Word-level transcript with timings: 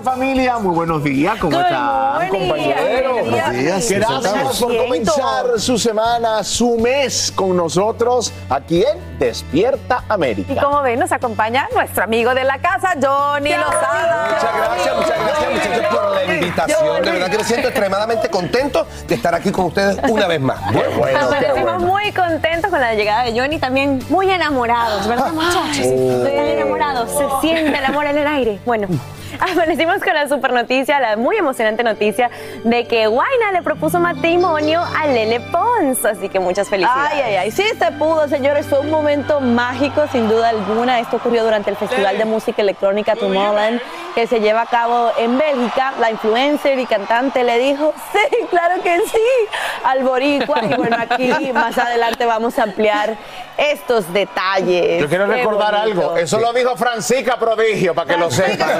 Familia. 0.00 0.58
Muy 0.58 0.74
buenos 0.74 1.02
días. 1.02 1.36
¿Cómo 1.40 1.56
Good 1.56 1.64
están, 1.64 2.28
compañeros? 2.28 2.84
Buenos 3.30 3.52
días. 3.52 3.90
Gracias 3.90 4.60
por 4.60 4.76
comenzar 4.76 5.58
su 5.58 5.78
semana, 5.78 6.42
su 6.44 6.76
mes 6.78 7.32
con 7.34 7.56
nosotros 7.56 8.32
aquí 8.48 8.82
en 8.82 9.18
Despierta 9.18 10.04
Y 10.08 10.12
América. 10.12 10.62
como 10.62 10.82
ven, 10.82 10.98
nos 10.98 11.12
acompaña 11.12 11.68
nuestro 11.74 12.04
amigo 12.04 12.34
de 12.34 12.44
la 12.44 12.58
casa, 12.58 12.90
Johnny 13.00 13.50
Lozada. 13.50 14.28
Muchas 14.30 14.56
gracias, 14.56 14.96
muchas 14.96 15.18
gracias 15.18 15.50
muchachos 15.52 15.96
por 15.96 16.14
la 16.14 16.34
invitación. 16.34 17.02
De 17.02 17.10
verdad 17.10 17.30
que 17.30 17.38
me 17.38 17.44
siento 17.44 17.68
extremadamente 17.68 18.28
contento 18.28 18.86
de 19.08 19.14
estar 19.14 19.34
aquí 19.34 19.50
con 19.50 19.66
ustedes 19.66 19.96
una 20.08 20.26
vez 20.26 20.40
más. 20.40 20.58
Qué 20.72 20.88
bueno, 20.96 21.20
Nos 21.20 21.34
qué 21.34 21.44
sentimos 21.44 21.74
bueno. 21.74 21.86
muy 21.86 22.12
contentos 22.12 22.70
con 22.70 22.80
la 22.80 22.94
llegada 22.94 23.24
de 23.24 23.38
Johnny, 23.38 23.58
también 23.58 24.00
muy 24.08 24.30
enamorados, 24.30 25.06
¿verdad, 25.06 25.32
muchachos? 25.32 25.78
Están 25.78 26.44
enamorados, 26.46 27.10
se 27.10 27.26
siente 27.40 27.78
el 27.78 27.84
amor 27.84 28.06
en 28.06 28.18
el 28.18 28.26
aire. 28.26 28.58
Bueno, 28.66 28.88
amanecimos 29.52 30.02
con 30.02 30.14
la 30.14 30.28
super 30.28 30.52
noticia, 30.52 31.00
la 31.00 31.16
muy 31.16 31.36
emocionante 31.36 31.82
noticia 31.82 32.30
de 32.64 32.86
que 32.86 33.06
Guaina 33.06 33.52
le 33.52 33.62
propuso 33.62 33.98
matrimonio 34.00 34.82
a 34.82 35.06
Lele 35.06 35.40
Pons, 35.40 36.04
así 36.04 36.28
que 36.28 36.40
muchas 36.40 36.68
felicidades. 36.68 37.12
Ay, 37.14 37.22
ay, 37.22 37.36
ay, 37.36 37.50
sí 37.50 37.64
se 37.78 37.92
pudo, 37.92 38.28
señores. 38.28 38.66
Fue 38.66 38.80
un 38.80 38.90
momento 38.90 39.40
mágico, 39.40 40.04
sin 40.10 40.28
duda 40.28 40.50
alguna. 40.50 41.00
Esto 41.00 41.16
ocurrió 41.16 41.44
durante 41.44 41.70
el 41.70 41.76
Festival 41.76 42.18
de 42.18 42.24
Música 42.24 42.62
Electrónica 42.62 43.14
Tomorrowland, 43.14 43.80
que 44.16 44.26
se 44.26 44.40
lleva 44.40 44.62
a 44.62 44.66
cabo 44.66 45.12
en 45.18 45.36
Bélgica. 45.36 45.92
La 46.00 46.10
influencer 46.10 46.78
y 46.78 46.86
cantante 46.86 47.44
le 47.44 47.58
dijo, 47.58 47.92
sí, 48.12 48.36
claro 48.48 48.82
que 48.82 48.98
sí, 49.00 49.20
al 49.84 50.02
boricua. 50.04 50.62
Y 50.64 50.74
bueno, 50.74 50.96
aquí 50.98 51.30
más 51.52 51.76
adelante 51.76 52.24
vamos 52.24 52.58
a 52.58 52.62
ampliar 52.62 53.14
estos 53.58 54.10
detalles. 54.14 55.02
Yo 55.02 55.08
quiero 55.10 55.26
Qué 55.26 55.34
recordar 55.34 55.82
bonito. 55.82 56.00
algo. 56.00 56.16
Eso 56.16 56.40
lo 56.40 56.54
dijo 56.54 56.74
Francisca 56.76 57.38
Prodigio, 57.38 57.94
para 57.94 58.14
que 58.14 58.16
lo 58.18 58.30
sepan. 58.30 58.70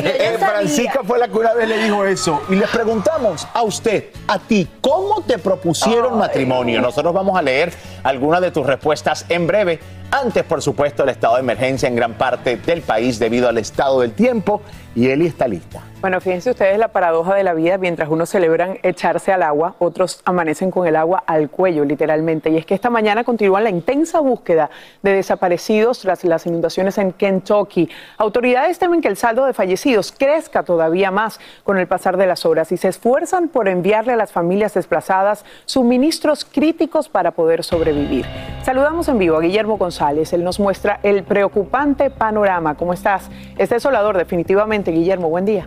Francisca 0.38 1.00
fue 1.06 1.18
la 1.18 1.28
que 1.28 1.36
una 1.36 1.52
vez 1.52 1.68
le 1.68 1.76
dijo 1.76 2.02
eso. 2.06 2.42
Y 2.48 2.54
les 2.54 2.70
preguntamos 2.70 3.46
a 3.52 3.62
usted, 3.64 4.06
a 4.26 4.38
ti, 4.38 4.66
¿cómo 4.80 5.20
te 5.20 5.38
propusieron 5.38 6.18
matrimonio? 6.18 6.80
Nosotros 6.80 7.12
vamos 7.12 7.38
a 7.38 7.42
leer 7.42 7.70
algunas 8.02 8.40
de 8.40 8.50
tus 8.50 8.66
respuestas 8.66 9.26
en 9.28 9.46
breve. 9.46 9.78
Antes, 10.10 10.44
por 10.44 10.62
supuesto, 10.62 11.02
el 11.02 11.10
estado 11.10 11.34
de 11.34 11.40
emergencia 11.40 11.88
en 11.88 11.96
gran 11.96 12.14
parte 12.14 12.56
del 12.56 12.82
país 12.82 13.18
debido 13.18 13.48
al 13.48 13.58
estado 13.58 14.00
del 14.00 14.12
tiempo. 14.12 14.62
Y 14.94 15.08
Eli 15.08 15.26
está 15.26 15.48
lista. 15.48 15.82
Bueno, 16.02 16.20
fíjense 16.20 16.50
ustedes 16.50 16.78
la 16.78 16.88
paradoja 16.88 17.34
de 17.34 17.42
la 17.42 17.54
vida. 17.54 17.78
Mientras 17.78 18.10
unos 18.10 18.28
celebran 18.28 18.78
echarse 18.82 19.32
al 19.32 19.42
agua, 19.42 19.76
otros 19.78 20.20
amanecen 20.26 20.70
con 20.70 20.86
el 20.86 20.94
agua 20.94 21.24
al 21.26 21.48
cuello, 21.48 21.86
literalmente. 21.86 22.50
Y 22.50 22.58
es 22.58 22.66
que 22.66 22.74
esta 22.74 22.90
mañana 22.90 23.24
continúa 23.24 23.62
la 23.62 23.70
intensa 23.70 24.20
búsqueda 24.20 24.68
de 25.02 25.14
desaparecidos 25.14 26.00
tras 26.00 26.22
las 26.24 26.46
inundaciones 26.46 26.98
en 26.98 27.12
Kentucky. 27.12 27.88
Autoridades 28.18 28.78
temen 28.78 29.00
que 29.00 29.08
el 29.08 29.16
saldo 29.16 29.46
de 29.46 29.54
fallecidos 29.54 30.12
crezca 30.12 30.64
todavía 30.64 31.10
más 31.10 31.40
con 31.64 31.78
el 31.78 31.86
pasar 31.86 32.18
de 32.18 32.26
las 32.26 32.44
horas 32.44 32.70
y 32.72 32.76
se 32.76 32.88
esfuerzan 32.88 33.48
por 33.48 33.66
enviarle 33.66 34.12
a 34.12 34.16
las 34.16 34.32
familias 34.32 34.74
desplazadas 34.74 35.46
suministros 35.64 36.44
críticos 36.44 37.08
para 37.08 37.30
poder 37.30 37.64
sobrevivir. 37.64 38.26
Saludamos 38.62 39.08
en 39.08 39.18
vivo 39.18 39.38
a 39.38 39.40
Guillermo 39.40 39.78
González. 39.78 40.34
Él 40.34 40.44
nos 40.44 40.60
muestra 40.60 41.00
el 41.02 41.24
preocupante 41.24 42.10
panorama. 42.10 42.74
¿Cómo 42.74 42.92
estás? 42.92 43.30
Es 43.56 43.70
desolador, 43.70 44.18
definitivamente. 44.18 44.90
Guillermo, 44.90 45.30
buen 45.30 45.46
día. 45.46 45.66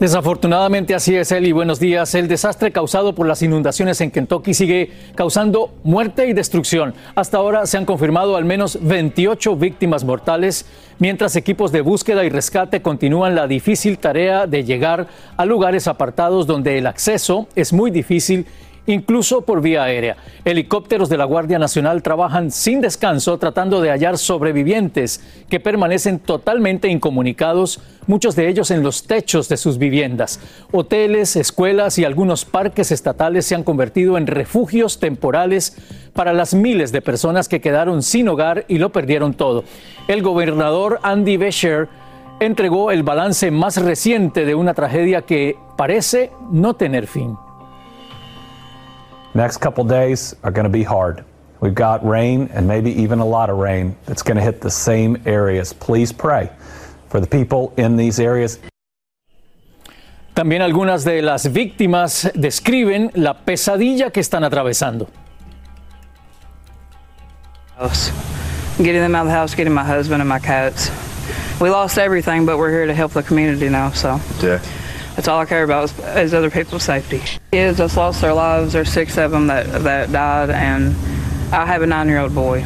Desafortunadamente 0.00 0.94
así 0.94 1.14
es, 1.14 1.30
Eli. 1.30 1.52
Buenos 1.52 1.78
días. 1.78 2.14
El 2.14 2.26
desastre 2.26 2.72
causado 2.72 3.14
por 3.14 3.28
las 3.28 3.42
inundaciones 3.42 4.00
en 4.00 4.10
Kentucky 4.10 4.54
sigue 4.54 4.90
causando 5.14 5.74
muerte 5.84 6.26
y 6.26 6.32
destrucción. 6.32 6.94
Hasta 7.14 7.36
ahora 7.36 7.66
se 7.66 7.76
han 7.76 7.84
confirmado 7.84 8.36
al 8.36 8.46
menos 8.46 8.78
28 8.80 9.56
víctimas 9.56 10.04
mortales, 10.04 10.64
mientras 11.00 11.36
equipos 11.36 11.70
de 11.70 11.82
búsqueda 11.82 12.24
y 12.24 12.30
rescate 12.30 12.80
continúan 12.80 13.34
la 13.34 13.46
difícil 13.46 13.98
tarea 13.98 14.46
de 14.46 14.64
llegar 14.64 15.06
a 15.36 15.44
lugares 15.44 15.86
apartados 15.86 16.46
donde 16.46 16.78
el 16.78 16.86
acceso 16.86 17.46
es 17.54 17.74
muy 17.74 17.90
difícil 17.90 18.46
incluso 18.90 19.42
por 19.42 19.62
vía 19.62 19.84
aérea. 19.84 20.16
Helicópteros 20.44 21.08
de 21.08 21.16
la 21.16 21.24
Guardia 21.24 21.58
Nacional 21.58 22.02
trabajan 22.02 22.50
sin 22.50 22.80
descanso 22.80 23.38
tratando 23.38 23.80
de 23.80 23.90
hallar 23.90 24.18
sobrevivientes 24.18 25.20
que 25.48 25.60
permanecen 25.60 26.18
totalmente 26.18 26.88
incomunicados, 26.88 27.80
muchos 28.06 28.34
de 28.36 28.48
ellos 28.48 28.70
en 28.70 28.82
los 28.82 29.06
techos 29.06 29.48
de 29.48 29.56
sus 29.56 29.78
viviendas. 29.78 30.40
Hoteles, 30.72 31.36
escuelas 31.36 31.98
y 31.98 32.04
algunos 32.04 32.44
parques 32.44 32.90
estatales 32.90 33.46
se 33.46 33.54
han 33.54 33.64
convertido 33.64 34.18
en 34.18 34.26
refugios 34.26 34.98
temporales 34.98 35.76
para 36.12 36.32
las 36.32 36.54
miles 36.54 36.90
de 36.90 37.02
personas 37.02 37.48
que 37.48 37.60
quedaron 37.60 38.02
sin 38.02 38.28
hogar 38.28 38.64
y 38.66 38.78
lo 38.78 38.90
perdieron 38.90 39.34
todo. 39.34 39.64
El 40.08 40.22
gobernador 40.22 40.98
Andy 41.02 41.36
Beshear 41.36 41.88
entregó 42.40 42.90
el 42.90 43.02
balance 43.02 43.50
más 43.50 43.76
reciente 43.76 44.44
de 44.44 44.54
una 44.54 44.74
tragedia 44.74 45.22
que 45.22 45.56
parece 45.76 46.32
no 46.50 46.74
tener 46.74 47.06
fin. 47.06 47.36
Next 49.34 49.58
couple 49.58 49.84
days 49.84 50.34
are 50.42 50.50
going 50.50 50.64
to 50.64 50.70
be 50.70 50.82
hard. 50.82 51.24
We've 51.60 51.74
got 51.74 52.04
rain 52.04 52.48
and 52.52 52.66
maybe 52.66 52.90
even 52.90 53.20
a 53.20 53.24
lot 53.24 53.50
of 53.50 53.58
rain 53.58 53.94
that's 54.06 54.22
going 54.22 54.36
to 54.36 54.42
hit 54.42 54.60
the 54.60 54.70
same 54.70 55.22
areas. 55.24 55.72
Please 55.72 56.12
pray 56.12 56.50
for 57.08 57.20
the 57.20 57.26
people 57.26 57.72
in 57.76 57.96
these 57.96 58.18
areas. 58.18 58.58
También 60.34 60.62
algunas 60.62 61.04
de 61.04 61.22
las 61.22 61.46
víctimas 61.46 62.30
describen 62.34 63.10
la 63.14 63.34
pesadilla 63.34 64.10
que 64.12 64.22
están 64.22 64.42
atravesando. 64.42 65.08
Getting 68.78 69.02
them 69.02 69.14
out 69.14 69.22
of 69.22 69.26
the 69.26 69.32
house, 69.32 69.54
getting 69.54 69.74
my 69.74 69.84
husband 69.84 70.22
and 70.22 70.28
my 70.28 70.38
cats. 70.38 70.90
We 71.60 71.68
lost 71.68 71.98
everything, 71.98 72.46
but 72.46 72.56
we're 72.56 72.70
here 72.70 72.86
to 72.86 72.94
help 72.94 73.12
the 73.12 73.22
community 73.22 73.68
now, 73.68 73.90
so. 73.90 74.18
Yeah. 74.42 74.62
That's 75.20 75.28
all 75.28 75.40
I 75.40 75.44
care 75.44 75.64
about 75.64 75.84
is, 75.84 75.98
is 76.16 76.32
other 76.32 76.48
people's 76.48 76.82
safety. 76.82 77.20
Kids 77.52 77.76
just 77.76 77.94
lost 77.94 78.22
their 78.22 78.32
lives. 78.32 78.72
There's 78.72 78.90
six 78.90 79.18
of 79.18 79.32
them 79.32 79.48
that, 79.48 79.66
that 79.82 80.10
died, 80.10 80.48
and 80.48 80.96
I 81.52 81.66
have 81.66 81.82
a 81.82 81.86
nine-year-old 81.86 82.34
boy. 82.34 82.60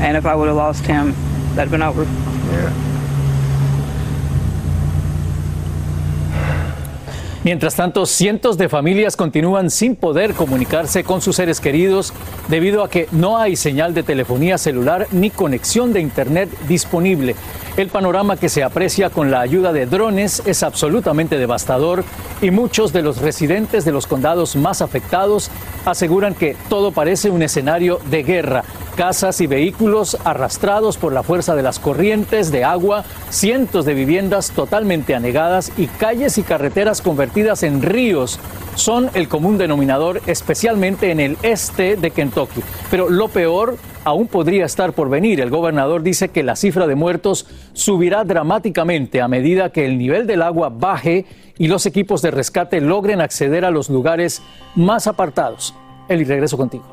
And 0.00 0.16
if 0.16 0.24
I 0.24 0.34
would 0.34 0.48
have 0.48 0.56
lost 0.56 0.86
him, 0.86 1.14
that'd 1.54 1.70
been 1.70 1.82
over. 1.82 2.06
Mientras 7.44 7.74
tanto, 7.74 8.06
cientos 8.06 8.56
de 8.56 8.70
familias 8.70 9.14
continúan 9.14 9.70
sin 9.70 9.94
poder 9.94 10.32
comunicarse 10.32 11.04
con 11.04 11.20
sus 11.20 11.36
seres 11.36 11.60
queridos 11.60 12.14
debido 12.48 12.84
a 12.84 12.88
que 12.88 13.06
no 13.12 13.36
hay 13.36 13.54
señal 13.54 13.92
de 13.92 14.02
telefonía 14.02 14.56
celular 14.56 15.08
ni 15.10 15.28
conexión 15.28 15.92
de 15.92 16.00
Internet 16.00 16.48
disponible. 16.66 17.36
El 17.74 17.88
panorama 17.88 18.36
que 18.36 18.50
se 18.50 18.62
aprecia 18.62 19.08
con 19.08 19.30
la 19.30 19.40
ayuda 19.40 19.72
de 19.72 19.86
drones 19.86 20.42
es 20.44 20.62
absolutamente 20.62 21.38
devastador 21.38 22.04
y 22.42 22.50
muchos 22.50 22.92
de 22.92 23.00
los 23.00 23.22
residentes 23.22 23.86
de 23.86 23.92
los 23.92 24.06
condados 24.06 24.56
más 24.56 24.82
afectados 24.82 25.50
aseguran 25.86 26.34
que 26.34 26.54
todo 26.68 26.92
parece 26.92 27.30
un 27.30 27.40
escenario 27.40 27.98
de 28.10 28.24
guerra. 28.24 28.64
Casas 28.94 29.40
y 29.40 29.46
vehículos 29.46 30.18
arrastrados 30.22 30.98
por 30.98 31.14
la 31.14 31.22
fuerza 31.22 31.54
de 31.54 31.62
las 31.62 31.78
corrientes 31.78 32.52
de 32.52 32.62
agua, 32.62 33.04
cientos 33.30 33.86
de 33.86 33.94
viviendas 33.94 34.50
totalmente 34.50 35.14
anegadas 35.14 35.72
y 35.78 35.86
calles 35.86 36.36
y 36.36 36.42
carreteras 36.42 37.00
convertidas 37.00 37.62
en 37.62 37.80
ríos 37.80 38.38
son 38.74 39.10
el 39.14 39.28
común 39.28 39.58
denominador, 39.58 40.20
especialmente 40.26 41.10
en 41.10 41.20
el 41.20 41.36
este 41.42 41.96
de 41.96 42.10
Kentucky. 42.10 42.62
Pero 42.90 43.08
lo 43.08 43.28
peor 43.28 43.76
aún 44.04 44.26
podría 44.26 44.64
estar 44.64 44.92
por 44.92 45.08
venir. 45.08 45.40
El 45.40 45.50
gobernador 45.50 46.02
dice 46.02 46.28
que 46.28 46.42
la 46.42 46.56
cifra 46.56 46.86
de 46.86 46.94
muertos 46.94 47.46
subirá 47.72 48.24
dramáticamente 48.24 49.20
a 49.20 49.28
medida 49.28 49.70
que 49.70 49.84
el 49.84 49.98
nivel 49.98 50.26
del 50.26 50.42
agua 50.42 50.70
baje 50.70 51.26
y 51.58 51.68
los 51.68 51.86
equipos 51.86 52.22
de 52.22 52.30
rescate 52.30 52.80
logren 52.80 53.20
acceder 53.20 53.64
a 53.64 53.70
los 53.70 53.88
lugares 53.90 54.42
más 54.74 55.06
apartados. 55.06 55.74
Eli, 56.08 56.24
regreso 56.24 56.56
contigo. 56.56 56.84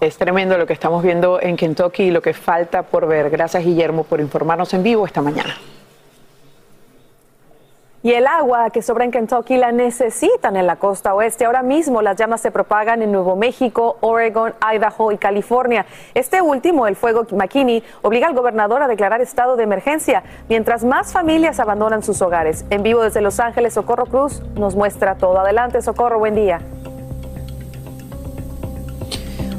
Es 0.00 0.18
tremendo 0.18 0.58
lo 0.58 0.66
que 0.66 0.74
estamos 0.74 1.02
viendo 1.02 1.40
en 1.40 1.56
Kentucky 1.56 2.04
y 2.04 2.10
lo 2.10 2.20
que 2.20 2.34
falta 2.34 2.82
por 2.82 3.06
ver. 3.06 3.30
Gracias, 3.30 3.64
Guillermo, 3.64 4.04
por 4.04 4.20
informarnos 4.20 4.74
en 4.74 4.82
vivo 4.82 5.06
esta 5.06 5.22
mañana. 5.22 5.56
Y 8.06 8.12
el 8.12 8.28
agua 8.28 8.70
que 8.70 8.82
sobra 8.82 9.04
en 9.04 9.10
Kentucky 9.10 9.56
la 9.56 9.72
necesitan 9.72 10.54
en 10.54 10.68
la 10.68 10.76
costa 10.76 11.12
oeste. 11.12 11.44
Ahora 11.44 11.64
mismo 11.64 12.02
las 12.02 12.16
llamas 12.16 12.40
se 12.40 12.52
propagan 12.52 13.02
en 13.02 13.10
Nuevo 13.10 13.34
México, 13.34 13.96
Oregon, 14.00 14.54
Idaho 14.72 15.10
y 15.10 15.18
California. 15.18 15.86
Este 16.14 16.40
último, 16.40 16.86
el 16.86 16.94
fuego 16.94 17.26
McKinney, 17.32 17.82
obliga 18.02 18.28
al 18.28 18.34
gobernador 18.34 18.80
a 18.80 18.86
declarar 18.86 19.20
estado 19.22 19.56
de 19.56 19.64
emergencia, 19.64 20.22
mientras 20.48 20.84
más 20.84 21.12
familias 21.12 21.58
abandonan 21.58 22.04
sus 22.04 22.22
hogares. 22.22 22.64
En 22.70 22.84
vivo 22.84 23.02
desde 23.02 23.20
Los 23.20 23.40
Ángeles, 23.40 23.74
Socorro 23.74 24.06
Cruz 24.06 24.40
nos 24.54 24.76
muestra 24.76 25.16
todo. 25.16 25.40
Adelante, 25.40 25.82
Socorro, 25.82 26.20
buen 26.20 26.36
día. 26.36 26.60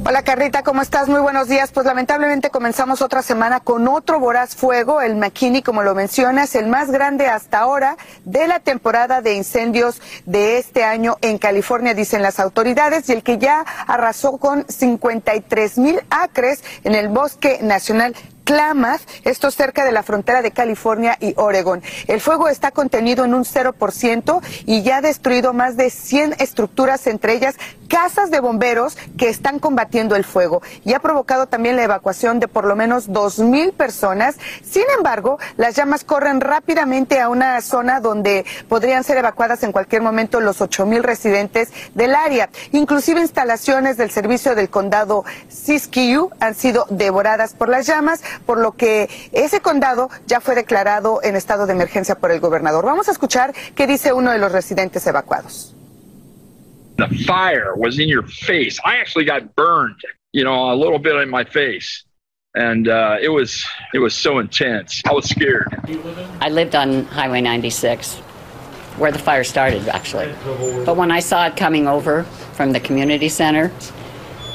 Hola 0.09 0.21
Carrita, 0.21 0.63
¿cómo 0.63 0.81
estás? 0.81 1.09
Muy 1.09 1.19
buenos 1.19 1.50
días. 1.50 1.74
Pues 1.74 1.86
lamentablemente 1.86 2.50
comenzamos 2.50 3.01
otra 3.01 3.21
semana 3.21 3.59
con 3.59 3.89
otro 3.89 4.21
voraz 4.21 4.56
fuego, 4.56 5.01
el 5.01 5.18
McKinney, 5.18 5.62
como 5.62 5.83
lo 5.83 5.95
mencionas, 5.95 6.56
el 6.56 6.68
más 6.68 6.92
grande 6.92 7.27
hasta 7.27 7.59
ahora 7.59 7.98
de 8.24 8.48
la 8.48 8.62
temporada 8.62 9.21
de 9.21 9.33
incendios 9.33 10.01
de 10.25 10.59
este 10.59 10.86
año 10.86 11.18
en 11.19 11.38
California, 11.38 11.94
dicen 11.94 12.21
las 12.21 12.39
autoridades, 12.39 13.09
y 13.09 13.12
el 13.12 13.21
que 13.21 13.38
ya 13.38 13.65
arrasó 13.86 14.38
con 14.38 14.65
53 14.69 15.77
mil 15.77 16.00
acres 16.09 16.63
en 16.86 16.95
el 16.95 17.09
bosque 17.09 17.59
nacional 17.62 18.15
Klamath, 18.48 19.02
esto 19.26 19.52
cerca 19.52 19.84
de 19.84 19.92
la 19.92 20.04
frontera 20.04 20.42
de 20.42 20.52
California 20.52 21.18
y 21.20 21.34
Oregon. 21.36 21.84
El 22.08 22.22
fuego 22.22 22.48
está 22.48 22.72
contenido 22.72 23.26
en 23.26 23.34
un 23.34 23.44
0% 23.44 24.42
y 24.66 24.84
ya 24.84 24.98
ha 24.98 25.02
destruido 25.02 25.52
más 25.52 25.76
de 25.76 25.90
100 25.90 26.36
estructuras, 26.40 27.08
entre 27.08 27.34
ellas 27.34 27.56
casas 27.88 28.32
de 28.32 28.40
bomberos 28.40 28.98
que 29.18 29.30
están 29.30 29.60
combatiendo 29.60 30.16
el 30.16 30.24
fuego 30.24 30.62
y 30.86 30.94
ha 30.94 31.00
provocado 31.00 31.48
también 31.48 31.76
la 31.76 31.84
evacuación 31.84 32.40
de 32.40 32.48
por 32.48 32.66
lo 32.66 32.76
menos 32.76 33.10
2.000 33.10 33.74
personas. 33.74 34.36
Sin 34.64 34.84
embargo, 34.96 35.40
las 35.58 35.76
llamas 35.76 36.04
corren 36.04 36.42
rápidamente 36.42 37.20
a 37.20 37.30
una 37.30 37.60
zona 37.62 38.00
donde 38.00 38.46
podrían 38.70 39.04
ser 39.04 39.18
evacuadas 39.18 39.64
en 39.64 39.72
cualquier 39.72 40.02
momento 40.02 40.40
los 40.40 40.62
8.000 40.62 41.02
residentes 41.02 41.70
del 41.96 42.16
área. 42.16 42.50
Inclusive 42.72 43.22
instalaciones 43.22 43.98
del 43.98 44.12
servicio 44.12 44.56
del 44.56 44.70
condado 44.70 45.26
Siskiyou 45.50 46.32
han 46.40 46.56
sido 46.56 46.86
devoradas 46.90 47.54
por 47.54 47.70
las 47.70 47.86
llamas, 47.88 48.22
por 48.45 48.60
lo 48.60 48.74
que 48.74 49.10
ese 49.31 49.62
condado 49.62 50.10
ya 50.25 50.42
fue 50.42 50.56
declarado 50.56 51.19
en 51.24 51.36
estado 51.36 51.66
de 51.66 51.74
emergencia 51.74 52.16
por 52.16 52.31
el 52.31 52.39
gobernador. 52.39 52.86
Vamos 52.86 53.07
a 53.07 53.12
escuchar 53.12 53.54
qué 53.75 53.88
dice 53.88 54.13
uno 54.13 54.31
de 54.31 54.39
los 54.39 54.51
residentes 54.51 55.06
evacuados. 55.07 55.74
The 56.98 57.07
fire 57.25 57.75
was 57.75 58.00
in 58.00 58.10
your 58.10 58.28
face. 58.28 58.80
I 58.84 58.98
actually 58.98 59.25
got 59.25 59.56
burned, 59.56 60.01
you 60.34 60.44
know, 60.44 60.72
a 60.72 60.75
little 60.75 60.98
bit 60.98 61.16
in 61.22 61.30
my 61.30 61.44
face. 61.44 62.04
And 62.56 62.88
uh, 62.88 63.18
it 63.22 63.30
was 63.30 63.63
it 63.94 64.00
was 64.00 64.16
so 64.16 64.40
intense. 64.40 65.04
I 65.07 65.13
was 65.13 65.30
scared. 65.30 65.68
I 66.42 66.50
lived 66.50 66.75
on 66.75 67.06
Highway 67.06 67.42
96, 67.42 68.16
where 68.98 69.12
the 69.12 69.19
fire 69.19 69.44
started, 69.44 69.88
actually. 69.90 70.33
But 70.83 70.98
when 70.98 71.12
I 71.12 71.19
saw 71.19 71.45
it 71.45 71.56
coming 71.56 71.88
over 71.88 72.24
from 72.54 72.72
the 72.72 72.80
community 72.80 73.30
center, 73.30 73.72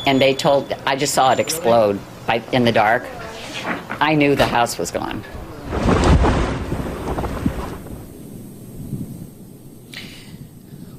and 0.07 0.21
they 0.21 0.35
told, 0.35 0.73
I 0.87 0.97
just 0.97 1.15
saw 1.15 1.33
it 1.33 1.39
explode 1.39 1.99
by, 2.27 2.43
in 2.53 2.65
the 2.65 2.73
dark. 2.73 3.05
I 3.65 4.15
knew 4.15 4.35
the 4.35 4.47
house 4.47 4.79
was 4.79 4.91
gone. 4.91 5.25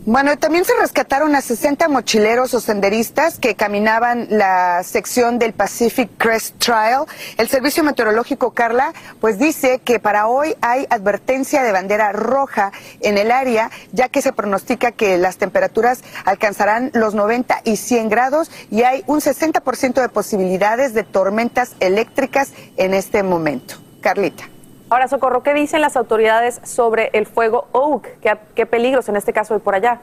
Bueno, 0.06 0.38
también 0.38 0.66
se 0.66 0.74
rescataron 0.82 1.34
a 1.34 1.40
60 1.40 1.88
mochileros 1.88 2.54
o 2.54 2.60
senderistas 2.60 3.40
que 3.40 3.56
caminaban 3.56 4.28
la 4.30 4.84
sección 4.84 5.40
del 5.40 5.54
Pacific 5.54 6.10
Crest 6.18 6.58
Trail. 6.58 7.06
El 7.38 7.48
Servicio 7.48 7.86
Meteorológico, 7.86 8.52
Carla, 8.52 8.92
pues 9.22 9.40
dice 9.40 9.80
que 9.80 10.00
para 10.00 10.28
hoy 10.28 10.58
hay 10.60 10.88
advertencia 10.90 11.64
de 11.64 11.72
bandera 11.72 12.12
roja 12.12 12.74
en 13.00 13.18
el 13.18 13.32
área, 13.32 13.72
ya 13.94 14.10
que 14.10 14.22
se 14.22 14.34
pronostica 14.34 14.92
que 14.92 15.18
las 15.18 15.38
temperaturas 15.38 16.04
alcanzarán 16.26 16.92
los 16.94 17.16
90 17.16 17.62
y 17.64 17.78
100 17.78 18.10
grados 18.10 18.52
y 18.70 18.84
hay 18.84 19.06
un 19.08 19.22
60% 19.22 20.02
de 20.02 20.10
posibilidades 20.10 20.94
de 20.94 21.04
tormentas 21.04 21.78
eléctricas 21.80 22.52
en 22.76 22.94
este 22.94 23.24
momento. 23.24 23.76
Carlita. 24.02 24.53
Ahora, 24.94 25.08
Socorro, 25.08 25.42
¿qué 25.42 25.56
dicen 25.56 25.82
las 25.82 25.98
autoridades 25.98 26.62
sobre 26.64 27.10
el 27.14 27.26
fuego 27.26 27.68
Oak? 27.72 28.10
¿Qué, 28.54 28.66
peligros 28.68 29.10
en 29.10 29.16
este 29.16 29.34
caso 29.34 29.56
hay 29.56 29.60
por 29.60 29.74
allá? 29.74 30.02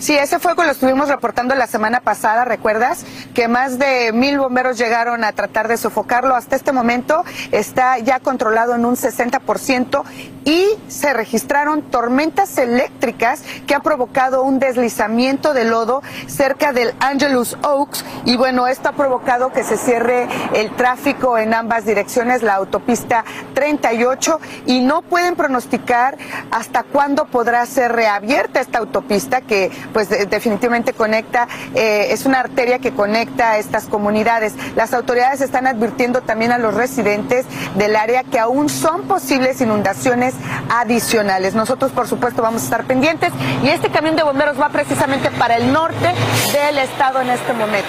Sí, 0.00 0.16
ese 0.16 0.38
fuego 0.38 0.64
lo 0.64 0.70
estuvimos 0.70 1.10
reportando 1.10 1.54
la 1.54 1.66
semana 1.66 2.00
pasada, 2.00 2.46
¿recuerdas? 2.46 3.04
Que 3.34 3.48
más 3.48 3.78
de 3.78 4.14
mil 4.14 4.38
bomberos 4.38 4.78
llegaron 4.78 5.24
a 5.24 5.32
tratar 5.32 5.68
de 5.68 5.76
sofocarlo. 5.76 6.34
Hasta 6.34 6.56
este 6.56 6.72
momento 6.72 7.22
está 7.52 7.98
ya 7.98 8.18
controlado 8.18 8.74
en 8.74 8.86
un 8.86 8.96
60% 8.96 10.02
y 10.46 10.66
se 10.88 11.12
registraron 11.12 11.82
tormentas 11.82 12.56
eléctricas 12.56 13.42
que 13.66 13.74
han 13.74 13.82
provocado 13.82 14.42
un 14.42 14.58
deslizamiento 14.58 15.52
de 15.52 15.64
lodo 15.64 16.02
cerca 16.26 16.72
del 16.72 16.94
Angelus 17.00 17.58
Oaks 17.62 18.02
y 18.24 18.38
bueno, 18.38 18.66
esto 18.68 18.88
ha 18.88 18.92
provocado 18.92 19.52
que 19.52 19.64
se 19.64 19.76
cierre 19.76 20.28
el 20.54 20.74
tráfico 20.76 21.36
en 21.36 21.52
ambas 21.52 21.84
direcciones, 21.84 22.42
la 22.42 22.54
autopista 22.54 23.24
38 23.52 24.40
y 24.64 24.80
no 24.80 25.02
pueden 25.02 25.36
pronosticar 25.36 26.16
hasta 26.50 26.84
cuándo 26.84 27.26
podrá 27.26 27.66
ser 27.66 27.92
reabierta 27.92 28.60
esta 28.60 28.78
autopista 28.78 29.42
que 29.42 29.70
pues 29.92 30.08
definitivamente 30.08 30.92
conecta, 30.92 31.48
eh, 31.74 32.08
es 32.10 32.26
una 32.26 32.40
arteria 32.40 32.78
que 32.78 32.92
conecta 32.92 33.52
a 33.52 33.58
estas 33.58 33.86
comunidades. 33.86 34.54
Las 34.76 34.94
autoridades 34.94 35.40
están 35.40 35.66
advirtiendo 35.66 36.22
también 36.22 36.52
a 36.52 36.58
los 36.58 36.74
residentes 36.74 37.46
del 37.76 37.96
área 37.96 38.24
que 38.24 38.38
aún 38.38 38.68
son 38.68 39.02
posibles 39.02 39.60
inundaciones 39.60 40.34
adicionales. 40.70 41.54
Nosotros, 41.54 41.92
por 41.92 42.08
supuesto, 42.08 42.42
vamos 42.42 42.62
a 42.62 42.64
estar 42.64 42.84
pendientes 42.84 43.32
y 43.62 43.68
este 43.68 43.90
camión 43.90 44.16
de 44.16 44.22
bomberos 44.22 44.60
va 44.60 44.68
precisamente 44.68 45.30
para 45.30 45.56
el 45.56 45.72
norte 45.72 46.14
del 46.52 46.78
estado 46.78 47.20
en 47.20 47.30
este 47.30 47.52
momento. 47.52 47.88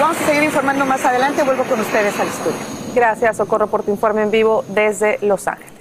Vamos 0.00 0.16
a 0.20 0.26
seguir 0.26 0.42
informando 0.42 0.84
más 0.84 1.04
adelante. 1.04 1.42
Vuelvo 1.42 1.64
con 1.64 1.80
ustedes 1.80 2.18
al 2.18 2.28
estudio. 2.28 2.56
Gracias, 2.94 3.36
Socorro, 3.36 3.68
por 3.68 3.82
tu 3.82 3.90
informe 3.90 4.22
en 4.22 4.30
vivo 4.30 4.64
desde 4.68 5.18
Los 5.22 5.46
Ángeles. 5.46 5.71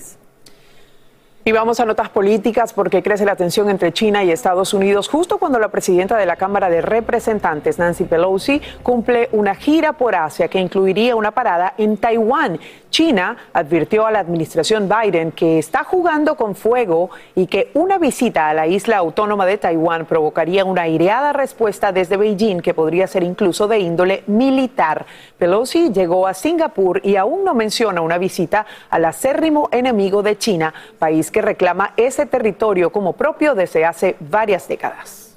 Y 1.43 1.53
vamos 1.53 1.79
a 1.79 1.85
notas 1.85 2.09
políticas 2.09 2.71
porque 2.71 3.01
crece 3.01 3.25
la 3.25 3.35
tensión 3.35 3.67
entre 3.71 3.91
China 3.91 4.23
y 4.23 4.29
Estados 4.29 4.75
Unidos 4.75 5.09
justo 5.09 5.39
cuando 5.39 5.57
la 5.57 5.69
presidenta 5.69 6.15
de 6.15 6.27
la 6.27 6.35
Cámara 6.35 6.69
de 6.69 6.81
Representantes, 6.81 7.79
Nancy 7.79 8.03
Pelosi, 8.03 8.61
cumple 8.83 9.27
una 9.31 9.55
gira 9.55 9.93
por 9.93 10.13
Asia 10.13 10.49
que 10.49 10.59
incluiría 10.59 11.15
una 11.15 11.31
parada 11.31 11.73
en 11.79 11.97
Taiwán. 11.97 12.59
China 12.91 13.37
advirtió 13.53 14.05
a 14.05 14.11
la 14.11 14.19
administración 14.19 14.87
Biden 14.87 15.31
que 15.31 15.57
está 15.57 15.83
jugando 15.83 16.35
con 16.35 16.53
fuego 16.53 17.09
y 17.33 17.47
que 17.47 17.71
una 17.73 17.97
visita 17.97 18.49
a 18.49 18.53
la 18.53 18.67
isla 18.67 18.97
autónoma 18.97 19.47
de 19.47 19.57
Taiwán 19.57 20.05
provocaría 20.05 20.63
una 20.63 20.83
aireada 20.83 21.33
respuesta 21.33 21.91
desde 21.91 22.17
Beijing 22.17 22.59
que 22.59 22.75
podría 22.75 23.07
ser 23.07 23.23
incluso 23.23 23.67
de 23.67 23.79
índole 23.79 24.23
militar. 24.27 25.07
Pelosi 25.39 25.91
llegó 25.91 26.27
a 26.27 26.35
Singapur 26.35 27.01
y 27.03 27.15
aún 27.15 27.43
no 27.43 27.55
menciona 27.55 28.01
una 28.01 28.19
visita 28.19 28.67
al 28.91 29.05
acérrimo 29.05 29.69
enemigo 29.71 30.21
de 30.21 30.37
China, 30.37 30.71
país 30.99 31.30
que 31.31 31.41
reclama 31.41 31.93
ese 31.97 32.25
territorio 32.25 32.91
como 32.91 33.13
propio 33.13 33.55
desde 33.55 33.85
hace 33.85 34.15
varias 34.19 34.67
décadas. 34.67 35.35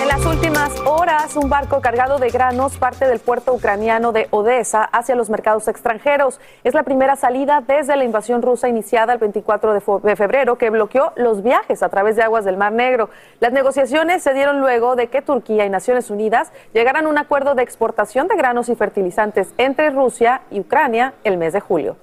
En 0.00 0.08
las 0.08 0.24
últimas 0.24 0.72
horas, 0.86 1.36
un 1.36 1.48
barco 1.48 1.80
cargado 1.80 2.18
de 2.18 2.30
granos 2.30 2.76
parte 2.76 3.06
del 3.06 3.18
puerto 3.18 3.52
ucraniano 3.52 4.12
de 4.12 4.28
Odessa 4.30 4.84
hacia 4.84 5.14
los 5.14 5.30
mercados 5.30 5.68
extranjeros. 5.68 6.40
Es 6.64 6.74
la 6.74 6.82
primera 6.82 7.16
salida 7.16 7.62
desde 7.66 7.96
la 7.96 8.04
invasión 8.04 8.42
rusa 8.42 8.68
iniciada 8.68 9.12
el 9.12 9.18
24 9.18 9.74
de 9.74 10.16
febrero 10.16 10.56
que 10.56 10.70
bloqueó 10.70 11.12
los 11.16 11.42
viajes 11.42 11.82
a 11.82 11.88
través 11.88 12.16
de 12.16 12.22
aguas 12.22 12.44
del 12.44 12.56
Mar 12.56 12.72
Negro. 12.72 13.10
Las 13.40 13.52
negociaciones 13.52 14.22
se 14.22 14.34
dieron 14.34 14.60
luego 14.60 14.96
de 14.96 15.08
que 15.08 15.22
Turquía 15.22 15.66
y 15.66 15.70
Naciones 15.70 16.10
Unidas 16.10 16.52
llegaran 16.72 17.06
a 17.06 17.08
un 17.08 17.18
acuerdo 17.18 17.54
de 17.54 17.62
exportación 17.62 18.28
de 18.28 18.36
granos 18.36 18.68
y 18.68 18.76
fertilizantes 18.76 19.52
entre 19.58 19.90
Rusia 19.90 20.42
y 20.50 20.60
Ucrania 20.60 21.14
el 21.24 21.36
mes 21.36 21.52
de 21.52 21.60
julio. 21.60 21.96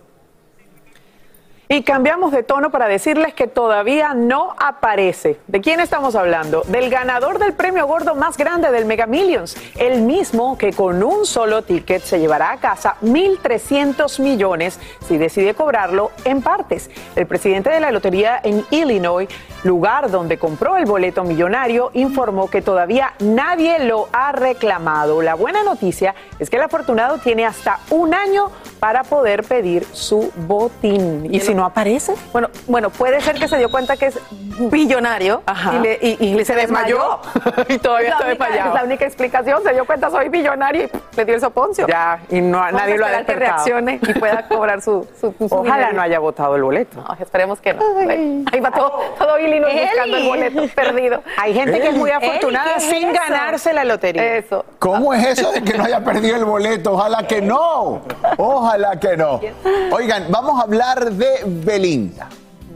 Y 1.70 1.84
cambiamos 1.84 2.32
de 2.32 2.44
tono 2.44 2.70
para 2.72 2.88
decirles 2.88 3.34
que 3.34 3.46
todavía 3.46 4.14
no 4.14 4.56
aparece. 4.58 5.38
¿De 5.48 5.60
quién 5.60 5.82
estamos 5.82 6.16
hablando? 6.16 6.62
Del 6.62 6.90
ganador 6.90 7.40
del 7.40 7.52
premio 7.52 7.86
gordo 7.86 8.16
más 8.16 8.38
grande 8.38 8.72
del 8.72 8.86
Mega 8.86 9.06
Millions, 9.06 9.58
el 9.76 10.02
mismo 10.02 10.58
que 10.58 10.72
con 10.72 11.04
un 11.04 11.26
solo 11.26 11.64
ticket 11.64 12.02
se 12.04 12.22
llevará 12.22 12.52
a 12.52 12.58
casa 12.62 12.96
1.300 13.02 14.22
millones 14.22 14.80
si 15.10 15.18
decide 15.18 15.56
cobrarlo 15.56 16.12
en 16.24 16.42
partes. 16.42 16.90
El 17.18 17.28
presidente 17.28 17.70
de 17.70 17.82
la 17.82 17.92
lotería 17.92 18.40
en 18.42 18.66
Illinois, 18.72 19.28
lugar 19.66 20.10
donde 20.10 20.38
compró 20.38 20.78
el 20.78 20.86
boleto 20.86 21.26
millonario, 21.26 21.92
informó 21.94 22.50
que 22.50 22.62
todavía 22.62 23.14
nadie 23.20 23.80
lo 23.80 24.08
ha 24.14 24.32
reclamado. 24.32 25.22
La 25.22 25.36
buena 25.36 25.64
noticia 25.64 26.16
es 26.40 26.50
que 26.50 26.56
el 26.56 26.64
afortunado 26.64 27.18
tiene 27.18 27.46
hasta 27.46 27.82
un 27.90 28.14
año 28.14 28.52
para 28.80 29.04
poder 29.04 29.44
pedir 29.44 29.86
su 29.92 30.32
botín. 30.36 31.28
Y 31.34 31.40
si 31.40 31.54
no 31.54 31.66
aparece. 31.66 32.16
Bueno, 32.32 32.50
bueno, 32.68 32.90
puede 32.90 33.22
ser 33.22 33.36
que 33.36 33.48
se 33.48 33.58
dio 33.58 33.70
cuenta 33.70 33.98
que 33.98 34.08
es 34.08 34.20
billonario 34.72 35.44
y, 36.00 36.34
le, 36.34 36.46
se 36.46 36.56
desmayó. 36.56 37.20
y 37.68 37.78
todavía 37.78 38.12
está 38.12 38.28
desmayado. 38.28 38.70
Es 38.70 38.76
la 38.76 38.84
única 38.84 39.06
explicación. 39.06 39.64
Se 39.64 39.74
dio 39.74 39.86
cuenta, 39.86 40.10
soy 40.10 40.30
billonario 40.30 40.86
y 40.86 41.16
le 41.16 41.26
dio 41.26 41.36
el 41.36 41.42
soponcio. 41.42 41.88
Ya, 41.88 42.20
y 42.30 42.42
no, 42.42 42.60
nadie 42.72 42.98
lo 42.98 43.06
ha 43.06 43.10
despertado. 43.10 43.26
que 43.26 43.36
reaccione 43.36 44.00
y 44.02 44.14
pueda 44.14 44.48
cobrar 44.48 44.82
su, 44.82 45.08
su, 45.20 45.34
Ojalá 45.50 45.92
no 45.92 46.02
haya 46.02 46.20
votado 46.20 46.56
el 46.56 46.64
boleto. 46.64 47.04
esperemos 47.20 47.60
que 47.60 47.74
no. 47.74 47.82
Ahí 48.52 48.60
va 48.60 48.72
todo, 48.72 49.02
todo 49.18 49.40
Illinois 49.40 49.74
buscando 49.82 50.18
el 50.18 50.28
boleto 50.28 50.68
perdido. 50.76 51.24
Hay 51.38 51.54
gente 51.54 51.80
que 51.80 51.90
es 51.90 51.96
muy 51.96 52.12
afortunada 52.12 52.80
sin 52.80 53.12
ganarse 53.12 53.74
la 53.74 53.84
lotería. 53.84 54.38
Eso. 54.38 54.66
¿Cómo 54.80 55.14
es 55.14 55.26
eso 55.26 55.52
de 55.52 55.64
que 55.64 55.78
no 55.78 55.84
haya 55.84 56.04
perdido 56.04 56.36
el 56.36 56.46
boleto? 56.46 56.94
Ojalá 56.94 57.26
que 57.28 57.42
no. 57.42 58.02
Ojalá 58.38 58.67
que 59.00 59.18
no. 59.18 59.40
Oigan, 59.92 60.26
vamos 60.30 60.60
a 60.60 60.64
hablar 60.64 61.12
de 61.12 61.44
Belinda. 61.46 62.30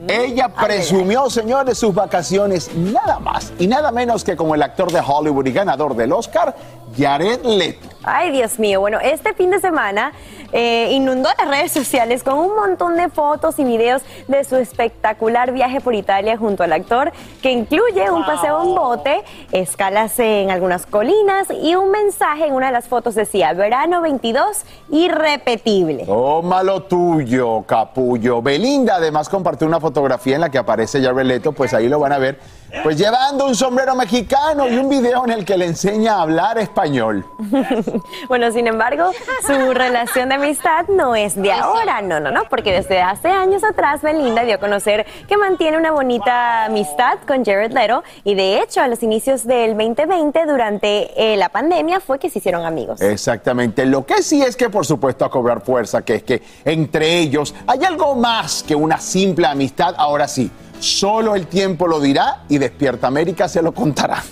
Ella 0.07 0.49
presumió, 0.49 1.29
señores, 1.29 1.77
sus 1.77 1.93
vacaciones 1.93 2.73
nada 2.73 3.19
más 3.19 3.53
y 3.59 3.67
nada 3.67 3.91
menos 3.91 4.23
que 4.23 4.35
como 4.35 4.55
el 4.55 4.63
actor 4.63 4.91
de 4.91 4.99
Hollywood 4.99 5.45
y 5.45 5.51
ganador 5.51 5.95
del 5.95 6.11
Oscar, 6.11 6.55
Jared 6.97 7.43
Leto. 7.43 7.87
Ay, 8.03 8.31
Dios 8.31 8.57
mío. 8.57 8.79
Bueno, 8.79 8.99
este 8.99 9.33
fin 9.33 9.51
de 9.51 9.59
semana 9.59 10.11
eh, 10.53 10.89
inundó 10.91 11.29
las 11.37 11.47
redes 11.47 11.71
sociales 11.71 12.23
con 12.23 12.37
un 12.39 12.55
montón 12.55 12.97
de 12.97 13.09
fotos 13.09 13.59
y 13.59 13.63
videos 13.63 14.01
de 14.27 14.43
su 14.43 14.55
espectacular 14.55 15.51
viaje 15.51 15.81
por 15.81 15.93
Italia 15.93 16.35
junto 16.35 16.63
al 16.63 16.73
actor, 16.73 17.11
que 17.41 17.51
incluye 17.51 18.09
un 18.09 18.25
paseo 18.25 18.63
en 18.63 18.75
bote, 18.75 19.21
escalas 19.51 20.17
en 20.19 20.49
algunas 20.49 20.85
colinas 20.87 21.47
y 21.61 21.75
un 21.75 21.91
mensaje 21.91 22.47
en 22.47 22.53
una 22.53 22.67
de 22.67 22.73
las 22.73 22.87
fotos 22.87 23.13
decía, 23.15 23.53
verano 23.53 24.01
22, 24.01 24.63
irrepetible. 24.89 26.05
Oh, 26.07 26.41
malo 26.41 26.83
tuyo, 26.83 27.63
capullo. 27.67 28.41
Belinda 28.41 28.95
además 28.95 29.29
compartió 29.29 29.67
una 29.67 29.79
fotografía 29.79 30.35
en 30.35 30.41
la 30.41 30.49
que 30.49 30.57
aparece 30.57 31.01
Jared 31.01 31.25
Leto, 31.25 31.51
pues 31.51 31.73
ahí 31.73 31.87
lo 31.87 31.99
van 31.99 32.13
a 32.13 32.17
ver 32.17 32.39
pues 32.83 32.97
llevando 32.97 33.45
un 33.45 33.55
sombrero 33.55 33.95
mexicano 33.95 34.67
y 34.67 34.77
un 34.77 34.89
video 34.89 35.25
en 35.25 35.31
el 35.31 35.45
que 35.45 35.57
le 35.57 35.65
enseña 35.65 36.15
a 36.15 36.21
hablar 36.21 36.57
español. 36.57 37.25
bueno, 38.27 38.51
sin 38.51 38.67
embargo, 38.67 39.11
su 39.45 39.73
relación 39.73 40.29
de 40.29 40.35
amistad 40.35 40.87
no 40.87 41.15
es 41.15 41.35
de 41.35 41.51
ahora, 41.51 42.01
no, 42.01 42.19
no, 42.19 42.31
no, 42.31 42.43
porque 42.49 42.71
desde 42.71 43.01
hace 43.01 43.29
años 43.29 43.63
atrás 43.63 44.01
Belinda 44.01 44.43
dio 44.43 44.55
a 44.55 44.57
conocer 44.59 45.05
que 45.27 45.37
mantiene 45.37 45.77
una 45.77 45.91
bonita 45.91 46.65
amistad 46.65 47.19
con 47.27 47.43
Jared 47.43 47.71
Leto 47.71 48.03
y 48.23 48.35
de 48.35 48.61
hecho 48.61 48.81
a 48.81 48.87
los 48.87 49.03
inicios 49.03 49.45
del 49.45 49.77
2020, 49.77 50.45
durante 50.45 51.33
eh, 51.33 51.37
la 51.37 51.49
pandemia, 51.49 51.99
fue 51.99 52.19
que 52.19 52.29
se 52.29 52.39
hicieron 52.39 52.65
amigos. 52.65 53.01
Exactamente. 53.01 53.85
Lo 53.85 54.05
que 54.05 54.21
sí 54.23 54.41
es 54.41 54.55
que, 54.55 54.69
por 54.69 54.85
supuesto, 54.85 55.25
a 55.25 55.29
cobrar 55.29 55.61
fuerza, 55.61 56.03
que 56.03 56.15
es 56.15 56.23
que 56.23 56.41
entre 56.65 57.19
ellos 57.19 57.53
hay 57.67 57.83
algo 57.83 58.15
más 58.15 58.63
que 58.63 58.75
una 58.75 58.97
simple 58.97 59.47
amistad, 59.47 59.93
ahora 59.97 60.27
sí 60.27 60.51
Solo 60.81 61.35
el 61.35 61.45
tiempo 61.45 61.87
lo 61.87 61.99
dirá 61.99 62.39
y 62.49 62.57
Despierta 62.57 63.05
América 63.05 63.47
se 63.47 63.61
lo 63.61 63.71
contará. 63.71 64.23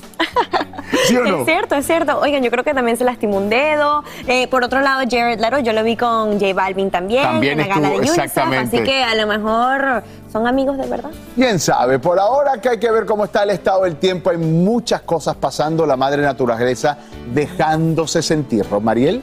¿Sí 1.06 1.15
o 1.15 1.24
no? 1.24 1.41
Es 1.41 1.46
cierto, 1.46 1.75
es 1.75 1.86
cierto. 1.86 2.20
Oigan, 2.20 2.41
yo 2.41 2.50
creo 2.50 2.63
que 2.63 2.74
también 2.74 2.98
se 2.98 3.03
lastimó 3.03 3.38
un 3.38 3.50
dedo. 3.50 4.03
Eh, 4.27 4.48
por 4.48 4.63
otro 4.63 4.82
lado, 4.82 5.03
Jared 5.08 5.39
Leto, 5.39 5.60
yo 5.60 5.74
lo 5.74 5.84
vi 5.84 5.96
con 5.96 6.39
J 6.39 6.53
Balvin 6.56 6.89
también. 6.89 7.22
También 7.22 7.60
en 7.60 7.70
la 7.70 7.94
exactamente. 7.94 8.77
Así 8.77 8.84
que 8.84 9.03
a 9.03 9.13
lo 9.13 9.27
mejor 9.27 10.03
son 10.32 10.48
amigos 10.48 10.79
de 10.79 10.88
verdad. 10.88 11.12
Quién 11.36 11.60
sabe. 11.60 12.00
Por 12.00 12.20
ahora 12.20 12.60
que 12.60 12.70
hay 12.70 12.79
que 12.79 12.89
ver 12.89 13.06
cómo 13.06 13.25
está 13.25 13.44
el 13.44 13.51
estado 13.51 13.84
del 13.84 13.98
tiempo. 13.98 14.32
Hay 14.32 14.38
muchas 14.38 15.01
cosas 15.01 15.36
pasando. 15.36 15.86
La 15.86 15.98
madre 15.98 16.24
naturaleza 16.24 16.98
dejándose 17.32 18.24
sentir. 18.24 18.65
Mariel. 18.82 19.22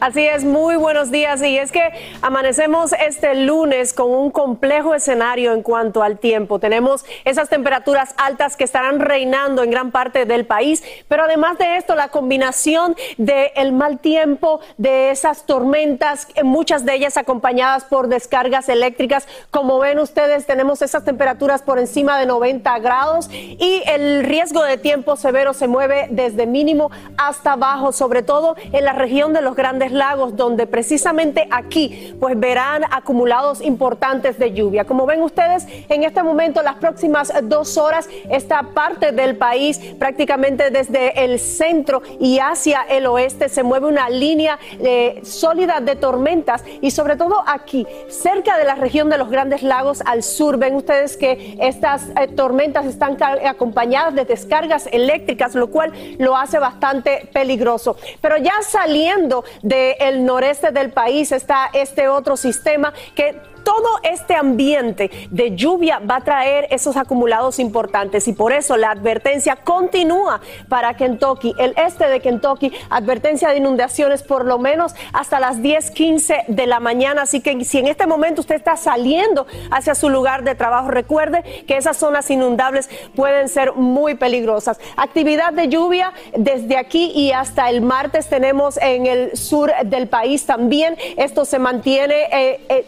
Así 0.00 0.26
es, 0.26 0.44
muy 0.44 0.76
buenos 0.76 1.10
días. 1.10 1.42
Y 1.42 1.58
es 1.58 1.70
que 1.70 1.82
amanecemos 2.22 2.94
este 2.94 3.34
lunes 3.34 3.92
con 3.92 4.10
un 4.10 4.30
complejo 4.30 4.94
escenario 4.94 5.52
en 5.52 5.62
cuanto 5.62 6.02
al 6.02 6.18
tiempo. 6.18 6.58
Tenemos 6.58 7.04
esas 7.26 7.50
temperaturas 7.50 8.14
altas 8.16 8.56
que 8.56 8.64
estarán 8.64 9.00
reinando 9.00 9.62
en 9.62 9.70
gran 9.70 9.90
parte 9.90 10.24
del 10.24 10.46
país, 10.46 10.82
pero 11.06 11.24
además 11.24 11.58
de 11.58 11.76
esto, 11.76 11.94
la 11.96 12.08
combinación 12.08 12.96
del 13.18 13.72
mal 13.72 13.98
tiempo, 13.98 14.60
de 14.78 15.10
esas 15.10 15.44
tormentas, 15.44 16.28
muchas 16.44 16.86
de 16.86 16.94
ellas 16.94 17.18
acompañadas 17.18 17.84
por 17.84 18.08
descargas 18.08 18.70
eléctricas. 18.70 19.28
Como 19.50 19.78
ven 19.80 19.98
ustedes, 19.98 20.46
tenemos 20.46 20.80
esas 20.80 21.04
temperaturas 21.04 21.60
por 21.60 21.78
encima 21.78 22.18
de 22.18 22.24
90 22.24 22.78
grados 22.78 23.28
y 23.30 23.82
el 23.84 24.24
riesgo 24.24 24.62
de 24.62 24.78
tiempo 24.78 25.16
severo 25.16 25.52
se 25.52 25.68
mueve 25.68 26.08
desde 26.10 26.46
mínimo 26.46 26.90
hasta 27.18 27.56
bajo, 27.56 27.92
sobre 27.92 28.22
todo 28.22 28.56
en 28.72 28.86
la 28.86 28.94
región 28.94 29.34
de 29.34 29.42
los 29.42 29.54
grandes 29.54 29.89
lagos 29.92 30.36
donde 30.36 30.66
precisamente 30.66 31.46
aquí 31.50 32.14
pues 32.18 32.38
verán 32.38 32.84
acumulados 32.90 33.60
importantes 33.60 34.38
de 34.38 34.52
lluvia. 34.52 34.84
Como 34.84 35.06
ven 35.06 35.22
ustedes, 35.22 35.66
en 35.88 36.04
este 36.04 36.22
momento, 36.22 36.62
las 36.62 36.76
próximas 36.76 37.32
dos 37.44 37.76
horas, 37.76 38.08
esta 38.30 38.62
parte 38.74 39.12
del 39.12 39.36
país, 39.36 39.78
prácticamente 39.98 40.70
desde 40.70 41.24
el 41.24 41.38
centro 41.38 42.02
y 42.18 42.38
hacia 42.38 42.82
el 42.82 43.06
oeste, 43.06 43.48
se 43.48 43.62
mueve 43.62 43.86
una 43.86 44.08
línea 44.08 44.58
eh, 44.80 45.20
sólida 45.24 45.80
de 45.80 45.96
tormentas 45.96 46.64
y 46.80 46.90
sobre 46.90 47.16
todo 47.16 47.42
aquí, 47.46 47.86
cerca 48.08 48.58
de 48.58 48.64
la 48.64 48.74
región 48.74 49.10
de 49.10 49.18
los 49.18 49.30
grandes 49.30 49.62
lagos 49.62 50.02
al 50.04 50.22
sur, 50.22 50.58
ven 50.58 50.74
ustedes 50.74 51.16
que 51.16 51.56
estas 51.60 52.08
eh, 52.08 52.28
tormentas 52.28 52.86
están 52.86 53.16
acompañadas 53.46 54.14
de 54.14 54.24
descargas 54.24 54.88
eléctricas, 54.92 55.54
lo 55.54 55.70
cual 55.70 55.92
lo 56.18 56.36
hace 56.36 56.58
bastante 56.58 57.28
peligroso. 57.32 57.96
Pero 58.20 58.36
ya 58.36 58.54
saliendo 58.62 59.44
de 59.62 59.79
el 60.00 60.24
noreste 60.24 60.70
del 60.70 60.90
país 60.90 61.32
está 61.32 61.70
este 61.72 62.08
otro 62.08 62.36
sistema 62.36 62.92
que 63.14 63.36
todo 63.64 64.00
este 64.02 64.34
ambiente 64.34 65.10
de 65.30 65.56
lluvia 65.56 66.00
va 66.00 66.16
a 66.16 66.20
traer 66.20 66.66
esos 66.70 66.96
acumulados 66.96 67.58
importantes 67.58 68.28
y 68.28 68.32
por 68.32 68.52
eso 68.52 68.76
la 68.76 68.90
advertencia 68.90 69.56
continúa 69.56 70.40
para 70.68 70.94
Kentucky, 70.94 71.54
el 71.58 71.74
este 71.76 72.08
de 72.08 72.20
Kentucky, 72.20 72.72
advertencia 72.90 73.50
de 73.50 73.56
inundaciones 73.56 74.22
por 74.22 74.44
lo 74.44 74.58
menos 74.58 74.94
hasta 75.12 75.40
las 75.40 75.62
10, 75.62 75.90
15 75.90 76.44
de 76.48 76.66
la 76.66 76.80
mañana. 76.80 77.22
Así 77.22 77.40
que 77.40 77.64
si 77.64 77.78
en 77.78 77.86
este 77.86 78.06
momento 78.06 78.40
usted 78.40 78.56
está 78.56 78.76
saliendo 78.76 79.46
hacia 79.70 79.94
su 79.94 80.08
lugar 80.08 80.44
de 80.44 80.54
trabajo, 80.54 80.88
recuerde 80.88 81.42
que 81.66 81.76
esas 81.76 81.96
zonas 81.96 82.30
inundables 82.30 82.88
pueden 83.14 83.48
ser 83.48 83.74
muy 83.74 84.14
peligrosas. 84.14 84.78
Actividad 84.96 85.52
de 85.52 85.68
lluvia 85.68 86.12
desde 86.36 86.76
aquí 86.76 87.12
y 87.14 87.32
hasta 87.32 87.70
el 87.70 87.82
martes 87.82 88.28
tenemos 88.28 88.76
en 88.78 89.06
el 89.06 89.36
sur 89.36 89.72
del 89.84 90.08
país 90.08 90.46
también. 90.46 90.96
Esto 91.16 91.44
se 91.44 91.58
mantiene. 91.58 92.28
Eh, 92.32 92.60
eh, 92.68 92.86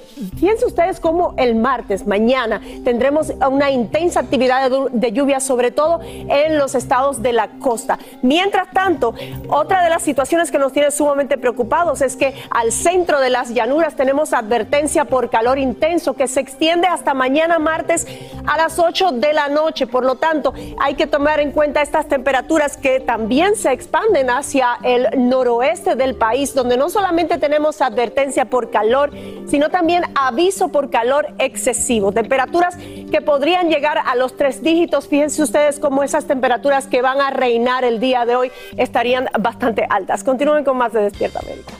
ustedes 0.63 1.01
cómo 1.01 1.35
el 1.37 1.55
martes, 1.55 2.07
mañana, 2.07 2.61
tendremos 2.85 3.33
una 3.49 3.71
intensa 3.71 4.21
actividad 4.21 4.71
de, 4.91 5.13
lluvia, 5.13 5.41
sobre 5.41 5.71
todo 5.71 6.01
en 6.03 6.59
los 6.59 6.75
estados 6.75 7.23
de 7.23 7.33
la 7.33 7.49
costa. 7.59 7.99
Mientras 8.23 8.71
tanto, 8.73 9.15
otra 9.49 9.83
de 9.83 9.91
las 9.91 10.03
situaciones 10.03 10.51
que 10.51 10.59
nos 10.59 10.73
tiene 10.73 10.91
sumamente 10.91 11.39
preocupados 11.39 12.01
es 12.03 12.17
que 12.17 12.35
al 12.51 12.73
centro 12.73 13.21
de 13.21 13.31
las 13.31 13.51
llanuras 13.51 13.97
tenemos 13.97 14.33
advertencia 14.33 15.05
por 15.05 15.31
calor 15.31 15.59
intenso 15.59 16.15
que 16.15 16.29
se 16.29 16.41
extiende 16.41 16.87
hasta 16.87 17.15
mañana 17.15 17.59
martes 17.59 18.07
a 18.47 18.57
las 18.57 18.79
8 18.79 19.13
de 19.13 19.33
la 19.33 19.49
noche. 19.49 19.87
Por 19.87 20.05
lo 20.05 20.17
tanto, 20.17 20.55
hay 20.79 20.95
que 20.95 21.07
tomar 21.07 21.41
en 21.41 21.53
cuenta 21.53 21.83
estas 21.83 22.07
temperaturas 22.07 22.77
que 22.77 23.01
también 23.01 23.57
se 23.57 23.73
expanden 23.73 24.31
hacia 24.31 24.79
el 24.83 25.09
noroeste 25.29 25.95
del 25.95 26.15
país, 26.15 26.55
donde 26.55 26.77
no 26.77 26.89
solamente 26.89 27.39
tenemos 27.39 27.81
advertencia 27.81 28.47
por 28.47 28.71
calor, 28.71 29.11
sino 29.47 29.71
también 29.71 30.05
aviso 30.15 30.52
por 30.71 30.91
calor 30.91 31.29
excesivo. 31.39 32.13
Temperaturas 32.13 32.77
que 32.77 33.21
podrían 33.21 33.69
llegar 33.69 33.99
a 33.99 34.15
los 34.17 34.37
tres 34.37 34.63
dígitos. 34.63 35.09
Fíjense 35.09 35.43
ustedes 35.43 35.79
cómo 35.79 36.03
esas 36.03 36.27
temperaturas 36.27 36.87
que 36.87 37.03
van 37.03 37.21
a 37.21 37.31
reinar 37.31 37.85
el 37.85 38.01
día 38.01 38.27
de 38.27 38.37
hoy 38.37 38.53
estarían 38.77 39.29
bastante 39.41 39.87
altas. 39.89 40.25
Continúen 40.25 40.65
con 40.65 40.77
más 40.77 40.93
de 40.93 41.03
Despierta 41.03 41.41
América. 41.41 41.73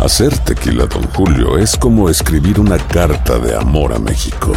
Hacer 0.00 0.36
tequila, 0.38 0.86
Don 0.86 1.02
Julio, 1.10 1.58
es 1.58 1.76
como 1.76 2.08
escribir 2.08 2.58
una 2.58 2.78
carta 2.78 3.38
de 3.38 3.54
amor 3.54 3.92
a 3.92 3.98
México. 3.98 4.52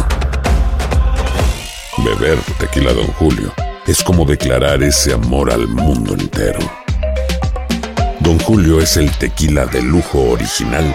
Beber 1.98 2.38
tequila, 2.58 2.92
Don 2.92 3.06
Julio, 3.18 3.52
es 3.86 4.02
como 4.02 4.24
declarar 4.24 4.82
ese 4.82 5.12
amor 5.12 5.52
al 5.52 5.68
mundo 5.68 6.14
entero. 6.14 6.60
Don 8.20 8.38
Julio 8.38 8.80
es 8.80 8.96
el 8.96 9.10
tequila 9.18 9.66
de 9.66 9.82
lujo 9.82 10.30
original, 10.30 10.94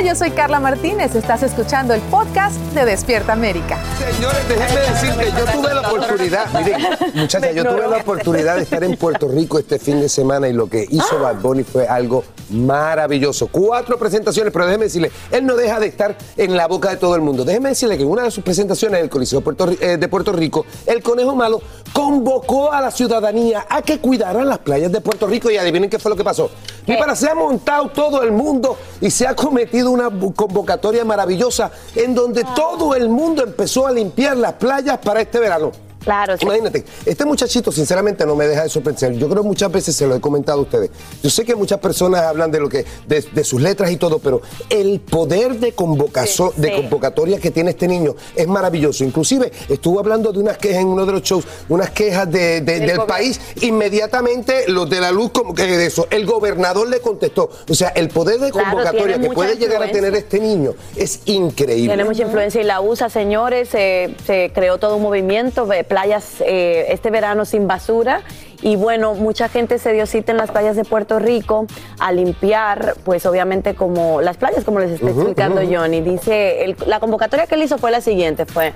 Hola, 0.00 0.08
yo 0.08 0.16
soy 0.16 0.30
Carla 0.30 0.60
Martínez. 0.60 1.14
Estás 1.14 1.42
escuchando 1.42 1.92
el 1.92 2.00
podcast 2.00 2.56
de 2.72 2.86
Despierta 2.86 3.34
América. 3.34 3.78
Señores, 3.98 4.48
déjenme 4.48 4.80
decir 4.80 5.14
que 5.14 5.26
yo 5.26 5.44
tuve 5.52 5.74
la 5.74 5.80
oportunidad, 5.82 6.46
miren, 6.54 6.86
muchachas, 7.16 7.54
yo 7.54 7.64
tuve 7.64 7.86
la 7.86 7.96
oportunidad 7.98 8.56
de 8.56 8.62
estar 8.62 8.82
en 8.82 8.96
Puerto 8.96 9.28
Rico 9.28 9.58
este 9.58 9.78
fin 9.78 10.00
de 10.00 10.08
semana 10.08 10.48
y 10.48 10.54
lo 10.54 10.70
que 10.70 10.86
hizo 10.88 11.20
Bad 11.20 11.42
Bunny 11.42 11.64
fue 11.64 11.86
algo 11.86 12.24
maravilloso. 12.48 13.48
Cuatro 13.48 13.98
presentaciones, 13.98 14.52
pero 14.54 14.64
déjeme 14.64 14.84
decirle, 14.84 15.10
él 15.30 15.44
no 15.44 15.54
deja 15.54 15.78
de 15.78 15.88
estar 15.88 16.16
en 16.38 16.56
la 16.56 16.66
boca 16.66 16.88
de 16.88 16.96
todo 16.96 17.14
el 17.14 17.20
mundo. 17.20 17.44
Déjeme 17.44 17.68
decirle 17.68 17.98
que 17.98 18.04
en 18.04 18.08
una 18.08 18.22
de 18.22 18.30
sus 18.30 18.42
presentaciones 18.42 18.98
en 18.98 19.04
el 19.04 19.10
Coliseo 19.10 19.42
eh, 19.80 19.98
de 19.98 20.08
Puerto 20.08 20.32
Rico, 20.32 20.64
el 20.86 21.02
Conejo 21.02 21.36
Malo 21.36 21.60
convocó 21.92 22.72
a 22.72 22.80
la 22.80 22.90
ciudadanía 22.90 23.66
a 23.68 23.82
que 23.82 23.98
cuidaran 23.98 24.48
las 24.48 24.58
playas 24.58 24.90
de 24.90 25.02
Puerto 25.02 25.26
Rico 25.26 25.50
y 25.50 25.58
adivinen 25.58 25.90
qué 25.90 25.98
fue 25.98 26.10
lo 26.10 26.16
que 26.16 26.24
pasó. 26.24 26.50
Y 26.86 26.96
para 26.96 27.14
se 27.14 27.28
ha 27.28 27.34
montado 27.34 27.90
todo 27.90 28.22
el 28.22 28.32
mundo 28.32 28.78
y 29.00 29.10
se 29.10 29.26
ha 29.26 29.34
cometido 29.34 29.89
una 29.90 30.10
convocatoria 30.34 31.04
maravillosa 31.04 31.70
en 31.94 32.14
donde 32.14 32.44
todo 32.54 32.94
el 32.94 33.08
mundo 33.08 33.42
empezó 33.42 33.86
a 33.86 33.92
limpiar 33.92 34.36
las 34.36 34.54
playas 34.54 34.98
para 34.98 35.20
este 35.20 35.38
verano. 35.38 35.89
Claro, 36.02 36.34
Imagínate, 36.40 36.84
este 37.04 37.24
muchachito 37.24 37.70
sinceramente 37.70 38.24
no 38.26 38.34
me 38.34 38.46
deja 38.46 38.62
de 38.62 38.68
sorprender. 38.68 39.12
Yo 39.14 39.28
creo 39.28 39.42
que 39.42 39.48
muchas 39.48 39.70
veces 39.70 39.94
se 39.94 40.06
lo 40.06 40.14
he 40.14 40.20
comentado 40.20 40.58
a 40.60 40.62
ustedes. 40.62 40.90
Yo 41.22 41.28
sé 41.30 41.44
que 41.44 41.54
muchas 41.54 41.78
personas 41.78 42.22
hablan 42.22 42.50
de 42.50 42.58
lo 42.60 42.68
que, 42.68 42.84
de, 43.06 43.20
de 43.20 43.44
sus 43.44 43.60
letras 43.60 43.90
y 43.90 43.96
todo, 43.96 44.18
pero 44.18 44.40
el 44.70 45.00
poder 45.00 45.58
de, 45.60 45.74
convocazo- 45.76 46.54
de 46.54 46.68
sí. 46.68 46.74
convocatoria 46.76 47.38
que 47.38 47.50
tiene 47.50 47.70
este 47.70 47.86
niño 47.86 48.14
es 48.34 48.46
maravilloso. 48.48 49.04
Inclusive 49.04 49.52
estuvo 49.68 50.00
hablando 50.00 50.32
de 50.32 50.38
unas 50.38 50.56
quejas 50.58 50.80
en 50.82 50.88
uno 50.88 51.04
de 51.06 51.12
los 51.12 51.22
shows, 51.22 51.44
unas 51.68 51.90
quejas 51.90 52.30
de- 52.30 52.60
de- 52.62 52.80
Del 52.80 53.00
país. 53.02 53.38
Inmediatamente 53.60 54.64
los 54.68 54.88
de 54.88 55.00
la 55.00 55.10
luz, 55.10 55.30
como 55.32 55.54
que 55.54 55.66
de 55.66 55.86
eso, 55.86 56.06
el 56.10 56.24
gobernador 56.26 56.88
le 56.88 57.00
contestó. 57.00 57.50
O 57.68 57.74
sea, 57.74 57.88
el 57.88 58.08
poder 58.08 58.38
de 58.40 58.50
convocatoria 58.50 59.18
que 59.20 59.30
puede 59.30 59.56
llegar 59.56 59.82
a 59.82 59.90
tener 59.90 60.14
este 60.14 60.38
niño 60.40 60.74
es 60.96 61.20
increíble. 61.26 61.88
Tiene 61.88 62.04
mucha 62.04 62.22
influencia 62.22 62.60
y 62.60 62.64
la 62.64 62.80
usa, 62.80 63.10
señores. 63.10 63.68
Se, 63.68 64.14
se 64.26 64.50
creó 64.54 64.78
todo 64.78 64.96
un 64.96 65.02
movimiento 65.02 65.66
de 65.66 65.84
playas 65.90 66.40
eh, 66.40 66.86
este 66.88 67.10
verano 67.10 67.44
sin 67.44 67.66
basura. 67.66 68.22
Y 68.62 68.76
bueno, 68.76 69.14
mucha 69.14 69.48
gente 69.48 69.78
se 69.78 69.92
dio 69.92 70.06
cita 70.06 70.32
en 70.32 70.38
las 70.38 70.50
playas 70.50 70.76
de 70.76 70.84
Puerto 70.84 71.18
Rico 71.18 71.66
a 71.98 72.12
limpiar, 72.12 72.94
pues 73.04 73.26
obviamente 73.26 73.74
como 73.74 74.20
las 74.22 74.36
playas, 74.36 74.64
como 74.64 74.78
les 74.80 74.92
está 74.92 75.08
explicando. 75.10 75.60
Johnny. 75.68 76.00
Dice, 76.00 76.64
el- 76.64 76.76
la 76.86 77.00
convocatoria 77.00 77.46
que 77.46 77.56
él 77.56 77.62
hizo 77.62 77.76
fue 77.78 77.90
la 77.90 78.00
siguiente, 78.00 78.46
fue 78.46 78.72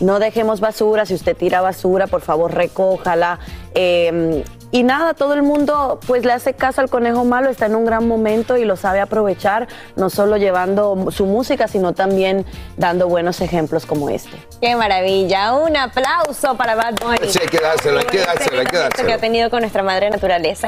no 0.00 0.18
dejemos 0.18 0.58
basura, 0.60 1.04
si 1.06 1.14
usted 1.14 1.36
tira 1.36 1.60
basura, 1.60 2.06
por 2.08 2.20
favor 2.20 2.52
recójala. 2.54 3.38
Eh, 3.74 4.42
y 4.74 4.82
nada, 4.82 5.14
todo 5.14 5.34
el 5.34 5.44
mundo 5.44 6.00
pues 6.04 6.24
le 6.24 6.32
hace 6.32 6.54
caso 6.54 6.80
al 6.80 6.90
conejo 6.90 7.24
malo, 7.24 7.48
está 7.48 7.66
en 7.66 7.76
un 7.76 7.84
gran 7.84 8.08
momento 8.08 8.56
y 8.56 8.64
lo 8.64 8.74
sabe 8.74 8.98
aprovechar, 8.98 9.68
no 9.94 10.10
solo 10.10 10.36
llevando 10.36 11.12
su 11.12 11.26
música, 11.26 11.68
sino 11.68 11.92
también 11.92 12.44
dando 12.76 13.06
buenos 13.06 13.40
ejemplos 13.40 13.86
como 13.86 14.10
este. 14.10 14.36
Qué 14.60 14.74
maravilla. 14.74 15.54
Un 15.54 15.76
aplauso 15.76 16.56
para 16.56 16.74
Bad 16.74 16.94
Bunny. 17.00 17.28
Sí, 17.28 17.38
hay 17.40 17.46
que 17.46 17.60
dárselo, 17.60 18.00
hay 18.00 18.04
que 18.06 18.18
dárselo, 18.18 18.58
hay 18.58 18.64
que 18.64 18.70
que 18.72 18.76
ha 18.78 18.80
dárselo. 18.80 19.18
tenido 19.18 19.48
con 19.48 19.60
nuestra 19.60 19.84
madre 19.84 20.10
naturaleza. 20.10 20.66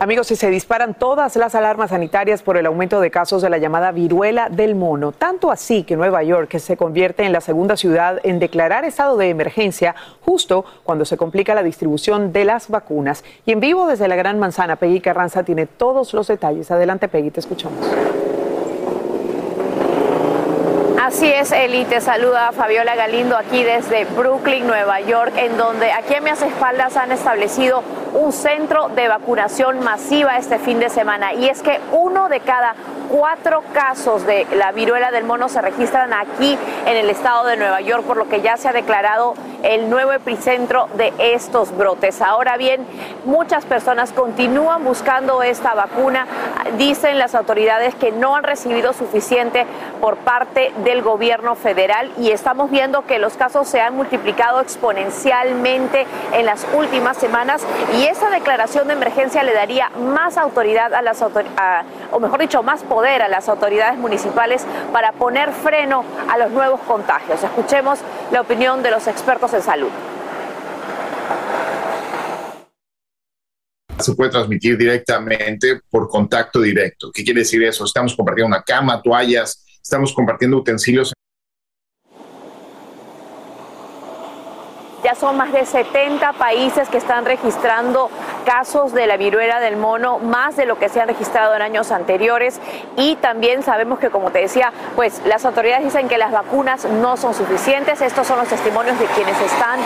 Amigos, 0.00 0.28
si 0.28 0.36
se 0.36 0.48
disparan 0.48 0.94
todas 0.94 1.34
las 1.34 1.56
alarmas 1.56 1.90
sanitarias 1.90 2.42
por 2.42 2.56
el 2.56 2.66
aumento 2.66 3.00
de 3.00 3.10
casos 3.10 3.42
de 3.42 3.50
la 3.50 3.58
llamada 3.58 3.90
viruela 3.90 4.48
del 4.48 4.76
mono, 4.76 5.10
tanto 5.10 5.50
así 5.50 5.82
que 5.82 5.96
Nueva 5.96 6.22
York 6.22 6.56
se 6.58 6.76
convierte 6.76 7.24
en 7.24 7.32
la 7.32 7.40
segunda 7.40 7.76
ciudad 7.76 8.20
en 8.22 8.38
declarar 8.38 8.84
estado 8.84 9.16
de 9.16 9.28
emergencia 9.28 9.96
justo 10.20 10.64
cuando 10.84 11.04
se 11.04 11.16
complica 11.16 11.56
la 11.56 11.64
distribución 11.64 12.32
de 12.32 12.44
las 12.44 12.68
vacunas. 12.68 13.24
Y 13.44 13.50
en 13.50 13.58
vivo 13.58 13.88
desde 13.88 14.06
la 14.06 14.14
Gran 14.14 14.38
Manzana, 14.38 14.76
Peggy 14.76 15.00
Carranza 15.00 15.42
tiene 15.42 15.66
todos 15.66 16.14
los 16.14 16.28
detalles. 16.28 16.70
Adelante, 16.70 17.08
Peggy, 17.08 17.32
te 17.32 17.40
escuchamos. 17.40 17.84
Así 21.08 21.26
es, 21.26 21.52
Eli, 21.52 21.86
te 21.86 22.02
saluda 22.02 22.52
Fabiola 22.52 22.94
Galindo 22.94 23.34
aquí 23.34 23.64
desde 23.64 24.04
Brooklyn, 24.04 24.66
Nueva 24.66 25.00
York, 25.00 25.32
en 25.38 25.56
donde 25.56 25.90
aquí 25.90 26.14
a 26.14 26.20
mis 26.20 26.42
espaldas 26.42 26.98
han 26.98 27.12
establecido 27.12 27.82
un 28.12 28.30
centro 28.30 28.90
de 28.90 29.08
vacunación 29.08 29.80
masiva 29.80 30.36
este 30.36 30.58
fin 30.58 30.78
de 30.80 30.90
semana. 30.90 31.32
Y 31.32 31.48
es 31.48 31.62
que 31.62 31.80
uno 31.92 32.28
de 32.28 32.40
cada 32.40 32.74
cuatro 33.08 33.62
casos 33.72 34.26
de 34.26 34.46
la 34.54 34.72
viruela 34.72 35.10
del 35.10 35.24
mono 35.24 35.48
se 35.48 35.60
registran 35.62 36.12
aquí 36.12 36.58
en 36.86 36.96
el 36.96 37.10
estado 37.10 37.46
de 37.46 37.56
Nueva 37.56 37.80
York, 37.80 38.04
por 38.04 38.16
lo 38.16 38.28
que 38.28 38.40
ya 38.40 38.56
se 38.56 38.68
ha 38.68 38.72
declarado 38.72 39.34
el 39.62 39.90
nuevo 39.90 40.12
epicentro 40.12 40.88
de 40.94 41.12
estos 41.18 41.76
brotes. 41.76 42.22
Ahora 42.22 42.56
bien, 42.56 42.86
muchas 43.24 43.64
personas 43.64 44.12
continúan 44.12 44.84
buscando 44.84 45.42
esta 45.42 45.74
vacuna. 45.74 46.26
Dicen 46.76 47.18
las 47.18 47.34
autoridades 47.34 47.94
que 47.94 48.12
no 48.12 48.36
han 48.36 48.44
recibido 48.44 48.92
suficiente 48.92 49.66
por 50.00 50.16
parte 50.18 50.72
del 50.84 51.02
gobierno 51.02 51.54
federal 51.56 52.12
y 52.18 52.30
estamos 52.30 52.70
viendo 52.70 53.04
que 53.06 53.18
los 53.18 53.34
casos 53.34 53.66
se 53.68 53.80
han 53.80 53.96
multiplicado 53.96 54.60
exponencialmente 54.60 56.06
en 56.32 56.46
las 56.46 56.66
últimas 56.74 57.16
semanas 57.16 57.66
y 57.98 58.04
esa 58.04 58.30
declaración 58.30 58.86
de 58.86 58.94
emergencia 58.94 59.42
le 59.42 59.54
daría 59.54 59.90
más 59.90 60.36
autoridad 60.38 60.94
a 60.94 61.02
las 61.02 61.20
autoridades, 61.22 61.86
o 62.12 62.20
mejor 62.20 62.40
dicho, 62.40 62.62
más 62.62 62.82
poder 62.84 62.97
a 63.06 63.28
las 63.28 63.48
autoridades 63.48 63.98
municipales 63.98 64.66
para 64.92 65.12
poner 65.12 65.52
freno 65.52 66.04
a 66.28 66.36
los 66.36 66.50
nuevos 66.50 66.80
contagios. 66.80 67.42
Escuchemos 67.42 68.00
la 68.32 68.40
opinión 68.40 68.82
de 68.82 68.90
los 68.90 69.06
expertos 69.06 69.54
en 69.54 69.62
salud. 69.62 69.90
se 74.00 74.14
puede 74.14 74.30
transmitir 74.30 74.78
directamente 74.78 75.80
por 75.90 76.08
contacto 76.08 76.60
directo. 76.60 77.10
¿Qué 77.12 77.24
quiere 77.24 77.40
decir 77.40 77.62
eso? 77.64 77.84
Estamos 77.84 78.14
compartiendo 78.14 78.46
una 78.46 78.62
cama, 78.62 79.02
toallas, 79.02 79.64
estamos 79.82 80.12
compartiendo 80.12 80.56
utensilios. 80.56 81.12
Ya 85.02 85.14
son 85.14 85.36
más 85.36 85.52
de 85.52 85.64
70 85.64 86.32
países 86.34 86.88
que 86.88 86.98
están 86.98 87.24
registrando 87.24 88.08
casos 88.48 88.94
de 88.94 89.06
la 89.06 89.18
viruela 89.18 89.60
del 89.60 89.76
mono, 89.76 90.18
más 90.18 90.56
de 90.56 90.64
lo 90.64 90.78
que 90.78 90.88
se 90.88 91.02
han 91.02 91.08
registrado 91.08 91.54
en 91.54 91.60
años 91.60 91.90
anteriores. 91.90 92.58
Y 92.96 93.16
también 93.16 93.62
sabemos 93.62 93.98
que, 93.98 94.08
como 94.08 94.30
te 94.30 94.38
decía, 94.38 94.72
pues 94.96 95.20
las 95.26 95.44
autoridades 95.44 95.84
dicen 95.84 96.08
que 96.08 96.16
las 96.16 96.32
vacunas 96.32 96.86
no 96.86 97.18
son 97.18 97.34
suficientes. 97.34 98.00
Estos 98.00 98.26
son 98.26 98.38
los 98.38 98.48
testimonios 98.48 98.98
de 98.98 99.04
quienes 99.04 99.38
están 99.38 99.80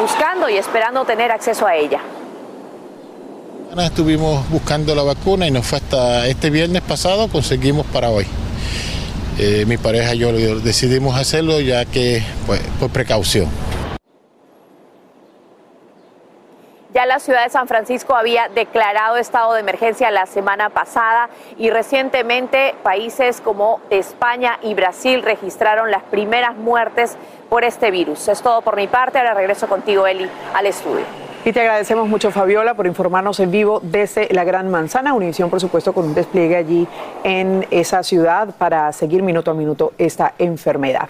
buscando 0.00 0.48
y 0.48 0.56
esperando 0.56 1.04
tener 1.04 1.30
acceso 1.30 1.64
a 1.64 1.76
ella. 1.76 2.00
Estuvimos 3.78 4.50
buscando 4.50 4.96
la 4.96 5.04
vacuna 5.04 5.46
y 5.46 5.52
nos 5.52 5.64
fue 5.64 5.78
hasta 5.78 6.26
este 6.26 6.50
viernes 6.50 6.82
pasado, 6.82 7.28
conseguimos 7.28 7.86
para 7.86 8.10
hoy. 8.10 8.26
Eh, 9.38 9.64
mi 9.68 9.76
pareja 9.76 10.16
y 10.16 10.18
yo 10.18 10.32
decidimos 10.58 11.16
hacerlo 11.16 11.60
ya 11.60 11.84
que, 11.84 12.24
pues, 12.48 12.60
precaución. 12.92 13.46
Ya 16.98 17.06
la 17.06 17.20
ciudad 17.20 17.44
de 17.44 17.50
San 17.50 17.68
Francisco 17.68 18.16
había 18.16 18.48
declarado 18.48 19.18
estado 19.18 19.54
de 19.54 19.60
emergencia 19.60 20.10
la 20.10 20.26
semana 20.26 20.70
pasada 20.70 21.28
y 21.56 21.70
recientemente 21.70 22.74
países 22.82 23.40
como 23.40 23.80
España 23.88 24.58
y 24.62 24.74
Brasil 24.74 25.22
registraron 25.22 25.92
las 25.92 26.02
primeras 26.02 26.56
muertes 26.56 27.16
por 27.48 27.62
este 27.62 27.92
virus. 27.92 28.26
Es 28.26 28.42
todo 28.42 28.62
por 28.62 28.74
mi 28.74 28.88
parte. 28.88 29.16
Ahora 29.16 29.34
regreso 29.34 29.68
contigo, 29.68 30.08
Eli, 30.08 30.28
al 30.52 30.66
estudio. 30.66 31.04
Y 31.44 31.52
te 31.52 31.60
agradecemos 31.60 32.08
mucho, 32.08 32.32
Fabiola, 32.32 32.74
por 32.74 32.88
informarnos 32.88 33.38
en 33.38 33.52
vivo 33.52 33.78
desde 33.80 34.26
la 34.34 34.42
Gran 34.42 34.68
Manzana. 34.68 35.14
Univisión, 35.14 35.50
por 35.50 35.60
supuesto, 35.60 35.92
con 35.92 36.04
un 36.04 36.14
despliegue 36.16 36.56
allí 36.56 36.88
en 37.22 37.64
esa 37.70 38.02
ciudad 38.02 38.48
para 38.58 38.92
seguir 38.92 39.22
minuto 39.22 39.52
a 39.52 39.54
minuto 39.54 39.92
esta 39.98 40.34
enfermedad. 40.36 41.08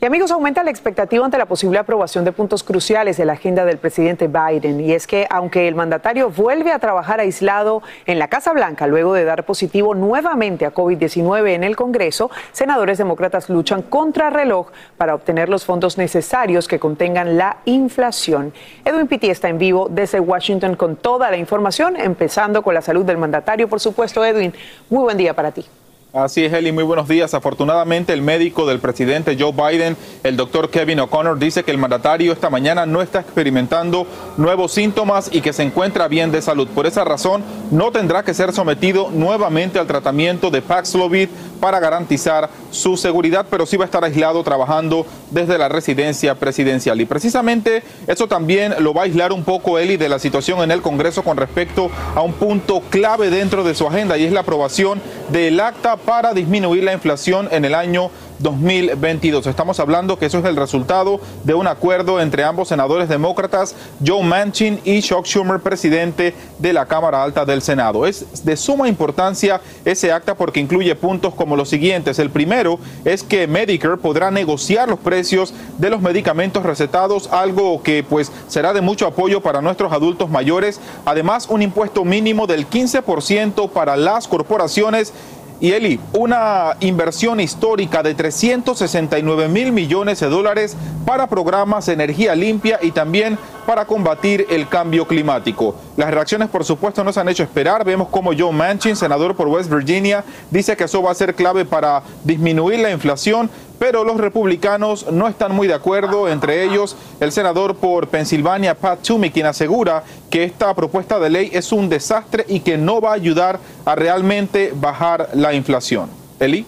Y 0.00 0.06
amigos, 0.06 0.30
aumenta 0.30 0.62
la 0.62 0.70
expectativa 0.70 1.24
ante 1.24 1.38
la 1.38 1.46
posible 1.46 1.76
aprobación 1.76 2.24
de 2.24 2.30
puntos 2.30 2.62
cruciales 2.62 3.16
de 3.16 3.24
la 3.24 3.32
agenda 3.32 3.64
del 3.64 3.78
presidente 3.78 4.28
Biden. 4.28 4.80
Y 4.80 4.92
es 4.92 5.08
que 5.08 5.26
aunque 5.28 5.66
el 5.66 5.74
mandatario 5.74 6.30
vuelve 6.30 6.70
a 6.70 6.78
trabajar 6.78 7.18
aislado 7.18 7.82
en 8.06 8.20
la 8.20 8.28
Casa 8.28 8.52
Blanca 8.52 8.86
luego 8.86 9.12
de 9.12 9.24
dar 9.24 9.44
positivo 9.44 9.96
nuevamente 9.96 10.66
a 10.66 10.72
COVID-19 10.72 11.48
en 11.48 11.64
el 11.64 11.74
Congreso, 11.74 12.30
senadores 12.52 12.98
demócratas 12.98 13.50
luchan 13.50 13.82
contra 13.82 14.30
reloj 14.30 14.68
para 14.96 15.16
obtener 15.16 15.48
los 15.48 15.64
fondos 15.64 15.98
necesarios 15.98 16.68
que 16.68 16.78
contengan 16.78 17.36
la 17.36 17.56
inflación. 17.64 18.52
Edwin 18.84 19.08
Pitti 19.08 19.30
está 19.30 19.48
en 19.48 19.58
vivo 19.58 19.88
desde 19.90 20.20
Washington 20.20 20.76
con 20.76 20.94
toda 20.94 21.28
la 21.28 21.38
información, 21.38 21.96
empezando 21.96 22.62
con 22.62 22.72
la 22.72 22.82
salud 22.82 23.04
del 23.04 23.18
mandatario, 23.18 23.66
por 23.66 23.80
supuesto. 23.80 24.24
Edwin, 24.24 24.54
muy 24.90 25.02
buen 25.02 25.16
día 25.16 25.34
para 25.34 25.50
ti. 25.50 25.66
Así 26.14 26.42
es, 26.42 26.54
Eli, 26.54 26.72
muy 26.72 26.84
buenos 26.84 27.06
días. 27.06 27.34
Afortunadamente, 27.34 28.14
el 28.14 28.22
médico 28.22 28.66
del 28.66 28.78
presidente 28.78 29.36
Joe 29.38 29.52
Biden, 29.52 29.94
el 30.22 30.38
doctor 30.38 30.70
Kevin 30.70 31.00
O'Connor, 31.00 31.38
dice 31.38 31.64
que 31.64 31.70
el 31.70 31.76
mandatario 31.76 32.32
esta 32.32 32.48
mañana 32.48 32.86
no 32.86 33.02
está 33.02 33.20
experimentando 33.20 34.06
nuevos 34.38 34.72
síntomas 34.72 35.28
y 35.30 35.42
que 35.42 35.52
se 35.52 35.64
encuentra 35.64 36.08
bien 36.08 36.32
de 36.32 36.40
salud. 36.40 36.66
Por 36.68 36.86
esa 36.86 37.04
razón, 37.04 37.44
no 37.70 37.92
tendrá 37.92 38.22
que 38.22 38.32
ser 38.32 38.54
sometido 38.54 39.10
nuevamente 39.10 39.78
al 39.78 39.86
tratamiento 39.86 40.50
de 40.50 40.62
Paxlovid 40.62 41.28
para 41.60 41.78
garantizar 41.78 42.48
su 42.70 42.96
seguridad, 42.96 43.44
pero 43.50 43.66
sí 43.66 43.76
va 43.76 43.84
a 43.84 43.86
estar 43.86 44.02
aislado 44.02 44.42
trabajando 44.42 45.04
desde 45.30 45.58
la 45.58 45.68
residencia 45.68 46.34
presidencial. 46.36 46.98
Y 47.02 47.04
precisamente 47.04 47.82
eso 48.06 48.26
también 48.26 48.74
lo 48.78 48.94
va 48.94 49.02
a 49.02 49.04
aislar 49.04 49.30
un 49.30 49.44
poco, 49.44 49.78
Eli, 49.78 49.98
de 49.98 50.08
la 50.08 50.18
situación 50.18 50.62
en 50.62 50.70
el 50.70 50.80
Congreso 50.80 51.22
con 51.22 51.36
respecto 51.36 51.90
a 52.14 52.22
un 52.22 52.32
punto 52.32 52.80
clave 52.88 53.28
dentro 53.28 53.62
de 53.62 53.74
su 53.74 53.86
agenda 53.86 54.16
y 54.16 54.24
es 54.24 54.32
la 54.32 54.40
aprobación 54.40 55.02
del 55.30 55.60
acta 55.60 55.97
para 55.98 56.32
disminuir 56.32 56.84
la 56.84 56.92
inflación 56.92 57.48
en 57.50 57.64
el 57.64 57.74
año 57.74 58.10
2022. 58.38 59.46
Estamos 59.46 59.80
hablando 59.80 60.18
que 60.18 60.26
eso 60.26 60.38
es 60.38 60.44
el 60.44 60.56
resultado 60.56 61.20
de 61.44 61.54
un 61.54 61.66
acuerdo 61.66 62.20
entre 62.20 62.44
ambos 62.44 62.68
senadores 62.68 63.08
demócratas, 63.08 63.74
Joe 64.04 64.22
Manchin 64.22 64.80
y 64.84 65.02
Chuck 65.02 65.26
Schumer, 65.26 65.60
presidente 65.60 66.34
de 66.58 66.72
la 66.72 66.86
Cámara 66.86 67.22
Alta 67.22 67.44
del 67.44 67.62
Senado. 67.62 68.06
Es 68.06 68.44
de 68.44 68.56
suma 68.56 68.88
importancia 68.88 69.60
ese 69.84 70.12
acta 70.12 70.34
porque 70.34 70.60
incluye 70.60 70.94
puntos 70.94 71.34
como 71.34 71.56
los 71.56 71.68
siguientes. 71.68 72.18
El 72.18 72.30
primero 72.30 72.78
es 73.04 73.22
que 73.22 73.46
Medicare 73.46 73.96
podrá 73.96 74.30
negociar 74.30 74.88
los 74.88 75.00
precios 75.00 75.52
de 75.78 75.90
los 75.90 76.00
medicamentos 76.00 76.62
recetados, 76.62 77.28
algo 77.32 77.82
que 77.82 78.04
pues 78.04 78.30
será 78.46 78.72
de 78.72 78.80
mucho 78.80 79.06
apoyo 79.06 79.40
para 79.40 79.60
nuestros 79.62 79.92
adultos 79.92 80.30
mayores. 80.30 80.80
Además, 81.04 81.46
un 81.48 81.62
impuesto 81.62 82.04
mínimo 82.04 82.46
del 82.46 82.68
15% 82.68 83.68
para 83.70 83.96
las 83.96 84.28
corporaciones 84.28 85.12
y 85.60 85.72
Eli, 85.72 85.98
una 86.12 86.76
inversión 86.80 87.40
histórica 87.40 88.02
de 88.02 88.14
369 88.14 89.48
mil 89.48 89.72
millones 89.72 90.20
de 90.20 90.28
dólares 90.28 90.76
para 91.04 91.26
programas 91.26 91.86
de 91.86 91.94
energía 91.94 92.34
limpia 92.34 92.78
y 92.80 92.92
también 92.92 93.38
para 93.66 93.84
combatir 93.84 94.46
el 94.50 94.68
cambio 94.68 95.06
climático. 95.06 95.74
Las 95.96 96.10
reacciones, 96.10 96.48
por 96.48 96.64
supuesto, 96.64 97.02
no 97.02 97.12
se 97.12 97.20
han 97.20 97.28
hecho 97.28 97.42
esperar. 97.42 97.84
Vemos 97.84 98.08
como 98.08 98.32
Joe 98.36 98.52
Manchin, 98.52 98.96
senador 98.96 99.34
por 99.34 99.48
West 99.48 99.70
Virginia, 99.70 100.24
dice 100.50 100.76
que 100.76 100.84
eso 100.84 101.02
va 101.02 101.10
a 101.10 101.14
ser 101.14 101.34
clave 101.34 101.64
para 101.64 102.02
disminuir 102.24 102.78
la 102.78 102.90
inflación, 102.90 103.50
pero 103.78 104.04
los 104.04 104.18
republicanos 104.18 105.10
no 105.10 105.28
están 105.28 105.54
muy 105.54 105.66
de 105.68 105.74
acuerdo, 105.74 106.28
entre 106.28 106.64
ellos 106.64 106.96
el 107.20 107.32
senador 107.32 107.76
por 107.76 108.08
Pensilvania, 108.08 108.74
Pat 108.74 109.00
Toomey, 109.02 109.30
quien 109.30 109.46
asegura 109.46 110.02
que 110.30 110.44
esta 110.44 110.74
propuesta 110.74 111.18
de 111.18 111.30
ley 111.30 111.50
es 111.52 111.72
un 111.72 111.88
desastre 111.88 112.44
y 112.48 112.60
que 112.60 112.76
no 112.76 113.00
va 113.00 113.10
a 113.10 113.14
ayudar 113.14 113.58
a 113.84 113.94
realmente 113.94 114.72
bajar 114.74 115.30
la 115.34 115.54
inflación. 115.54 116.10
Eli. 116.40 116.66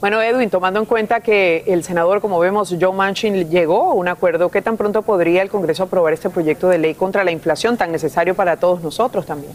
Bueno, 0.00 0.20
Edwin, 0.20 0.50
tomando 0.50 0.80
en 0.80 0.86
cuenta 0.86 1.20
que 1.20 1.64
el 1.66 1.82
senador, 1.82 2.20
como 2.20 2.38
vemos, 2.38 2.74
Joe 2.78 2.92
Manchin, 2.92 3.48
llegó 3.48 3.90
a 3.90 3.94
un 3.94 4.08
acuerdo, 4.08 4.50
¿qué 4.50 4.60
tan 4.60 4.76
pronto 4.76 5.00
podría 5.00 5.40
el 5.40 5.48
Congreso 5.48 5.84
aprobar 5.84 6.12
este 6.12 6.28
proyecto 6.28 6.68
de 6.68 6.76
ley 6.76 6.94
contra 6.94 7.24
la 7.24 7.30
inflación 7.30 7.78
tan 7.78 7.90
necesario 7.90 8.34
para 8.34 8.58
todos 8.58 8.82
nosotros 8.82 9.24
también? 9.24 9.52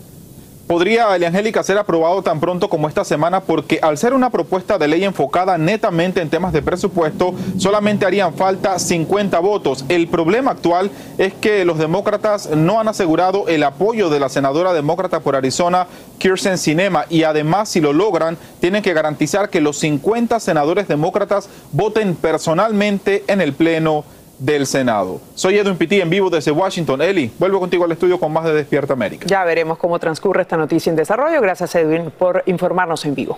Podría, 0.70 1.16
Eliangélica, 1.16 1.64
ser 1.64 1.80
aprobado 1.80 2.22
tan 2.22 2.40
pronto 2.40 2.70
como 2.70 2.88
esta 2.88 3.04
semana 3.04 3.40
porque 3.40 3.80
al 3.82 3.98
ser 3.98 4.14
una 4.14 4.30
propuesta 4.30 4.78
de 4.78 4.88
ley 4.88 5.04
enfocada 5.04 5.58
netamente 5.58 6.22
en 6.22 6.30
temas 6.30 6.54
de 6.54 6.62
presupuesto, 6.62 7.34
solamente 7.58 8.06
harían 8.06 8.36
falta 8.36 8.78
50 8.78 9.40
votos. 9.40 9.84
El 9.90 10.08
problema 10.08 10.52
actual 10.52 10.92
es 11.18 11.34
que 11.34 11.66
los 11.66 11.80
demócratas 11.80 12.52
no 12.52 12.80
han 12.80 12.88
asegurado 12.88 13.48
el 13.48 13.64
apoyo 13.64 14.12
de 14.12 14.20
la 14.20 14.30
senadora 14.30 14.72
demócrata 14.72 15.22
por 15.22 15.36
Arizona, 15.36 15.88
Kirsten 16.20 16.60
Sinema, 16.60 17.06
y 17.10 17.24
además 17.24 17.70
si 17.70 17.82
lo 17.82 17.92
logran, 17.92 18.38
tienen 18.60 18.84
que 18.84 18.94
garantizar 18.94 19.50
que 19.50 19.62
los 19.62 19.80
50 19.80 20.40
senadores 20.40 20.88
demócratas 20.88 21.50
voten 21.72 22.14
personalmente 22.14 23.24
en 23.26 23.42
el 23.42 23.54
Pleno 23.54 24.06
del 24.40 24.66
Senado. 24.66 25.22
Soy 25.36 25.58
Edwin 25.58 25.78
Pitti 25.78 26.02
en 26.02 26.10
vivo 26.10 26.30
desde 26.30 26.52
Washington. 26.52 27.02
Eli, 27.02 27.32
vuelvo 27.38 27.60
contigo 27.60 27.84
al 27.84 27.92
estudio 27.92 28.20
con 28.20 28.32
más 28.32 28.46
de 28.46 28.54
Despierta 28.54 28.94
América. 28.94 29.28
Ya 29.28 29.44
veremos 29.44 29.78
cómo 29.78 30.00
transcurre 30.00 30.42
esta 30.42 30.58
noticia 30.58 30.90
en 30.90 30.96
desarrollo. 30.96 31.42
Gracias 31.42 31.76
Edwin 31.76 32.12
por 32.18 32.44
informarnos 32.46 33.06
en 33.06 33.16
vivo. 33.16 33.38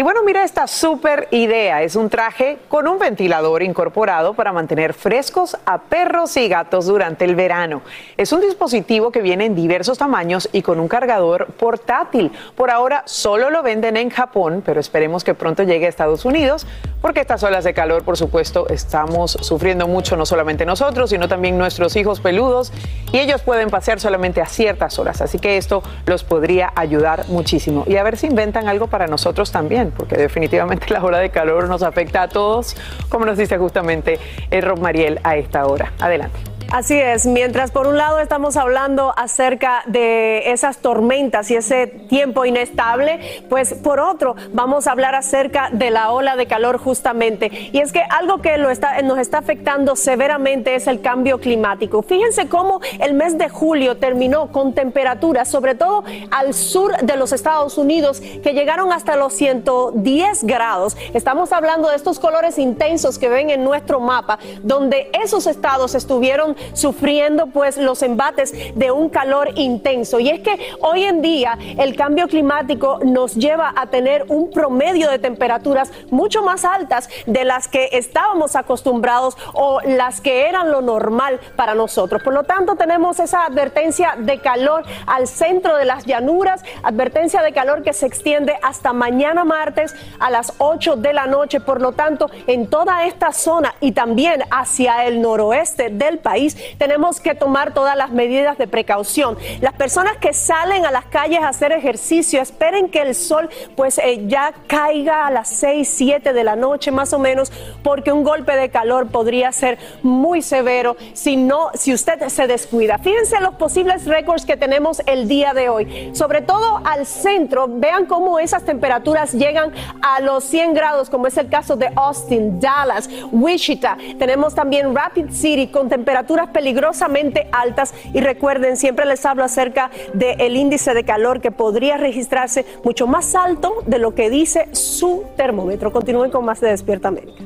Y 0.00 0.04
bueno, 0.04 0.22
mira 0.22 0.44
esta 0.44 0.68
súper 0.68 1.26
idea. 1.32 1.82
Es 1.82 1.96
un 1.96 2.08
traje 2.08 2.58
con 2.68 2.86
un 2.86 3.00
ventilador 3.00 3.64
incorporado 3.64 4.32
para 4.32 4.52
mantener 4.52 4.94
frescos 4.94 5.56
a 5.66 5.78
perros 5.78 6.36
y 6.36 6.46
gatos 6.46 6.86
durante 6.86 7.24
el 7.24 7.34
verano. 7.34 7.82
Es 8.16 8.30
un 8.30 8.40
dispositivo 8.40 9.10
que 9.10 9.22
viene 9.22 9.46
en 9.46 9.56
diversos 9.56 9.98
tamaños 9.98 10.50
y 10.52 10.62
con 10.62 10.78
un 10.78 10.86
cargador 10.86 11.46
portátil. 11.46 12.30
Por 12.54 12.70
ahora 12.70 13.02
solo 13.06 13.50
lo 13.50 13.64
venden 13.64 13.96
en 13.96 14.10
Japón, 14.10 14.62
pero 14.64 14.78
esperemos 14.78 15.24
que 15.24 15.34
pronto 15.34 15.64
llegue 15.64 15.86
a 15.86 15.88
Estados 15.88 16.24
Unidos, 16.24 16.64
porque 17.02 17.18
estas 17.18 17.42
olas 17.42 17.64
de 17.64 17.74
calor, 17.74 18.04
por 18.04 18.16
supuesto, 18.16 18.68
estamos 18.68 19.32
sufriendo 19.32 19.88
mucho, 19.88 20.16
no 20.16 20.26
solamente 20.26 20.64
nosotros, 20.64 21.10
sino 21.10 21.26
también 21.26 21.58
nuestros 21.58 21.96
hijos 21.96 22.20
peludos, 22.20 22.72
y 23.10 23.18
ellos 23.18 23.42
pueden 23.42 23.68
pasear 23.68 23.98
solamente 23.98 24.40
a 24.42 24.46
ciertas 24.46 24.96
horas. 25.00 25.22
Así 25.22 25.40
que 25.40 25.56
esto 25.56 25.82
los 26.06 26.22
podría 26.22 26.72
ayudar 26.76 27.28
muchísimo. 27.28 27.82
Y 27.88 27.96
a 27.96 28.04
ver 28.04 28.16
si 28.16 28.28
inventan 28.28 28.68
algo 28.68 28.86
para 28.86 29.08
nosotros 29.08 29.50
también 29.50 29.87
porque 29.90 30.16
definitivamente 30.16 30.86
la 30.92 31.04
hora 31.04 31.18
de 31.18 31.30
calor 31.30 31.68
nos 31.68 31.82
afecta 31.82 32.22
a 32.22 32.28
todos, 32.28 32.76
como 33.08 33.24
nos 33.24 33.38
dice 33.38 33.58
justamente 33.58 34.18
el 34.50 34.62
Rob 34.62 34.80
Mariel 34.80 35.20
a 35.24 35.36
esta 35.36 35.66
hora. 35.66 35.92
Adelante. 36.00 36.57
Así 36.70 37.00
es, 37.00 37.24
mientras 37.24 37.70
por 37.70 37.86
un 37.86 37.96
lado 37.96 38.18
estamos 38.18 38.58
hablando 38.58 39.14
acerca 39.16 39.82
de 39.86 40.52
esas 40.52 40.78
tormentas 40.78 41.50
y 41.50 41.56
ese 41.56 41.86
tiempo 41.86 42.44
inestable, 42.44 43.42
pues 43.48 43.72
por 43.72 44.00
otro 44.00 44.36
vamos 44.52 44.86
a 44.86 44.92
hablar 44.92 45.14
acerca 45.14 45.70
de 45.72 45.90
la 45.90 46.12
ola 46.12 46.36
de 46.36 46.46
calor 46.46 46.76
justamente. 46.76 47.70
Y 47.72 47.78
es 47.78 47.90
que 47.90 48.02
algo 48.02 48.42
que 48.42 48.58
lo 48.58 48.68
está, 48.68 49.00
nos 49.00 49.16
está 49.16 49.38
afectando 49.38 49.96
severamente 49.96 50.74
es 50.74 50.88
el 50.88 51.00
cambio 51.00 51.40
climático. 51.40 52.02
Fíjense 52.02 52.48
cómo 52.48 52.82
el 53.00 53.14
mes 53.14 53.38
de 53.38 53.48
julio 53.48 53.96
terminó 53.96 54.52
con 54.52 54.74
temperaturas, 54.74 55.48
sobre 55.48 55.74
todo 55.74 56.04
al 56.30 56.52
sur 56.52 56.98
de 56.98 57.16
los 57.16 57.32
Estados 57.32 57.78
Unidos, 57.78 58.20
que 58.20 58.52
llegaron 58.52 58.92
hasta 58.92 59.16
los 59.16 59.32
110 59.32 60.44
grados. 60.44 60.98
Estamos 61.14 61.50
hablando 61.52 61.88
de 61.88 61.96
estos 61.96 62.18
colores 62.18 62.58
intensos 62.58 63.18
que 63.18 63.30
ven 63.30 63.48
en 63.48 63.64
nuestro 63.64 64.00
mapa, 64.00 64.38
donde 64.62 65.10
esos 65.14 65.46
estados 65.46 65.94
estuvieron 65.94 66.57
sufriendo 66.72 67.48
pues 67.48 67.76
los 67.76 68.02
embates 68.02 68.52
de 68.74 68.90
un 68.90 69.08
calor 69.08 69.50
intenso. 69.56 70.20
Y 70.20 70.30
es 70.30 70.40
que 70.40 70.58
hoy 70.80 71.04
en 71.04 71.22
día 71.22 71.58
el 71.78 71.96
cambio 71.96 72.28
climático 72.28 73.00
nos 73.04 73.34
lleva 73.34 73.72
a 73.76 73.86
tener 73.86 74.24
un 74.28 74.50
promedio 74.50 75.10
de 75.10 75.18
temperaturas 75.18 75.90
mucho 76.10 76.42
más 76.42 76.64
altas 76.64 77.08
de 77.26 77.44
las 77.44 77.68
que 77.68 77.90
estábamos 77.92 78.56
acostumbrados 78.56 79.36
o 79.54 79.80
las 79.82 80.20
que 80.20 80.48
eran 80.48 80.70
lo 80.70 80.80
normal 80.80 81.40
para 81.56 81.74
nosotros. 81.74 82.22
Por 82.22 82.34
lo 82.34 82.44
tanto, 82.44 82.76
tenemos 82.76 83.20
esa 83.20 83.44
advertencia 83.44 84.14
de 84.18 84.40
calor 84.40 84.84
al 85.06 85.26
centro 85.26 85.76
de 85.76 85.84
las 85.84 86.04
llanuras, 86.04 86.62
advertencia 86.82 87.42
de 87.42 87.52
calor 87.52 87.82
que 87.82 87.92
se 87.92 88.06
extiende 88.06 88.54
hasta 88.62 88.92
mañana 88.92 89.44
martes 89.44 89.94
a 90.18 90.30
las 90.30 90.52
8 90.58 90.96
de 90.96 91.12
la 91.12 91.26
noche. 91.26 91.60
Por 91.60 91.80
lo 91.80 91.92
tanto, 91.92 92.30
en 92.46 92.68
toda 92.68 93.06
esta 93.06 93.32
zona 93.32 93.74
y 93.80 93.92
también 93.92 94.44
hacia 94.50 95.06
el 95.06 95.20
noroeste 95.20 95.90
del 95.90 96.18
país, 96.18 96.47
tenemos 96.78 97.20
que 97.20 97.34
tomar 97.34 97.74
todas 97.74 97.96
las 97.96 98.10
medidas 98.10 98.58
de 98.58 98.66
precaución. 98.66 99.36
Las 99.60 99.74
personas 99.74 100.16
que 100.18 100.32
salen 100.32 100.86
a 100.86 100.90
las 100.90 101.06
calles 101.06 101.40
a 101.40 101.48
hacer 101.48 101.72
ejercicio, 101.72 102.40
esperen 102.40 102.88
que 102.88 103.02
el 103.02 103.14
sol 103.14 103.48
pues 103.76 103.98
eh, 103.98 104.24
ya 104.26 104.52
caiga 104.66 105.26
a 105.26 105.30
las 105.30 105.48
6, 105.48 105.88
7 105.88 106.32
de 106.32 106.44
la 106.44 106.56
noche 106.56 106.90
más 106.90 107.12
o 107.12 107.18
menos, 107.18 107.52
porque 107.82 108.12
un 108.12 108.24
golpe 108.24 108.56
de 108.56 108.70
calor 108.70 109.08
podría 109.08 109.52
ser 109.52 109.78
muy 110.02 110.42
severo 110.42 110.96
si 111.14 111.36
no, 111.36 111.70
si 111.74 111.92
usted 111.92 112.28
se 112.28 112.46
descuida. 112.46 112.98
Fíjense 112.98 113.40
los 113.40 113.54
posibles 113.54 114.04
récords 114.06 114.44
que 114.44 114.56
tenemos 114.56 115.02
el 115.06 115.28
día 115.28 115.54
de 115.54 115.68
hoy, 115.68 116.10
sobre 116.14 116.42
todo 116.42 116.80
al 116.84 117.06
centro, 117.06 117.66
vean 117.68 118.06
cómo 118.06 118.38
esas 118.38 118.64
temperaturas 118.64 119.32
llegan 119.32 119.72
a 120.02 120.20
los 120.20 120.44
100 120.44 120.74
grados, 120.74 121.10
como 121.10 121.26
es 121.26 121.36
el 121.36 121.48
caso 121.48 121.76
de 121.76 121.90
Austin, 121.96 122.60
Dallas, 122.60 123.08
Wichita. 123.32 123.96
Tenemos 124.18 124.54
también 124.54 124.94
Rapid 124.94 125.30
City 125.30 125.68
con 125.68 125.88
temperaturas 125.88 126.37
peligrosamente 126.46 127.48
altas 127.52 127.92
y 128.14 128.20
recuerden, 128.20 128.76
siempre 128.76 129.04
les 129.04 129.26
hablo 129.26 129.44
acerca 129.44 129.90
del 130.14 130.56
índice 130.56 130.94
de 130.94 131.04
calor 131.04 131.40
que 131.40 131.50
podría 131.50 131.96
registrarse 131.96 132.64
mucho 132.84 133.06
más 133.06 133.34
alto 133.34 133.82
de 133.86 133.98
lo 133.98 134.14
que 134.14 134.30
dice 134.30 134.68
su 134.72 135.24
termómetro. 135.36 135.92
Continúen 135.92 136.30
con 136.30 136.44
más 136.44 136.60
de 136.60 136.70
Despierta 136.70 137.08
América. 137.08 137.42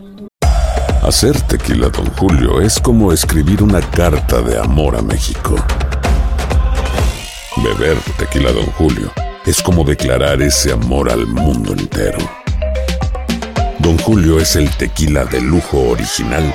Hacer 1.03 1.41
tequila, 1.43 1.89
don 1.89 2.07
Julio, 2.13 2.61
es 2.61 2.79
como 2.79 3.13
escribir 3.13 3.63
una 3.63 3.81
carta 3.81 4.41
de 4.41 4.57
amor 4.57 4.97
a 4.97 5.03
México. 5.03 5.57
Beber 7.57 7.97
tequila, 8.19 8.53
don 8.53 8.67
Julio, 8.67 9.11
es 9.45 9.61
como 9.63 9.83
declarar 9.83 10.41
ese 10.41 10.73
amor 10.73 11.11
al 11.11 11.27
mundo 11.27 11.73
entero. 11.73 12.19
Don 13.81 13.99
Julio 13.99 14.39
es 14.39 14.55
el 14.55 14.71
tequila 14.77 15.25
de 15.25 15.41
lujo 15.41 15.91
original, 15.91 16.55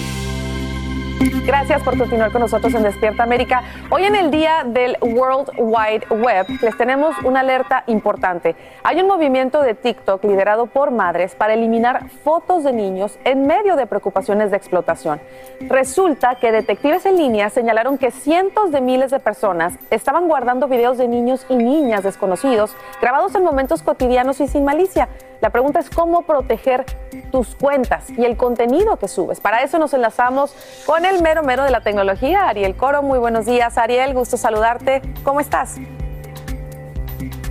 Gracias 1.45 1.81
por 1.81 1.97
continuar 1.97 2.31
con 2.31 2.41
nosotros 2.41 2.71
en 2.75 2.83
Despierta 2.83 3.23
América. 3.23 3.63
Hoy 3.89 4.03
en 4.03 4.13
el 4.15 4.29
día 4.29 4.63
del 4.63 4.95
World 5.01 5.49
Wide 5.57 6.05
Web 6.11 6.45
les 6.61 6.77
tenemos 6.77 7.15
una 7.23 7.39
alerta 7.39 7.83
importante. 7.87 8.55
Hay 8.83 9.01
un 9.01 9.07
movimiento 9.07 9.63
de 9.63 9.73
TikTok 9.73 10.23
liderado 10.23 10.67
por 10.67 10.91
madres 10.91 11.33
para 11.33 11.55
eliminar 11.55 12.09
fotos 12.23 12.63
de 12.63 12.73
niños 12.73 13.17
en 13.23 13.47
medio 13.47 13.75
de 13.75 13.87
preocupaciones 13.87 14.51
de 14.51 14.57
explotación. 14.57 15.19
Resulta 15.61 16.35
que 16.35 16.51
detectives 16.51 17.07
en 17.07 17.17
línea 17.17 17.49
señalaron 17.49 17.97
que 17.97 18.11
cientos 18.11 18.71
de 18.71 18.79
miles 18.79 19.09
de 19.09 19.19
personas 19.19 19.73
estaban 19.89 20.27
guardando 20.27 20.67
videos 20.67 20.99
de 20.99 21.07
niños 21.07 21.47
y 21.49 21.55
niñas 21.55 22.03
desconocidos 22.03 22.75
grabados 23.01 23.33
en 23.33 23.43
momentos 23.43 23.81
cotidianos 23.81 24.39
y 24.41 24.47
sin 24.47 24.63
malicia. 24.63 25.09
La 25.41 25.49
pregunta 25.49 25.79
es 25.79 25.89
cómo 25.89 26.21
proteger 26.21 26.85
tus 27.31 27.55
cuentas 27.55 28.11
y 28.11 28.25
el 28.25 28.37
contenido 28.37 28.97
que 28.97 29.07
subes. 29.07 29.39
Para 29.39 29.63
eso 29.63 29.79
nos 29.79 29.93
enlazamos 29.95 30.53
con 30.85 31.03
el 31.03 31.23
mero 31.31 31.43
mero 31.43 31.63
de 31.63 31.71
la 31.71 31.79
tecnología, 31.79 32.49
Ariel 32.49 32.75
Coro. 32.75 33.01
Muy 33.03 33.17
buenos 33.17 33.45
días, 33.45 33.77
Ariel. 33.77 34.13
Gusto 34.13 34.35
saludarte. 34.35 35.01
¿Cómo 35.23 35.39
estás? 35.39 35.77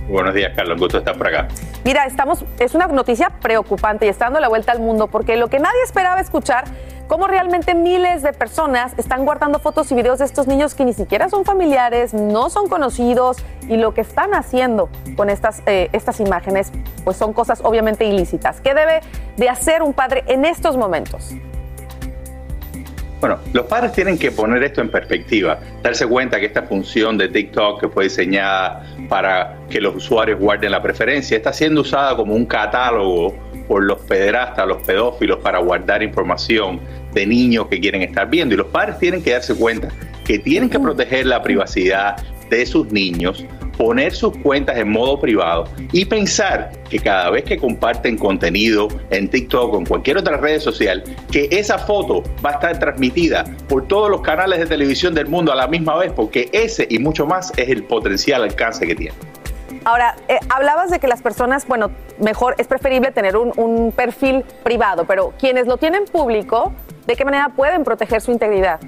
Buenos 0.07 0.35
días, 0.35 0.51
Carlos. 0.55 0.79
Gusto 0.79 0.99
estar 0.99 1.17
por 1.17 1.27
acá. 1.27 1.47
Mira, 1.83 2.05
estamos, 2.05 2.45
es 2.59 2.75
una 2.75 2.85
noticia 2.85 3.31
preocupante 3.41 4.05
y 4.05 4.09
está 4.09 4.25
dando 4.25 4.39
la 4.39 4.49
vuelta 4.49 4.71
al 4.71 4.81
mundo 4.81 5.07
porque 5.07 5.35
lo 5.35 5.47
que 5.47 5.57
nadie 5.57 5.81
esperaba 5.83 6.21
escuchar, 6.21 6.65
cómo 7.07 7.25
realmente 7.25 7.73
miles 7.73 8.21
de 8.21 8.33
personas 8.33 8.93
están 8.97 9.25
guardando 9.25 9.57
fotos 9.57 9.91
y 9.91 9.95
videos 9.95 10.19
de 10.19 10.25
estos 10.25 10.45
niños 10.45 10.75
que 10.75 10.85
ni 10.85 10.93
siquiera 10.93 11.27
son 11.27 11.43
familiares, 11.43 12.13
no 12.13 12.51
son 12.51 12.69
conocidos 12.69 13.37
y 13.67 13.77
lo 13.77 13.95
que 13.95 14.01
están 14.01 14.35
haciendo 14.35 14.89
con 15.17 15.31
estas, 15.31 15.63
eh, 15.65 15.89
estas 15.91 16.19
imágenes, 16.19 16.71
pues 17.03 17.17
son 17.17 17.33
cosas 17.33 17.61
obviamente 17.63 18.05
ilícitas. 18.05 18.61
¿Qué 18.61 18.75
debe 18.75 19.01
de 19.37 19.49
hacer 19.49 19.81
un 19.81 19.93
padre 19.93 20.23
en 20.27 20.45
estos 20.45 20.77
momentos? 20.77 21.33
Bueno, 23.21 23.37
los 23.53 23.67
padres 23.67 23.91
tienen 23.91 24.17
que 24.17 24.31
poner 24.31 24.63
esto 24.63 24.81
en 24.81 24.89
perspectiva, 24.89 25.59
darse 25.83 26.07
cuenta 26.07 26.39
que 26.39 26.47
esta 26.47 26.63
función 26.63 27.19
de 27.19 27.27
TikTok 27.29 27.79
que 27.79 27.87
fue 27.87 28.05
diseñada 28.05 28.83
para 29.07 29.59
que 29.69 29.79
los 29.79 29.95
usuarios 29.95 30.39
guarden 30.39 30.71
la 30.71 30.81
preferencia 30.81 31.37
está 31.37 31.53
siendo 31.53 31.81
usada 31.81 32.15
como 32.15 32.33
un 32.33 32.47
catálogo 32.47 33.35
por 33.67 33.83
los 33.83 33.99
pederastas, 33.99 34.67
los 34.67 34.81
pedófilos 34.81 35.37
para 35.37 35.59
guardar 35.59 36.01
información 36.01 36.81
de 37.13 37.27
niños 37.27 37.67
que 37.67 37.79
quieren 37.79 38.01
estar 38.01 38.27
viendo. 38.27 38.55
Y 38.55 38.57
los 38.57 38.67
padres 38.67 38.97
tienen 38.97 39.21
que 39.21 39.33
darse 39.33 39.53
cuenta 39.53 39.89
que 40.25 40.39
tienen 40.39 40.67
que 40.67 40.79
proteger 40.79 41.27
la 41.27 41.43
privacidad 41.43 42.17
de 42.49 42.65
sus 42.65 42.91
niños, 42.91 43.45
poner 43.81 44.13
sus 44.13 44.37
cuentas 44.37 44.77
en 44.77 44.91
modo 44.91 45.19
privado 45.19 45.67
y 45.91 46.05
pensar 46.05 46.69
que 46.87 46.99
cada 46.99 47.31
vez 47.31 47.45
que 47.45 47.57
comparten 47.57 48.15
contenido 48.15 48.87
en 49.09 49.27
TikTok 49.27 49.73
o 49.73 49.79
en 49.79 49.87
cualquier 49.87 50.17
otra 50.17 50.37
red 50.37 50.59
social, 50.59 51.03
que 51.31 51.49
esa 51.49 51.79
foto 51.79 52.21
va 52.45 52.51
a 52.51 52.53
estar 52.53 52.77
transmitida 52.77 53.43
por 53.67 53.87
todos 53.87 54.11
los 54.11 54.21
canales 54.21 54.59
de 54.59 54.67
televisión 54.67 55.15
del 55.15 55.25
mundo 55.25 55.51
a 55.51 55.55
la 55.55 55.65
misma 55.65 55.97
vez, 55.97 56.13
porque 56.13 56.47
ese 56.53 56.85
y 56.91 56.99
mucho 56.99 57.25
más 57.25 57.51
es 57.57 57.69
el 57.69 57.83
potencial 57.83 58.43
alcance 58.43 58.85
que 58.85 58.93
tiene. 58.93 59.15
Ahora, 59.83 60.15
eh, 60.27 60.37
hablabas 60.49 60.91
de 60.91 60.99
que 60.99 61.07
las 61.07 61.23
personas, 61.23 61.67
bueno, 61.67 61.89
mejor 62.19 62.53
es 62.59 62.67
preferible 62.67 63.11
tener 63.11 63.35
un, 63.35 63.51
un 63.57 63.91
perfil 63.91 64.45
privado, 64.63 65.05
pero 65.05 65.33
quienes 65.39 65.65
lo 65.65 65.77
tienen 65.77 66.05
público, 66.05 66.71
¿de 67.07 67.15
qué 67.15 67.25
manera 67.25 67.49
pueden 67.49 67.83
proteger 67.83 68.21
su 68.21 68.31
integridad? 68.31 68.79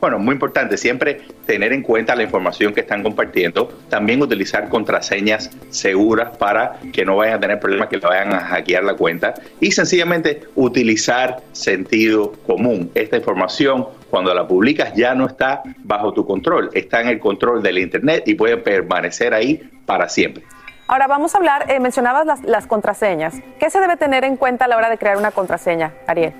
Bueno, 0.00 0.18
muy 0.18 0.32
importante 0.32 0.78
siempre 0.78 1.20
tener 1.44 1.74
en 1.74 1.82
cuenta 1.82 2.16
la 2.16 2.22
información 2.22 2.72
que 2.72 2.80
están 2.80 3.02
compartiendo, 3.02 3.68
también 3.90 4.22
utilizar 4.22 4.70
contraseñas 4.70 5.50
seguras 5.68 6.36
para 6.38 6.78
que 6.92 7.04
no 7.04 7.16
vayan 7.16 7.34
a 7.34 7.40
tener 7.40 7.60
problemas 7.60 7.88
que 7.88 7.98
le 7.98 8.06
vayan 8.06 8.32
a 8.32 8.40
hackear 8.40 8.82
la 8.82 8.94
cuenta 8.94 9.34
y 9.60 9.72
sencillamente 9.72 10.40
utilizar 10.54 11.42
sentido 11.52 12.32
común. 12.46 12.90
Esta 12.94 13.18
información 13.18 13.88
cuando 14.08 14.32
la 14.32 14.48
publicas 14.48 14.94
ya 14.94 15.14
no 15.14 15.26
está 15.26 15.62
bajo 15.84 16.14
tu 16.14 16.26
control, 16.26 16.70
está 16.72 17.02
en 17.02 17.08
el 17.08 17.18
control 17.18 17.62
del 17.62 17.78
Internet 17.78 18.24
y 18.26 18.34
puede 18.34 18.56
permanecer 18.56 19.34
ahí 19.34 19.70
para 19.84 20.08
siempre. 20.08 20.42
Ahora 20.88 21.06
vamos 21.06 21.34
a 21.34 21.38
hablar, 21.38 21.70
eh, 21.70 21.78
mencionabas 21.78 22.26
las, 22.26 22.42
las 22.42 22.66
contraseñas. 22.66 23.36
¿Qué 23.60 23.68
se 23.68 23.78
debe 23.80 23.96
tener 23.96 24.24
en 24.24 24.36
cuenta 24.36 24.64
a 24.64 24.68
la 24.68 24.76
hora 24.76 24.88
de 24.88 24.98
crear 24.98 25.18
una 25.18 25.30
contraseña, 25.30 25.92
Ariel? 26.06 26.32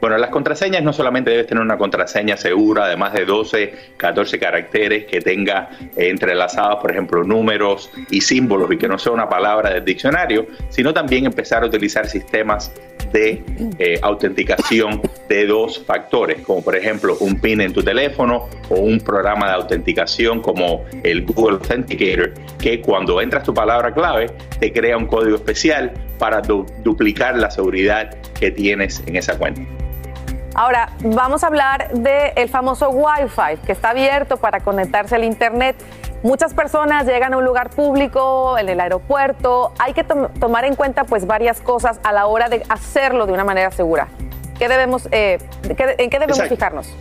Bueno, 0.00 0.16
las 0.16 0.30
contraseñas 0.30 0.82
no 0.82 0.92
solamente 0.92 1.30
debes 1.30 1.46
tener 1.48 1.62
una 1.62 1.76
contraseña 1.76 2.36
segura, 2.36 2.84
además 2.84 3.12
de 3.14 3.24
12, 3.24 3.74
14 3.96 4.38
caracteres 4.38 5.06
que 5.06 5.20
tenga 5.20 5.70
entrelazados, 5.96 6.80
por 6.80 6.92
ejemplo, 6.92 7.24
números 7.24 7.90
y 8.10 8.20
símbolos 8.20 8.70
y 8.72 8.76
que 8.78 8.86
no 8.86 8.98
sea 8.98 9.12
una 9.12 9.28
palabra 9.28 9.70
del 9.70 9.84
diccionario, 9.84 10.46
sino 10.68 10.94
también 10.94 11.26
empezar 11.26 11.64
a 11.64 11.66
utilizar 11.66 12.06
sistemas 12.06 12.72
de 13.12 13.42
eh, 13.78 13.98
autenticación 14.02 15.00
de 15.28 15.46
dos 15.46 15.82
factores, 15.84 16.42
como 16.42 16.62
por 16.62 16.76
ejemplo 16.76 17.16
un 17.20 17.40
PIN 17.40 17.62
en 17.62 17.72
tu 17.72 17.82
teléfono 17.82 18.48
o 18.68 18.74
un 18.76 19.00
programa 19.00 19.46
de 19.48 19.54
autenticación 19.54 20.40
como 20.42 20.84
el 21.02 21.24
Google 21.24 21.54
Authenticator, 21.56 22.34
que 22.60 22.80
cuando 22.82 23.20
entras 23.20 23.44
tu 23.44 23.54
palabra 23.54 23.92
clave 23.94 24.26
te 24.60 24.72
crea 24.72 24.96
un 24.96 25.06
código 25.06 25.36
especial 25.36 25.90
para 26.18 26.40
du- 26.42 26.66
duplicar 26.84 27.38
la 27.38 27.50
seguridad 27.50 28.10
que 28.38 28.50
tienes 28.50 29.02
en 29.06 29.16
esa 29.16 29.38
cuenta. 29.38 29.62
Ahora, 30.54 30.90
vamos 31.04 31.44
a 31.44 31.46
hablar 31.48 31.90
del 31.92 32.48
famoso 32.48 32.90
Wi-Fi, 32.90 33.58
que 33.64 33.72
está 33.72 33.90
abierto 33.90 34.38
para 34.38 34.60
conectarse 34.60 35.14
al 35.14 35.24
Internet. 35.24 35.76
Muchas 36.22 36.52
personas 36.52 37.06
llegan 37.06 37.32
a 37.34 37.36
un 37.38 37.44
lugar 37.44 37.70
público, 37.70 38.58
en 38.58 38.68
el 38.68 38.80
aeropuerto. 38.80 39.72
Hay 39.78 39.92
que 39.94 40.02
tom- 40.02 40.28
tomar 40.40 40.64
en 40.64 40.74
cuenta 40.74 41.04
pues 41.04 41.26
varias 41.26 41.60
cosas 41.60 42.00
a 42.02 42.12
la 42.12 42.26
hora 42.26 42.48
de 42.48 42.64
hacerlo 42.68 43.26
de 43.26 43.32
una 43.32 43.44
manera 43.44 43.70
segura. 43.70 44.08
¿Qué 44.58 44.68
debemos, 44.68 45.06
eh, 45.12 45.38
qué- 45.76 45.94
¿En 45.98 46.10
qué 46.10 46.18
debemos 46.18 46.38
Exacto. 46.38 46.56
fijarnos? 46.56 46.96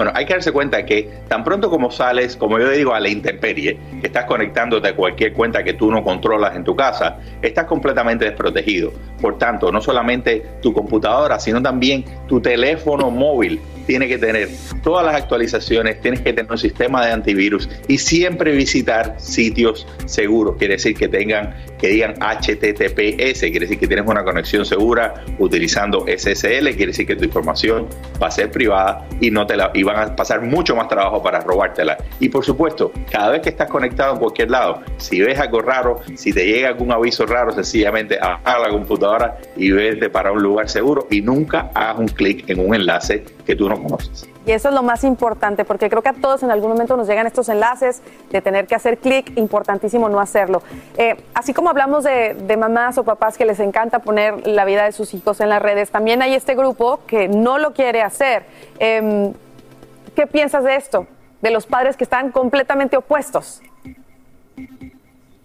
Bueno, 0.00 0.14
hay 0.16 0.24
que 0.24 0.32
darse 0.32 0.50
cuenta 0.50 0.86
que 0.86 1.10
tan 1.28 1.44
pronto 1.44 1.68
como 1.68 1.90
sales, 1.90 2.34
como 2.34 2.58
yo 2.58 2.70
digo, 2.70 2.94
a 2.94 3.00
la 3.00 3.10
intemperie, 3.10 3.78
que 4.00 4.06
estás 4.06 4.24
conectándote 4.24 4.88
a 4.88 4.96
cualquier 4.96 5.34
cuenta 5.34 5.62
que 5.62 5.74
tú 5.74 5.90
no 5.90 6.02
controlas 6.02 6.56
en 6.56 6.64
tu 6.64 6.74
casa, 6.74 7.18
estás 7.42 7.66
completamente 7.66 8.24
desprotegido. 8.24 8.94
Por 9.20 9.36
tanto, 9.36 9.70
no 9.70 9.82
solamente 9.82 10.42
tu 10.62 10.72
computadora, 10.72 11.38
sino 11.38 11.60
también 11.60 12.06
tu 12.26 12.40
teléfono 12.40 13.10
móvil 13.10 13.60
tiene 13.86 14.06
que 14.08 14.18
tener 14.18 14.48
todas 14.84 15.04
las 15.04 15.16
actualizaciones, 15.16 16.00
tienes 16.00 16.20
que 16.20 16.32
tener 16.32 16.50
un 16.50 16.56
sistema 16.56 17.04
de 17.04 17.12
antivirus 17.12 17.68
y 17.88 17.98
siempre 17.98 18.52
visitar 18.52 19.16
sitios 19.18 19.86
seguros. 20.06 20.56
Quiere 20.58 20.74
decir 20.74 20.96
que 20.96 21.08
tengan, 21.08 21.56
que 21.78 21.88
digan 21.88 22.14
HTTPS, 22.20 23.40
quiere 23.40 23.60
decir 23.60 23.78
que 23.78 23.88
tienes 23.88 24.06
una 24.06 24.22
conexión 24.22 24.64
segura 24.64 25.24
utilizando 25.38 26.06
SSL, 26.06 26.68
quiere 26.76 26.86
decir 26.86 27.04
que 27.04 27.16
tu 27.16 27.24
información 27.24 27.88
va 28.22 28.28
a 28.28 28.30
ser 28.30 28.50
privada 28.50 29.08
y 29.20 29.32
no 29.32 29.44
te 29.46 29.56
la 29.56 29.72
van 29.92 30.10
a 30.10 30.16
pasar 30.16 30.40
mucho 30.40 30.74
más 30.76 30.88
trabajo 30.88 31.22
para 31.22 31.40
robártela. 31.40 31.96
Y 32.18 32.28
por 32.28 32.44
supuesto, 32.44 32.92
cada 33.10 33.30
vez 33.30 33.42
que 33.42 33.50
estás 33.50 33.68
conectado 33.68 34.14
en 34.14 34.18
cualquier 34.18 34.50
lado, 34.50 34.82
si 34.96 35.20
ves 35.20 35.38
algo 35.38 35.60
raro, 35.60 36.00
si 36.14 36.32
te 36.32 36.46
llega 36.46 36.68
algún 36.68 36.92
aviso 36.92 37.26
raro, 37.26 37.52
sencillamente 37.52 38.18
apaga 38.20 38.60
la 38.60 38.70
computadora 38.70 39.38
y 39.56 39.70
vete 39.70 40.10
para 40.10 40.32
un 40.32 40.42
lugar 40.42 40.68
seguro 40.68 41.06
y 41.10 41.20
nunca 41.20 41.70
hagas 41.74 41.98
un 41.98 42.08
clic 42.08 42.48
en 42.48 42.60
un 42.60 42.74
enlace 42.74 43.24
que 43.44 43.56
tú 43.56 43.68
no 43.68 43.82
conoces. 43.82 44.28
Y 44.46 44.52
eso 44.52 44.68
es 44.68 44.74
lo 44.74 44.82
más 44.82 45.04
importante, 45.04 45.64
porque 45.64 45.90
creo 45.90 46.02
que 46.02 46.08
a 46.08 46.14
todos 46.14 46.42
en 46.42 46.50
algún 46.50 46.70
momento 46.70 46.96
nos 46.96 47.06
llegan 47.06 47.26
estos 47.26 47.48
enlaces 47.50 48.02
de 48.30 48.40
tener 48.40 48.66
que 48.66 48.74
hacer 48.74 48.98
clic, 48.98 49.36
importantísimo 49.36 50.08
no 50.08 50.18
hacerlo. 50.18 50.62
Eh, 50.96 51.16
así 51.34 51.52
como 51.52 51.68
hablamos 51.68 52.04
de, 52.04 52.56
mamás 52.58 52.96
o 52.98 53.04
papás 53.04 53.36
que 53.36 53.44
les 53.44 53.60
encanta 53.60 54.00
poner 54.00 54.46
la 54.46 54.64
vida 54.64 54.84
de 54.84 54.92
sus 54.92 55.14
hijos 55.14 55.40
en 55.40 55.50
las 55.50 55.60
redes, 55.60 55.90
también 55.90 56.22
hay 56.22 56.34
este 56.34 56.54
grupo 56.54 57.00
que 57.06 57.28
no 57.28 57.58
lo 57.58 57.72
quiere 57.74 58.02
hacer. 58.02 58.44
Em, 58.78 59.32
¿Qué 60.14 60.26
piensas 60.26 60.64
de 60.64 60.76
esto? 60.76 61.06
De 61.40 61.50
los 61.50 61.66
padres 61.66 61.96
que 61.96 62.04
están 62.04 62.30
completamente 62.32 62.96
opuestos. 62.96 63.62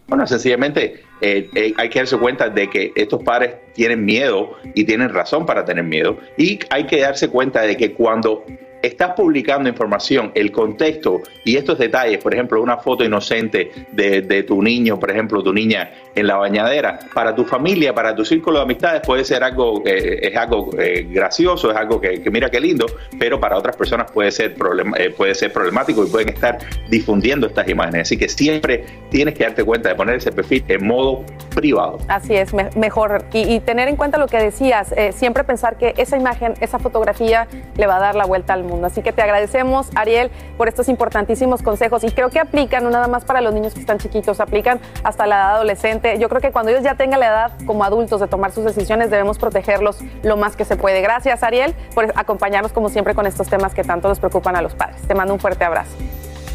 Bueno, 0.07 0.27
sencillamente 0.27 1.03
eh, 1.21 1.49
eh, 1.55 1.73
hay 1.77 1.89
que 1.89 1.99
darse 1.99 2.17
cuenta 2.17 2.49
de 2.49 2.69
que 2.69 2.91
estos 2.95 3.23
padres 3.23 3.55
tienen 3.73 4.05
miedo 4.05 4.55
y 4.75 4.83
tienen 4.83 5.11
razón 5.11 5.45
para 5.45 5.65
tener 5.65 5.83
miedo. 5.83 6.17
Y 6.37 6.59
hay 6.69 6.85
que 6.85 6.99
darse 6.99 7.29
cuenta 7.29 7.61
de 7.61 7.75
que 7.75 7.93
cuando 7.93 8.45
estás 8.81 9.13
publicando 9.13 9.67
información, 9.69 10.31
el 10.35 10.51
contexto 10.51 11.21
y 11.43 11.57
estos 11.57 11.77
detalles, 11.79 12.21
por 12.21 12.33
ejemplo, 12.33 12.61
una 12.61 12.77
foto 12.77 13.03
inocente 13.03 13.71
de, 13.91 14.43
tu 14.43 14.61
niño, 14.61 14.99
por 14.99 15.09
ejemplo, 15.11 15.41
tu 15.41 15.51
niña 15.53 15.91
en 16.13 16.27
la 16.27 16.35
bañadera, 16.37 16.99
para 17.13 17.33
tu 17.33 17.45
familia, 17.45 17.93
para 17.93 18.15
tu 18.15 18.23
círculo 18.23 18.59
de 18.59 18.63
amistades 18.63 19.01
puede 19.05 19.23
ser 19.25 19.43
algo, 19.43 19.81
eh, 19.85 20.19
es 20.21 20.35
algo 20.37 20.69
eh, 20.77 21.07
gracioso, 21.09 21.71
es 21.71 21.77
algo 21.77 21.99
que, 21.99 22.21
que 22.21 22.29
mira 22.29 22.49
qué 22.49 22.59
lindo, 22.59 22.85
pero 23.17 23.39
para 23.39 23.57
otras 23.57 23.75
personas 23.75 24.11
puede 24.11 24.31
ser, 24.31 24.53
problema, 24.53 24.95
eh, 24.97 25.09
puede 25.09 25.33
ser 25.33 25.51
problemático 25.51 26.05
y 26.05 26.09
pueden 26.09 26.29
estar 26.29 26.57
difundiendo 26.89 27.47
estas 27.47 27.67
imágenes. 27.67 28.01
Así 28.03 28.17
que 28.17 28.29
siempre 28.29 28.85
tienes 29.09 29.33
que 29.33 29.43
darte 29.45 29.63
cuenta 29.63 29.89
de 29.89 29.95
poner 29.95 30.15
ese 30.15 30.31
perfil 30.31 30.63
en 30.67 30.85
modo 30.85 31.23
privado. 31.55 31.97
Así 32.07 32.35
es, 32.35 32.53
me- 32.53 32.69
mejor. 32.75 33.25
Y, 33.33 33.53
y 33.55 33.59
tener 33.61 33.87
en 33.87 33.95
cuenta 33.95 34.17
lo 34.17 34.27
que 34.27 34.37
decías, 34.37 34.91
eh, 34.95 35.11
siempre 35.11 35.43
pensar 35.43 35.77
que 35.77 35.93
esa 35.97 36.17
imagen, 36.17 36.53
esa 36.61 36.77
fotografía 36.79 37.47
le 37.77 37.87
va 37.87 37.97
a 37.97 37.99
dar 37.99 38.15
la 38.15 38.25
vuelta 38.25 38.53
al 38.53 38.63
mundo. 38.65 38.87
Así 38.87 39.01
que 39.01 39.13
te 39.13 39.21
agradecemos, 39.21 39.89
Ariel, 39.95 40.31
por 40.57 40.67
estos 40.67 40.89
importantísimos 40.89 41.61
consejos. 41.61 42.03
Y 42.03 42.11
creo 42.11 42.29
que 42.29 42.39
aplican 42.39 42.83
no 42.83 42.89
nada 42.89 43.07
más 43.07 43.25
para 43.25 43.41
los 43.41 43.53
niños 43.53 43.73
que 43.73 43.79
están 43.79 43.97
chiquitos, 43.97 44.39
aplican 44.39 44.79
hasta 45.03 45.25
la 45.27 45.35
edad 45.35 45.55
adolescente. 45.55 46.17
Yo 46.19 46.29
creo 46.29 46.41
que 46.41 46.51
cuando 46.51 46.71
ellos 46.71 46.83
ya 46.83 46.95
tengan 46.95 47.19
la 47.19 47.27
edad 47.27 47.51
como 47.65 47.83
adultos 47.83 48.21
de 48.21 48.27
tomar 48.27 48.51
sus 48.51 48.65
decisiones, 48.65 49.09
debemos 49.09 49.37
protegerlos 49.37 49.97
lo 50.23 50.37
más 50.37 50.55
que 50.55 50.65
se 50.65 50.75
puede. 50.75 51.01
Gracias, 51.01 51.43
Ariel, 51.43 51.73
por 51.93 52.11
acompañarnos 52.15 52.71
como 52.71 52.89
siempre 52.89 53.15
con 53.15 53.25
estos 53.25 53.47
temas 53.47 53.73
que 53.73 53.83
tanto 53.83 54.07
nos 54.07 54.19
preocupan 54.19 54.55
a 54.55 54.61
los 54.61 54.75
padres. 54.75 55.01
Te 55.07 55.15
mando 55.15 55.33
un 55.33 55.39
fuerte 55.39 55.63
abrazo. 55.63 55.91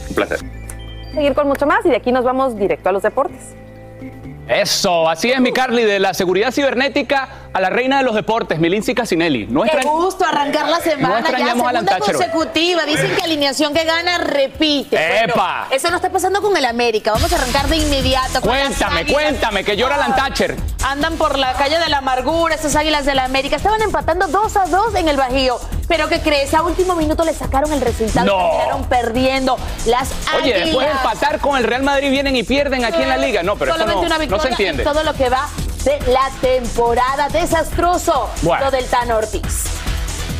Un 0.09 0.15
placer. 0.15 0.41
Seguir 1.15 1.35
con 1.35 1.49
mucho 1.49 1.67
más 1.67 1.85
y 1.85 1.91
de 1.91 1.97
aquí 1.97 2.13
nos 2.13 2.25
vamos 2.25 2.57
directo 2.57 2.89
a 2.89 2.93
los 2.93 3.03
deportes. 3.03 3.55
Eso, 4.51 5.09
así 5.09 5.31
es 5.31 5.41
mi 5.41 5.53
Carly, 5.53 5.85
de 5.85 6.01
la 6.01 6.13
seguridad 6.13 6.51
cibernética 6.51 7.29
a 7.53 7.61
la 7.61 7.69
reina 7.71 7.99
de 7.99 8.05
los 8.05 8.15
deportes, 8.15 8.61
Milinci 8.61 8.95
Casinelli. 8.95 9.47
No 9.49 9.63
Qué 9.63 9.71
extrañ- 9.71 9.91
gusto 9.91 10.25
arrancar 10.25 10.69
la 10.69 10.79
No 10.79 10.83
semana 10.85 11.15
ya, 11.15 11.21
extrañamos 11.21 11.67
a 11.67 11.71
Alan 11.71 11.85
segunda 11.87 12.07
consecutiva. 12.13 12.85
Dicen 12.87 13.15
que 13.17 13.23
alineación 13.23 13.75
que 13.75 13.85
gana 13.85 14.19
repite. 14.19 14.97
Bueno, 14.97 15.33
¡Epa! 15.35 15.67
eso 15.71 15.91
no 15.91 15.97
está 15.97 16.11
pasando 16.11 16.41
con 16.43 16.57
el 16.57 16.65
América. 16.65 17.11
Vamos 17.13 17.33
a 17.33 17.37
arrancar 17.37 17.67
de 17.69 17.77
inmediato. 17.79 18.41
con 18.41 18.51
Cuéntame, 18.51 19.05
cuéntame, 19.07 19.65
que 19.65 19.77
llora 19.77 19.97
Alan 19.97 20.15
Thatcher. 20.15 20.57
Andan 20.87 21.17
por 21.17 21.39
la 21.39 21.53
calle 21.55 21.79
de 21.79 21.89
la 21.89 21.99
amargura, 21.99 22.55
esas 22.55 22.77
águilas 22.77 23.05
de 23.05 23.15
la 23.17 23.25
América. 23.25 23.57
Estaban 23.57 23.83
empatando 23.83 24.29
2 24.29 24.57
a 24.57 24.67
2 24.67 24.95
en 24.95 25.09
el 25.09 25.17
Bajío. 25.17 25.59
Pero 25.89 26.09
¿qué 26.09 26.21
crees? 26.21 26.55
A 26.55 26.63
último 26.63 26.95
minuto 26.95 27.25
le 27.25 27.35
sacaron 27.35 27.73
el 27.73 27.81
resultado. 27.81 28.27
No. 28.27 28.49
Terminaron 28.51 28.85
perdiendo. 28.85 29.59
Las 29.87 30.11
Oye, 30.37 30.55
águilas. 30.55 30.61
después 30.67 30.87
de 30.87 30.93
empatar 30.93 31.41
con 31.41 31.57
el 31.59 31.65
Real 31.65 31.83
Madrid 31.83 32.11
vienen 32.13 32.37
y 32.37 32.45
pierden 32.45 32.85
aquí 32.85 33.03
en 33.03 33.09
la 33.09 33.17
liga. 33.17 33.43
No, 33.43 33.57
pero 33.57 33.73
eso 33.73 33.81
Solamente 33.81 34.01
no, 34.03 34.07
una 34.07 34.15
no 34.15 34.21
victoria 34.21 34.43
se 34.45 34.49
entiende. 34.51 34.83
en 34.85 34.89
todo 34.89 35.03
lo 35.03 35.15
que 35.15 35.29
va 35.29 35.49
de 35.85 35.99
la 36.09 36.31
temporada. 36.41 37.29
Desastroso 37.29 38.29
Bueno. 38.43 38.67
lo 38.67 38.71
del 38.71 38.87
Tan 38.87 39.11
Ortiz. 39.11 39.65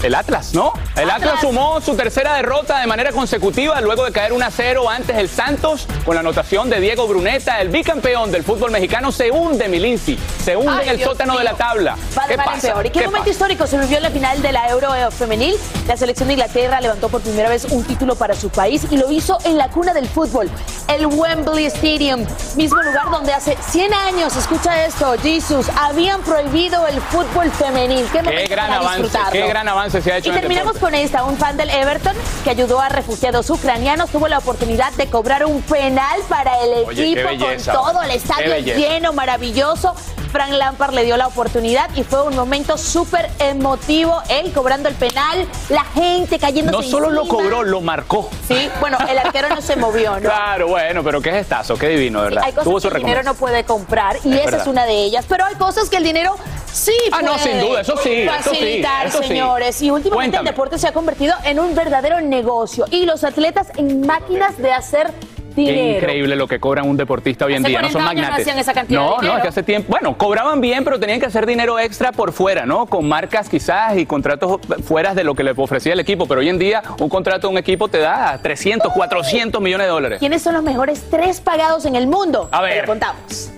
El 0.03 0.15
Atlas, 0.15 0.55
¿no? 0.55 0.73
El 0.97 1.11
Atlas. 1.11 1.35
Atlas. 1.35 1.41
sumó 1.43 1.81
su 1.83 1.95
tercera 1.95 2.35
derrota 2.35 2.81
de 2.81 2.87
manera 2.87 3.13
consecutiva 3.13 3.81
luego 3.83 4.05
de 4.05 4.13
caer 4.13 4.33
1 4.33 4.47
a 4.47 4.51
0 4.51 4.89
antes 4.89 5.17
el 5.17 5.29
Santos 5.29 5.87
con 6.07 6.15
la 6.15 6.21
anotación 6.21 6.71
de 6.71 6.81
Diego 6.81 7.07
Bruneta, 7.07 7.61
el 7.61 7.69
bicampeón 7.69 8.33
del 8.33 8.43
fútbol 8.43 8.71
mexicano, 8.71 9.13
se 9.13 9.31
hunde 9.31 9.69
Milinci, 9.69 10.19
se 10.43 10.57
hunde 10.57 10.73
Ay, 10.73 10.85
en 10.85 10.89
el 10.91 10.97
Dios 10.97 11.11
sótano 11.11 11.37
de 11.37 11.45
la 11.45 11.53
tabla. 11.53 11.97
Va 12.19 12.27
de 12.27 12.37
¿Qué 12.37 12.43
pasa? 12.43 12.61
peor. 12.73 12.87
¿Y 12.87 12.91
qué, 12.91 13.01
¿Qué 13.01 13.07
momento 13.07 13.25
pasa? 13.25 13.31
histórico 13.31 13.67
se 13.67 13.79
vivió 13.79 13.99
en 13.99 14.03
la 14.05 14.11
final 14.11 14.41
de 14.41 14.53
la 14.53 14.69
Euro 14.71 14.95
eh, 14.95 15.11
femenil? 15.11 15.57
La 15.87 15.97
selección 15.99 16.29
de 16.29 16.35
Inglaterra 16.35 16.81
levantó 16.81 17.11
por 17.11 17.21
primera 17.21 17.51
vez 17.51 17.67
un 17.71 17.85
título 17.85 18.15
para 18.15 18.35
su 18.35 18.49
país 18.49 18.87
y 18.91 18.97
lo 18.97 19.11
hizo 19.11 19.37
en 19.45 19.59
la 19.59 19.69
cuna 19.69 19.93
del 19.93 20.09
fútbol, 20.09 20.49
el 20.89 21.07
Wembley 21.07 21.67
Stadium, 21.67 22.25
mismo 22.57 22.81
lugar 22.83 23.11
donde 23.11 23.35
hace 23.35 23.57
100 23.69 23.93
años, 23.93 24.35
escucha 24.35 24.87
esto, 24.87 25.15
Jesus, 25.23 25.69
habían 25.79 26.23
prohibido 26.23 26.87
el 26.87 27.01
fútbol 27.03 27.51
femenil. 27.51 28.07
Qué, 28.11 28.23
Qué 28.23 28.47
gran 28.47 28.73
avance, 28.73 29.19
qué 29.33 29.47
gran 29.47 29.69
avance 29.69 29.90
se 29.91 30.13
ha 30.13 30.17
hecho 30.19 30.29
Y 30.29 30.31
en 30.31 30.37
el 30.37 30.41
terminamos 30.43 30.79
con 30.79 30.95
esta, 30.95 31.25
un 31.25 31.37
fan 31.37 31.57
del 31.57 31.71
Everton 31.71 32.15
que 32.45 32.51
ayudó 32.51 32.81
a 32.81 32.89
refugiados 32.89 33.49
ucranianos 33.51 34.11
tuvo 34.11 34.29
la 34.29 34.39
oportunidad 34.39 34.93
de 34.95 35.09
cobrar 35.09 35.45
un 35.45 35.63
penal 35.63 36.21
para 36.29 36.61
el 36.63 36.85
Oye, 36.87 37.13
equipo 37.13 37.29
belleza, 37.29 37.73
con 37.73 37.85
todo 37.93 38.03
el 38.03 38.11
estadio 38.11 38.57
lleno, 38.59 39.13
maravilloso. 39.13 39.95
Frank 40.31 40.53
Lampard 40.53 40.95
le 40.95 41.05
dio 41.05 41.17
la 41.17 41.27
oportunidad 41.27 41.91
y 41.97 42.05
fue 42.05 42.23
un 42.23 42.37
momento 42.37 42.79
súper 42.79 43.29
emotivo. 43.41 44.23
Él 44.29 44.53
cobrando 44.53 44.89
el 44.89 44.95
penal, 44.95 45.49
la 45.69 45.83
gente 45.85 46.39
cayendo 46.39 46.71
No 46.71 46.83
solo 46.83 47.11
lo 47.11 47.27
cobró, 47.27 47.65
lo 47.65 47.81
marcó. 47.81 48.31
Sí, 48.47 48.71
bueno, 48.79 48.97
el 49.09 49.19
arquero 49.19 49.49
no 49.49 49.61
se 49.61 49.75
movió, 49.75 50.13
¿no? 50.15 50.21
Claro, 50.21 50.69
bueno, 50.69 51.03
pero 51.03 51.21
qué 51.21 51.33
gestazo, 51.33 51.77
qué 51.77 51.89
divino, 51.89 52.23
¿verdad? 52.23 52.45
Hay 52.45 52.53
Tuvo 52.53 52.75
cosas 52.75 52.83
su 52.83 52.91
que 52.91 52.97
el 52.99 53.03
dinero 53.07 53.23
no 53.25 53.35
puede 53.35 53.65
comprar 53.65 54.19
y 54.23 54.33
Es 54.35 54.37
esa 54.37 54.45
verdad. 54.45 54.61
es 54.61 54.67
una 54.69 54.87
de 54.87 55.03
ellas. 55.03 55.25
Pero 55.29 55.45
hay 55.47 55.57
cosas 55.57 55.89
que 55.91 55.97
el 55.97 56.05
dinero 56.05 56.37
sí 56.73 56.93
Ah, 57.13 57.19
puede 57.21 57.25
no, 57.33 57.39
sin 57.39 57.61
duda, 57.61 57.81
eso 57.81 57.97
sí, 57.97 58.11
eso 58.23 58.33
sí, 58.33 58.49
facilitar, 58.51 59.11
sí. 59.11 59.19
señores. 59.25 59.83
Y 59.83 59.91
últimamente 59.91 60.15
Cuéntame. 60.37 60.49
el 60.49 60.55
deporte 60.55 60.79
se 60.79 60.89
ha 60.89 60.93
convertido 60.93 61.35
en 61.45 61.61
un 61.61 61.75
verdadero 61.75 62.21
negocio 62.21 62.85
y 62.91 63.07
los 63.07 63.25
atletas 63.25 63.69
en 63.77 64.07
máquinas 64.07 64.57
de 64.59 64.73
hacer 64.73 65.13
Dinero. 65.55 65.99
Increíble 65.99 66.37
lo 66.37 66.47
que 66.47 66.61
cobran 66.61 66.89
un 66.89 66.97
deportista 66.97 67.45
hoy 67.45 67.55
en 67.55 67.63
Hace 67.65 67.69
día. 67.71 67.83
No 67.83 67.91
son 67.91 68.03
40 68.03 68.11
años 68.11 68.23
no 68.23 68.47
magnates. 68.47 68.69
esa 68.69 68.83
no, 68.85 69.11
no, 69.17 69.17
dinero. 69.21 69.37
es 69.37 69.43
que 69.43 69.49
hace 69.49 69.63
tiempo. 69.65 69.89
Bueno, 69.91 70.17
cobraban 70.17 70.61
bien, 70.61 70.85
pero 70.85 71.01
tenían 71.01 71.19
que 71.19 71.27
hacer 71.27 71.45
dinero 71.45 71.79
extra 71.81 72.13
por 72.13 72.33
fuera, 72.33 72.67
¿no? 72.67 72.87
Con 72.87 73.09
marcas 73.09 73.49
quizás 73.49 73.97
y 73.99 74.07
contratos 74.07 74.61
fuera 74.85 75.13
de 75.13 75.25
lo 75.25 75.35
que 75.35 75.43
le 75.43 75.51
ofrecía 75.57 75.93
el 75.95 76.01
equipo. 76.01 76.27
Pero 76.27 76.41
hoy 76.41 76.49
en 76.49 76.59
día, 76.59 76.83
un 77.01 77.09
contrato 77.09 77.49
de 77.49 77.53
un 77.53 77.59
equipo 77.59 77.89
te 77.89 77.99
da 77.99 78.39
300, 78.41 78.93
400 78.93 79.61
millones 79.61 79.87
de 79.89 79.91
dólares. 79.91 80.19
¿Quiénes 80.21 80.41
son 80.41 80.55
los 80.55 80.63
mejores 80.63 81.03
tres 81.11 81.41
pagados 81.41 81.85
en 81.85 81.97
el 81.97 82.07
mundo? 82.07 82.49
A 82.53 82.63
ver. 82.63 82.75
Te 82.75 82.81
lo 82.83 82.87
contamos. 82.87 83.51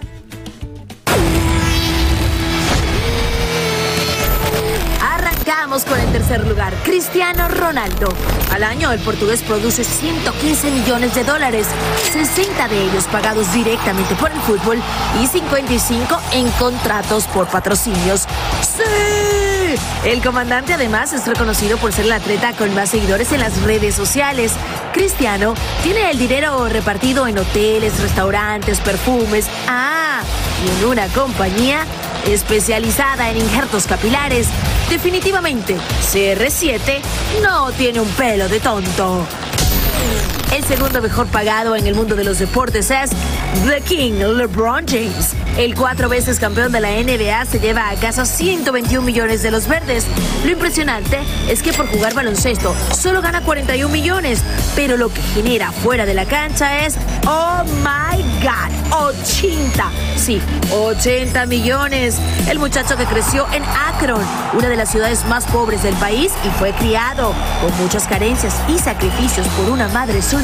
Arrancamos 5.43 5.85
con 5.85 5.99
el 5.99 6.13
tercer 6.13 6.47
lugar, 6.47 6.73
Cristiano 6.85 7.49
Ronaldo. 7.49 8.15
Al 8.53 8.63
año, 8.63 8.93
el 8.93 9.01
portugués 9.01 9.43
produce 9.43 9.83
115 9.83 10.71
millones 10.71 11.17
de 11.17 11.25
dólares, 11.25 11.67
60 12.13 12.69
de 12.69 12.85
ellos 12.85 13.07
pagados 13.11 13.53
directamente 13.53 14.15
por 14.15 14.31
el 14.31 14.39
fútbol 14.43 14.81
y 15.21 15.27
55 15.27 16.21
en 16.35 16.49
contratos 16.53 17.27
por 17.27 17.49
patrocinios. 17.49 18.29
¡Sí! 18.61 19.75
El 20.05 20.23
comandante 20.23 20.75
además 20.75 21.13
es 21.13 21.27
reconocido 21.27 21.77
por 21.77 21.93
ser 21.93 22.05
el 22.05 22.13
atleta 22.13 22.53
con 22.53 22.73
más 22.73 22.91
seguidores 22.91 23.33
en 23.33 23.41
las 23.41 23.61
redes 23.63 23.97
sociales. 23.97 24.53
Cristiano 24.93 25.55
tiene 25.83 26.09
el 26.13 26.19
dinero 26.19 26.69
repartido 26.69 27.27
en 27.27 27.39
hoteles, 27.39 27.99
restaurantes, 28.01 28.79
perfumes. 28.79 29.49
Ah, 29.67 30.21
y 30.65 30.83
en 30.83 30.89
una 30.89 31.09
compañía 31.09 31.85
especializada 32.27 33.31
en 33.31 33.39
injertos 33.39 33.89
capilares. 33.89 34.47
Definitivamente, 34.93 35.79
CR7 36.03 37.01
no 37.43 37.73
tiene 37.73 37.99
un 37.99 38.09
pelo 38.09 38.47
de 38.47 38.61
tonto. 38.61 39.27
El 40.53 40.65
segundo 40.65 41.01
mejor 41.01 41.29
pagado 41.29 41.75
en 41.77 41.87
el 41.87 41.95
mundo 41.95 42.15
de 42.15 42.25
los 42.25 42.39
deportes 42.39 42.91
es 42.91 43.11
The 43.67 43.81
King, 43.81 44.13
LeBron 44.13 44.85
James. 44.87 45.33
El 45.57 45.75
cuatro 45.75 46.11
veces 46.11 46.39
campeón 46.39 46.73
de 46.73 46.81
la 46.81 46.91
NBA 46.91 47.45
se 47.47 47.59
lleva 47.59 47.89
a 47.89 47.95
casa 47.97 48.27
121 48.27 49.03
millones 49.05 49.43
de 49.43 49.51
los 49.51 49.67
verdes. 49.67 50.07
Lo 50.45 50.51
impresionante 50.51 51.21
es 51.49 51.63
que 51.63 51.73
por 51.73 51.87
jugar 51.87 52.13
baloncesto 52.13 52.75
solo 52.95 53.23
gana 53.23 53.41
41 53.43 53.91
millones, 53.91 54.43
pero 54.77 54.97
lo 54.99 55.13
que 55.13 55.23
genera 55.23 55.73
fuera 55.73 56.05
de 56.05 56.15
la 56.15 56.27
cancha 56.27 56.85
es, 56.85 56.97
oh 57.27 57.65
my 57.83 58.23
god, 58.43 58.83
80. 58.93 59.91
Sí, 60.17 60.41
80 60.71 61.47
millones. 61.47 62.17
El 62.49 62.59
muchacho 62.59 62.97
que 62.97 63.05
creció 63.05 63.47
en 63.53 63.63
Akron, 63.65 64.23
una 64.55 64.69
de 64.69 64.77
las 64.77 64.91
ciudades 64.91 65.25
más 65.27 65.45
pobres 65.47 65.83
del 65.83 65.95
país, 65.97 66.33
y 66.45 66.49
fue 66.59 66.73
criado 66.73 67.35
con 67.61 67.77
muchas 67.79 68.07
carencias 68.07 68.55
y 68.69 68.79
sacrificios 68.79 69.47
por 69.49 69.71
una 69.71 69.89
madre 69.89 70.23
soltera, 70.23 70.42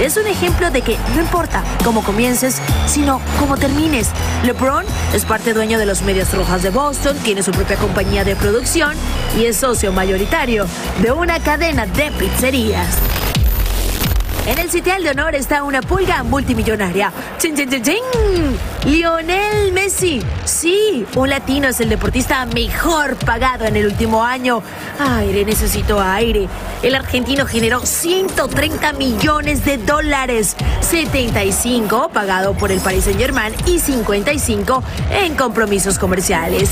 es 0.00 0.16
un 0.16 0.26
ejemplo 0.26 0.70
de 0.70 0.82
que 0.82 0.98
no 1.14 1.22
importa 1.22 1.62
cómo 1.82 2.02
comiences, 2.04 2.60
sino 2.86 3.20
cómo 3.38 3.56
termines. 3.56 4.08
LeBron 4.44 4.84
es 5.14 5.24
parte 5.24 5.54
dueño 5.54 5.78
de 5.78 5.86
los 5.86 6.02
Medias 6.02 6.34
Rojas 6.34 6.62
de 6.62 6.70
Boston, 6.70 7.16
tiene 7.24 7.42
su 7.42 7.50
propia 7.50 7.76
compañía 7.76 8.24
de 8.24 8.36
producción 8.36 8.94
y 9.38 9.46
es 9.46 9.56
socio 9.56 9.92
mayoritario 9.92 10.66
de 11.00 11.12
una 11.12 11.40
cadena 11.40 11.86
de 11.86 12.12
pizzerías. 12.12 12.98
En 14.46 14.58
el 14.58 14.70
sitial 14.70 15.02
de 15.02 15.10
honor 15.10 15.34
está 15.34 15.62
una 15.62 15.80
pulga 15.80 16.22
multimillonaria. 16.22 17.10
¡Chin, 17.38 17.56
chin, 17.56 17.70
chin, 17.70 17.82
chin! 17.82 18.58
Lionel 18.84 19.72
Messi. 19.72 20.22
Sí, 20.44 21.06
un 21.16 21.30
latino 21.30 21.68
es 21.68 21.80
el 21.80 21.88
deportista 21.88 22.44
mejor 22.44 23.16
pagado 23.16 23.64
en 23.64 23.76
el 23.76 23.86
último 23.86 24.22
año. 24.22 24.62
Aire, 24.98 25.46
necesito 25.46 25.98
aire. 25.98 26.46
El 26.82 26.94
argentino 26.94 27.46
generó 27.46 27.86
130 27.86 28.92
millones 28.92 29.64
de 29.64 29.78
dólares. 29.78 30.56
75 30.82 32.10
pagado 32.12 32.52
por 32.52 32.70
el 32.70 32.80
Paris 32.80 33.04
Saint 33.04 33.18
Germain 33.18 33.54
y 33.64 33.78
55 33.78 34.84
en 35.10 35.36
compromisos 35.36 35.98
comerciales. 35.98 36.70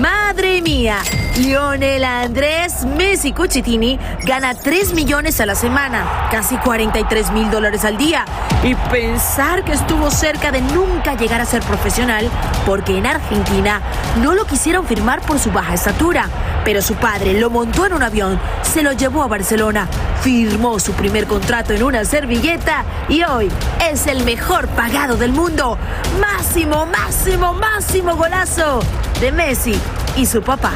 Madre 0.00 0.62
mía, 0.62 1.00
Lionel 1.36 2.02
Andrés 2.04 2.86
Messi 2.96 3.32
Cuchitini 3.32 3.98
gana 4.24 4.54
3 4.54 4.94
millones 4.94 5.38
a 5.38 5.44
la 5.44 5.54
semana, 5.54 6.28
casi 6.30 6.56
43 6.56 7.30
mil 7.32 7.50
dólares 7.50 7.84
al 7.84 7.98
día. 7.98 8.24
Y 8.62 8.74
pensar 8.90 9.64
que 9.64 9.72
estuvo 9.72 10.10
cerca 10.10 10.50
de 10.50 10.62
nunca 10.62 11.14
llegar 11.14 11.42
a 11.42 11.44
ser 11.44 11.62
profesional, 11.62 12.30
porque 12.64 12.96
en 12.96 13.06
Argentina 13.06 13.82
no 14.22 14.34
lo 14.34 14.46
quisieron 14.46 14.86
firmar 14.86 15.20
por 15.20 15.38
su 15.38 15.52
baja 15.52 15.74
estatura. 15.74 16.26
Pero 16.64 16.80
su 16.80 16.94
padre 16.94 17.38
lo 17.38 17.50
montó 17.50 17.84
en 17.84 17.92
un 17.92 18.02
avión, 18.02 18.40
se 18.62 18.82
lo 18.82 18.92
llevó 18.92 19.22
a 19.24 19.28
Barcelona, 19.28 19.88
firmó 20.22 20.80
su 20.80 20.92
primer 20.92 21.26
contrato 21.26 21.74
en 21.74 21.82
una 21.82 22.06
servilleta 22.06 22.84
y 23.10 23.24
hoy 23.24 23.50
es 23.90 24.06
el 24.06 24.24
mejor 24.24 24.68
pagado 24.68 25.16
del 25.16 25.32
mundo. 25.32 25.76
Máximo, 26.18 26.86
máximo, 26.86 27.52
máximo 27.52 28.16
golazo 28.16 28.80
de 29.22 29.30
Messi 29.30 29.80
y 30.16 30.26
su 30.26 30.42
papá. 30.42 30.72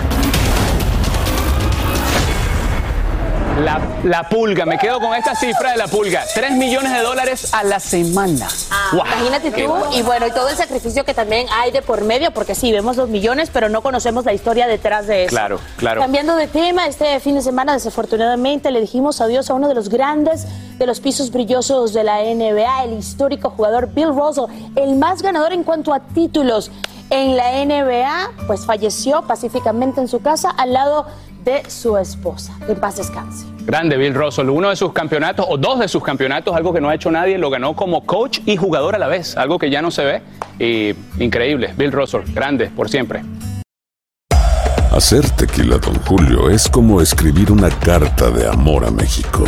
La, 3.59 3.81
la 4.05 4.29
pulga, 4.29 4.65
me 4.65 4.79
quedo 4.79 5.01
con 5.01 5.17
esta 5.17 5.35
cifra 5.35 5.73
de 5.73 5.77
la 5.77 5.89
pulga. 5.89 6.23
3 6.33 6.53
millones 6.53 6.93
de 6.93 7.01
dólares 7.01 7.53
a 7.53 7.65
la 7.65 7.81
semana. 7.81 8.47
Wow. 8.93 9.03
Ah, 9.05 9.15
Imagínate 9.19 9.51
tú, 9.51 9.75
y 9.95 10.03
bueno, 10.03 10.29
y 10.29 10.31
todo 10.31 10.49
el 10.49 10.57
sacrificio 10.57 11.05
que 11.05 11.13
también 11.13 11.49
hay 11.51 11.73
de 11.73 11.83
por 11.83 12.05
medio, 12.05 12.31
porque 12.31 12.55
sí, 12.55 12.71
vemos 12.71 12.97
los 12.97 13.09
millones, 13.09 13.51
pero 13.53 13.69
no 13.69 13.83
conocemos 13.83 14.25
la 14.25 14.33
historia 14.33 14.69
detrás 14.69 15.09
de 15.09 15.25
eso. 15.25 15.31
Claro, 15.31 15.59
claro. 15.77 16.01
Cambiando 16.01 16.37
de 16.37 16.47
tema, 16.47 16.87
este 16.87 17.19
fin 17.19 17.35
de 17.35 17.43
semana 17.43 17.73
desafortunadamente 17.73 18.71
le 18.71 18.81
dijimos 18.81 19.21
adiós 19.21 19.51
a 19.51 19.55
uno 19.55 19.67
de 19.67 19.75
los 19.75 19.89
grandes 19.89 20.47
de 20.79 20.87
los 20.87 21.01
pisos 21.01 21.33
brillosos 21.33 21.93
de 21.93 22.05
la 22.05 22.23
NBA, 22.23 22.85
el 22.85 22.93
histórico 22.93 23.51
jugador 23.51 23.89
Bill 23.93 24.15
Russell, 24.15 24.45
el 24.77 24.95
más 24.95 25.21
ganador 25.23 25.53
en 25.53 25.65
cuanto 25.65 25.93
a 25.93 25.99
títulos 25.99 26.71
en 27.11 27.37
la 27.37 27.65
NBA, 27.65 28.47
pues 28.47 28.67
falleció 28.67 29.23
pacíficamente 29.23 30.01
en 30.01 30.09
su 30.09 30.21
casa 30.21 30.51
al 30.51 30.73
lado 30.73 31.07
de 31.45 31.69
su 31.71 31.97
esposa. 31.97 32.59
Que 32.67 32.73
en 32.73 32.81
paz 32.81 32.97
descanse. 32.97 33.47
Grande 33.65 33.97
Bill 33.97 34.15
Russell, 34.15 34.49
uno 34.49 34.71
de 34.71 34.77
sus 34.77 34.93
campeonatos, 34.93 35.47
o 35.49 35.57
dos 35.57 35.79
de 35.79 35.89
sus 35.89 36.03
campeonatos, 36.03 36.55
algo 36.55 36.73
que 36.73 36.81
no 36.81 36.89
ha 36.89 36.95
hecho 36.95 37.11
nadie, 37.11 37.39
lo 37.39 37.51
ganó 37.51 37.75
como 37.75 38.05
coach 38.05 38.41
y 38.47 38.57
jugador 38.57 38.95
a 38.95 38.99
la 38.99 39.09
vez, 39.09 39.37
algo 39.37 39.59
que 39.59 39.71
ya 39.71 39.83
no 39.83 39.91
se 39.91 40.05
ve. 40.05 40.23
Y 40.59 41.23
increíble, 41.23 41.73
Bill 41.77 41.93
Russell, 41.93 42.23
grande 42.33 42.67
por 42.67 42.89
siempre. 42.89 43.23
Hacer 44.93 45.29
tequila, 45.31 45.79
Don 45.79 45.95
Julio, 46.07 46.49
es 46.49 46.69
como 46.69 47.01
escribir 47.01 47.53
una 47.53 47.69
carta 47.71 48.31
de 48.31 48.49
amor 48.49 48.85
a 48.85 48.91
México. 48.91 49.45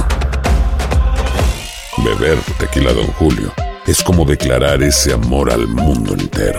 Beber 2.05 2.39
tequila, 2.59 2.93
Don 2.93 3.07
Julio, 3.15 3.53
es 3.87 4.03
como 4.03 4.25
declarar 4.25 4.83
ese 4.83 5.13
amor 5.15 5.51
al 5.51 5.67
mundo 5.67 6.13
entero. 6.13 6.59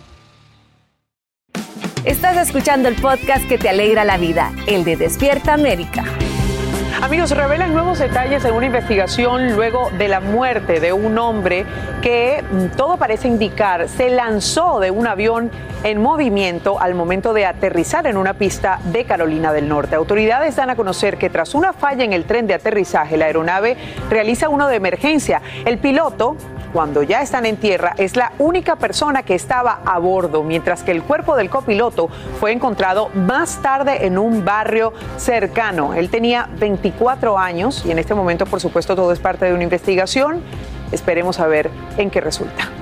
Estás 2.03 2.35
escuchando 2.35 2.89
el 2.89 2.95
podcast 2.95 3.47
que 3.47 3.59
te 3.59 3.69
alegra 3.69 4.03
la 4.03 4.17
vida, 4.17 4.51
el 4.65 4.83
de 4.83 4.95
Despierta 4.95 5.53
América. 5.53 6.03
Amigos, 6.99 7.29
revelan 7.29 7.73
nuevos 7.73 7.99
detalles 7.99 8.43
en 8.43 8.55
una 8.55 8.65
investigación 8.65 9.55
luego 9.55 9.91
de 9.99 10.07
la 10.07 10.19
muerte 10.19 10.79
de 10.79 10.93
un 10.93 11.19
hombre 11.19 11.63
que 12.01 12.43
mm, 12.43 12.75
todo 12.75 12.97
parece 12.97 13.27
indicar 13.27 13.87
se 13.87 14.09
lanzó 14.09 14.79
de 14.79 14.89
un 14.89 15.05
avión 15.05 15.51
en 15.83 16.01
movimiento 16.01 16.79
al 16.79 16.95
momento 16.95 17.33
de 17.33 17.45
aterrizar 17.45 18.07
en 18.07 18.17
una 18.17 18.33
pista 18.33 18.79
de 18.85 19.05
Carolina 19.05 19.53
del 19.53 19.69
Norte. 19.69 19.93
Autoridades 19.95 20.55
dan 20.55 20.71
a 20.71 20.75
conocer 20.75 21.17
que 21.17 21.29
tras 21.29 21.53
una 21.53 21.71
falla 21.71 22.03
en 22.03 22.13
el 22.13 22.25
tren 22.25 22.47
de 22.47 22.55
aterrizaje, 22.55 23.15
la 23.15 23.25
aeronave 23.25 23.77
realiza 24.09 24.49
uno 24.49 24.67
de 24.67 24.75
emergencia. 24.75 25.39
El 25.65 25.77
piloto 25.77 26.35
cuando 26.71 27.03
ya 27.03 27.21
están 27.21 27.45
en 27.45 27.57
tierra, 27.57 27.93
es 27.97 28.15
la 28.15 28.33
única 28.39 28.75
persona 28.75 29.23
que 29.23 29.35
estaba 29.35 29.79
a 29.85 29.99
bordo, 29.99 30.43
mientras 30.43 30.83
que 30.83 30.91
el 30.91 31.03
cuerpo 31.03 31.35
del 31.35 31.49
copiloto 31.49 32.09
fue 32.39 32.51
encontrado 32.51 33.09
más 33.09 33.61
tarde 33.61 34.05
en 34.05 34.17
un 34.17 34.43
barrio 34.43 34.93
cercano. 35.17 35.93
Él 35.93 36.09
tenía 36.09 36.49
24 36.57 37.37
años 37.37 37.83
y 37.85 37.91
en 37.91 37.99
este 37.99 38.13
momento, 38.13 38.45
por 38.45 38.59
supuesto, 38.59 38.95
todo 38.95 39.11
es 39.11 39.19
parte 39.19 39.45
de 39.45 39.53
una 39.53 39.63
investigación. 39.63 40.41
Esperemos 40.91 41.39
a 41.39 41.47
ver 41.47 41.69
en 41.97 42.09
qué 42.09 42.21
resulta. 42.21 42.80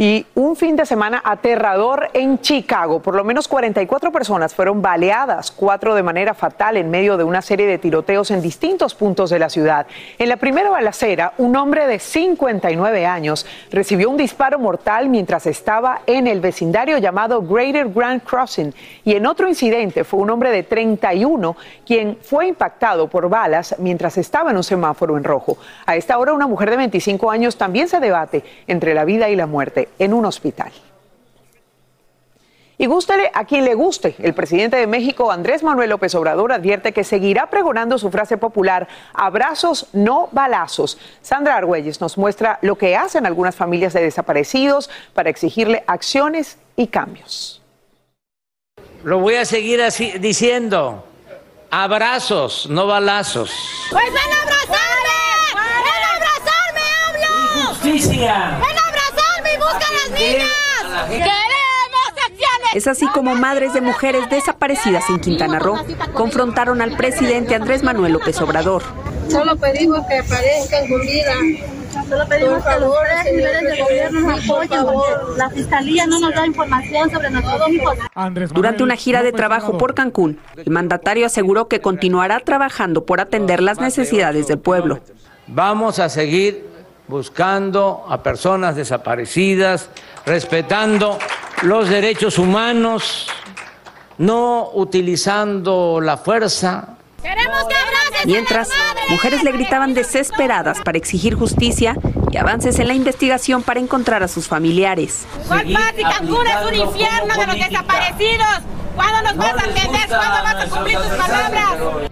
Y 0.00 0.26
un 0.36 0.54
fin 0.54 0.76
de 0.76 0.86
semana 0.86 1.20
aterrador 1.24 2.10
en 2.12 2.38
Chicago. 2.38 3.02
Por 3.02 3.16
lo 3.16 3.24
menos 3.24 3.48
44 3.48 4.12
personas 4.12 4.54
fueron 4.54 4.80
baleadas, 4.80 5.50
cuatro 5.50 5.96
de 5.96 6.04
manera 6.04 6.34
fatal 6.34 6.76
en 6.76 6.88
medio 6.88 7.16
de 7.16 7.24
una 7.24 7.42
serie 7.42 7.66
de 7.66 7.78
tiroteos 7.78 8.30
en 8.30 8.40
distintos 8.40 8.94
puntos 8.94 9.28
de 9.28 9.40
la 9.40 9.48
ciudad. 9.48 9.88
En 10.16 10.28
la 10.28 10.36
primera 10.36 10.70
balacera, 10.70 11.32
un 11.38 11.56
hombre 11.56 11.88
de 11.88 11.98
59 11.98 13.06
años 13.06 13.44
recibió 13.72 14.08
un 14.08 14.16
disparo 14.16 14.60
mortal 14.60 15.08
mientras 15.08 15.46
estaba 15.46 16.02
en 16.06 16.28
el 16.28 16.40
vecindario 16.40 16.98
llamado 16.98 17.42
Greater 17.42 17.88
Grand 17.88 18.22
Crossing. 18.22 18.72
Y 19.02 19.14
en 19.14 19.26
otro 19.26 19.48
incidente 19.48 20.04
fue 20.04 20.20
un 20.20 20.30
hombre 20.30 20.52
de 20.52 20.62
31 20.62 21.56
quien 21.84 22.18
fue 22.22 22.46
impactado 22.46 23.08
por 23.08 23.28
balas 23.28 23.74
mientras 23.80 24.16
estaba 24.16 24.52
en 24.52 24.58
un 24.58 24.62
semáforo 24.62 25.16
en 25.16 25.24
rojo. 25.24 25.58
A 25.86 25.96
esta 25.96 26.18
hora, 26.18 26.34
una 26.34 26.46
mujer 26.46 26.70
de 26.70 26.76
25 26.76 27.32
años 27.32 27.58
también 27.58 27.88
se 27.88 27.98
debate 27.98 28.44
entre 28.68 28.94
la 28.94 29.04
vida 29.04 29.28
y 29.28 29.34
la 29.34 29.48
muerte 29.48 29.87
en 29.98 30.14
un 30.14 30.24
hospital. 30.26 30.72
Y 32.80 32.86
gústele 32.86 33.28
a 33.34 33.44
quien 33.44 33.64
le 33.64 33.74
guste, 33.74 34.14
el 34.20 34.34
presidente 34.34 34.76
de 34.76 34.86
México, 34.86 35.32
Andrés 35.32 35.64
Manuel 35.64 35.90
López 35.90 36.14
Obrador, 36.14 36.52
advierte 36.52 36.92
que 36.92 37.02
seguirá 37.02 37.50
pregonando 37.50 37.98
su 37.98 38.08
frase 38.08 38.36
popular, 38.36 38.86
abrazos, 39.14 39.88
no 39.92 40.28
balazos. 40.30 40.96
Sandra 41.20 41.56
Argüelles 41.56 42.00
nos 42.00 42.16
muestra 42.16 42.60
lo 42.62 42.78
que 42.78 42.96
hacen 42.96 43.26
algunas 43.26 43.56
familias 43.56 43.94
de 43.94 44.02
desaparecidos 44.02 44.90
para 45.12 45.28
exigirle 45.28 45.82
acciones 45.88 46.56
y 46.76 46.86
cambios. 46.86 47.60
Lo 49.02 49.18
voy 49.18 49.34
a 49.34 49.44
seguir 49.44 49.82
así 49.82 50.12
diciendo, 50.20 51.04
abrazos, 51.72 52.68
no 52.70 52.86
balazos. 52.86 53.50
Pues 53.90 54.04
ven 54.04 54.14
a 54.16 54.42
abrazarme, 54.42 55.18
ven 55.82 56.04
a 56.04 56.14
abrazarme, 56.14 56.80
hablo. 57.06 57.68
Justicia. 57.70 58.58
Es 62.74 62.86
así 62.86 63.06
como 63.08 63.34
madres 63.34 63.72
de 63.72 63.80
mujeres 63.80 64.28
desaparecidas 64.30 65.08
en 65.08 65.18
Quintana 65.20 65.58
Roo 65.58 65.78
confrontaron 66.12 66.82
al 66.82 66.96
presidente 66.96 67.54
Andrés 67.54 67.82
Manuel 67.82 68.12
López 68.12 68.40
Obrador. 68.40 68.82
Solo 69.28 69.56
pedimos 69.56 70.06
que 70.06 70.18
aparezcan 70.18 70.88
con 70.88 71.00
vida. 71.00 71.32
Solo 72.08 72.28
pedimos 72.28 72.64
que 72.64 72.80
los 72.80 72.92
tres 73.00 73.34
niveles 73.34 73.62
de 73.62 73.82
gobierno 73.82 74.20
nos 74.20 74.44
apoyen 74.44 74.84
porque 74.84 75.38
la 75.38 75.50
fiscalía 75.50 76.06
no 76.06 76.20
nos 76.20 76.34
da 76.34 76.46
información 76.46 77.10
sobre 77.10 77.30
nuestros 77.30 77.68
hijos. 77.68 77.98
Durante 78.52 78.82
una 78.82 78.96
gira 78.96 79.22
de 79.22 79.32
trabajo 79.32 79.78
por 79.78 79.94
Cancún, 79.94 80.38
el 80.56 80.70
mandatario 80.70 81.26
aseguró 81.26 81.68
que 81.68 81.80
continuará 81.80 82.40
trabajando 82.40 83.04
por 83.04 83.20
atender 83.20 83.62
las 83.62 83.80
necesidades 83.80 84.46
del 84.46 84.58
pueblo. 84.58 85.00
Vamos 85.46 85.98
a 85.98 86.08
seguir 86.08 86.67
buscando 87.08 88.06
a 88.08 88.22
personas 88.22 88.76
desaparecidas, 88.76 89.88
respetando 90.26 91.18
los 91.62 91.88
derechos 91.88 92.38
humanos, 92.38 93.26
no 94.18 94.70
utilizando 94.74 96.00
la 96.00 96.18
fuerza. 96.18 96.96
Mientras, 98.24 98.68
mujeres 99.08 99.42
le 99.42 99.52
gritaban 99.52 99.94
desesperadas 99.94 100.78
para 100.84 100.98
exigir 100.98 101.34
justicia 101.34 101.96
y 102.30 102.36
avances 102.36 102.78
en 102.78 102.88
la 102.88 102.94
investigación 102.94 103.62
para 103.62 103.80
encontrar 103.80 104.22
a 104.22 104.28
sus 104.28 104.46
familiares. 104.46 105.26
¿Cuál 105.46 105.72
paz 105.72 105.94
y 105.96 106.02
Cancún 106.02 106.46
es 106.46 106.66
un 106.66 106.74
infierno 106.74 107.34
de 107.34 107.46
los 107.46 107.56
desaparecidos? 107.56 108.60
¿Cuándo 108.94 109.22
nos 109.22 109.36
vas 109.36 109.62
a 109.62 109.66
entender? 109.66 110.08
¿Cuándo 110.08 110.42
vas 110.42 110.54
a 110.54 110.68
cumplir 110.68 110.98
tus 110.98 111.06
palabras? 111.06 112.10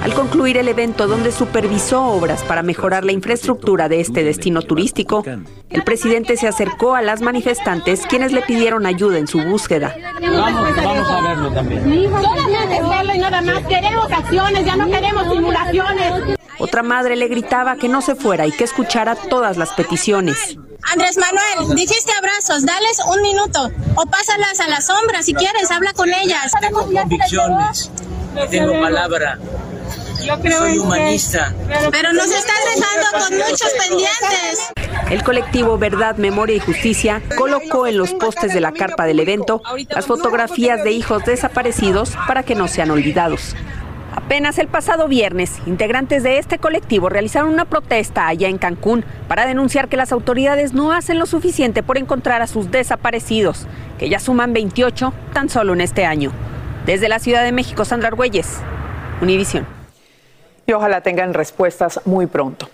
Al 0.00 0.14
concluir 0.14 0.56
el 0.56 0.68
evento 0.68 1.06
donde 1.08 1.32
supervisó 1.32 2.04
obras 2.04 2.42
para 2.44 2.62
mejorar 2.62 3.04
la 3.04 3.12
infraestructura 3.12 3.88
de 3.88 4.00
este 4.00 4.22
destino 4.22 4.62
turístico, 4.62 5.24
el 5.70 5.82
presidente 5.82 6.36
se 6.36 6.46
acercó 6.46 6.94
a 6.94 7.02
las 7.02 7.20
manifestantes 7.20 8.06
quienes 8.06 8.32
le 8.32 8.42
pidieron 8.42 8.86
ayuda 8.86 9.18
en 9.18 9.26
su 9.26 9.40
búsqueda. 9.40 9.94
Vamos, 10.20 10.76
vamos 10.76 11.10
a 11.10 11.20
verlo 11.20 11.52
también. 11.52 12.10
Solamente 12.10 12.82
verlo 12.82 13.14
y 13.14 13.18
nada 13.18 13.42
más. 13.42 13.66
Queremos 13.66 14.10
acciones, 14.10 14.64
ya 14.64 14.76
no 14.76 14.86
queremos 14.86 15.32
simulaciones. 15.32 16.38
Otra 16.58 16.82
madre 16.82 17.16
le 17.16 17.28
gritaba 17.28 17.76
que 17.76 17.88
no 17.88 18.00
se 18.00 18.14
fuera 18.14 18.46
y 18.46 18.52
que 18.52 18.64
escuchara 18.64 19.14
todas 19.14 19.56
las 19.56 19.72
peticiones. 19.72 20.56
Andrés 20.92 21.18
Manuel, 21.18 21.74
dijiste 21.76 22.12
abrazos, 22.16 22.64
dales 22.64 23.00
un 23.06 23.20
minuto 23.20 23.70
o 23.94 24.06
pásalas 24.06 24.60
a 24.60 24.68
la 24.68 24.80
sombra 24.80 25.22
si 25.22 25.34
quieres, 25.34 25.70
habla 25.70 25.92
con 25.92 26.08
ellas. 26.08 26.52
Tengo 26.60 26.86
convicciones, 26.86 27.90
tengo 28.50 28.80
palabra. 28.80 29.38
Yo 30.28 30.38
creo 30.40 30.58
Soy 30.58 30.78
humanista. 30.78 31.54
Pero 31.90 32.12
nos 32.12 32.26
estás 32.26 32.58
dejando 32.74 33.06
con 33.12 33.38
muchos 33.38 33.72
pendientes. 33.78 34.72
El 35.10 35.22
colectivo 35.22 35.78
Verdad, 35.78 36.16
Memoria 36.18 36.56
y 36.56 36.60
Justicia 36.60 37.22
colocó 37.38 37.86
en 37.86 37.96
los 37.96 38.12
postes 38.12 38.52
de 38.52 38.60
la 38.60 38.72
carpa 38.72 39.06
del 39.06 39.20
evento 39.20 39.62
las 39.88 40.04
fotografías 40.04 40.84
de 40.84 40.90
hijos 40.90 41.24
desaparecidos 41.24 42.14
para 42.26 42.42
que 42.42 42.54
no 42.54 42.68
sean 42.68 42.90
olvidados. 42.90 43.56
Apenas 44.14 44.58
el 44.58 44.68
pasado 44.68 45.08
viernes, 45.08 45.60
integrantes 45.64 46.22
de 46.22 46.36
este 46.36 46.58
colectivo 46.58 47.08
realizaron 47.08 47.48
una 47.48 47.64
protesta 47.64 48.28
allá 48.28 48.48
en 48.48 48.58
Cancún 48.58 49.06
para 49.28 49.46
denunciar 49.46 49.88
que 49.88 49.96
las 49.96 50.12
autoridades 50.12 50.74
no 50.74 50.92
hacen 50.92 51.18
lo 51.18 51.24
suficiente 51.24 51.82
por 51.82 51.96
encontrar 51.96 52.42
a 52.42 52.46
sus 52.46 52.70
desaparecidos, 52.70 53.66
que 53.98 54.10
ya 54.10 54.18
suman 54.18 54.52
28 54.52 55.14
tan 55.32 55.48
solo 55.48 55.72
en 55.72 55.80
este 55.80 56.04
año. 56.04 56.32
Desde 56.84 57.08
la 57.08 57.18
Ciudad 57.18 57.44
de 57.44 57.52
México, 57.52 57.86
Sandra 57.86 58.08
Argüelles, 58.08 58.58
Univisión 59.22 59.77
y 60.68 60.72
ojalá 60.72 61.00
tengan 61.00 61.32
respuestas 61.32 62.00
muy 62.04 62.26
pronto. 62.26 62.68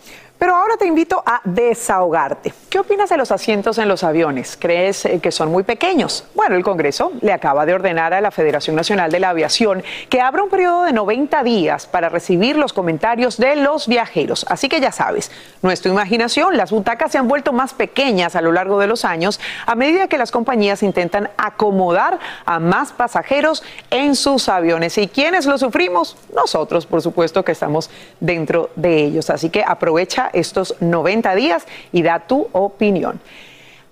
Pero 0.45 0.57
ahora 0.57 0.77
te 0.77 0.85
invito 0.85 1.23
a 1.25 1.41
desahogarte. 1.43 2.53
¿Qué 2.69 2.79
opinas 2.79 3.09
de 3.09 3.17
los 3.17 3.31
asientos 3.31 3.79
en 3.79 3.89
los 3.89 4.05
aviones? 4.05 4.59
¿Crees 4.61 5.07
eh, 5.07 5.19
que 5.19 5.33
son 5.33 5.51
muy 5.51 5.63
pequeños? 5.63 6.27
Bueno, 6.35 6.55
el 6.55 6.63
Congreso 6.63 7.13
le 7.23 7.33
acaba 7.33 7.65
de 7.65 7.73
ordenar 7.73 8.13
a 8.13 8.21
la 8.21 8.31
Federación 8.31 8.77
Nacional 8.77 9.11
de 9.11 9.21
la 9.21 9.31
Aviación 9.31 9.83
que 10.11 10.21
abra 10.21 10.43
un 10.43 10.51
periodo 10.51 10.83
de 10.83 10.93
90 10.93 11.43
días 11.45 11.87
para 11.87 12.11
recibir 12.11 12.57
los 12.57 12.75
comentarios 12.75 13.39
de 13.39 13.57
los 13.57 13.89
viajeros. 13.89 14.45
Así 14.51 14.69
que 14.69 14.83
ya 14.83 14.93
sabes, 14.93 15.31
no 15.63 15.71
es 15.71 15.81
tu 15.81 15.89
imaginación, 15.89 16.59
las 16.59 16.73
butacas 16.73 17.13
se 17.13 17.17
han 17.17 17.27
vuelto 17.27 17.55
más 17.55 17.73
pequeñas 17.73 18.37
a 18.37 18.43
lo 18.43 18.53
largo 18.53 18.79
de 18.79 18.87
los 18.87 19.07
años 19.07 19.41
a 19.65 19.75
medida 19.75 20.09
que 20.09 20.19
las 20.19 20.31
compañías 20.31 20.83
intentan 20.83 21.31
acomodar 21.39 22.19
a 22.45 22.59
más 22.59 22.93
pasajeros 22.93 23.63
en 23.89 24.15
sus 24.15 24.51
aviones. 24.51 24.99
¿Y 24.99 25.09
quiénes 25.09 25.47
lo 25.47 25.57
sufrimos? 25.57 26.19
Nosotros, 26.35 26.85
por 26.85 27.01
supuesto, 27.01 27.43
que 27.47 27.53
estamos 27.53 27.89
dentro 28.21 28.69
de 28.77 29.05
ellos. 29.05 29.31
Así 29.31 29.49
que 29.49 29.65
aprovecha 29.67 30.33
estos 30.35 30.77
90 30.81 31.35
días 31.35 31.67
y 31.93 32.03
da 32.03 32.21
tu 32.21 32.49
opinión. 32.53 33.21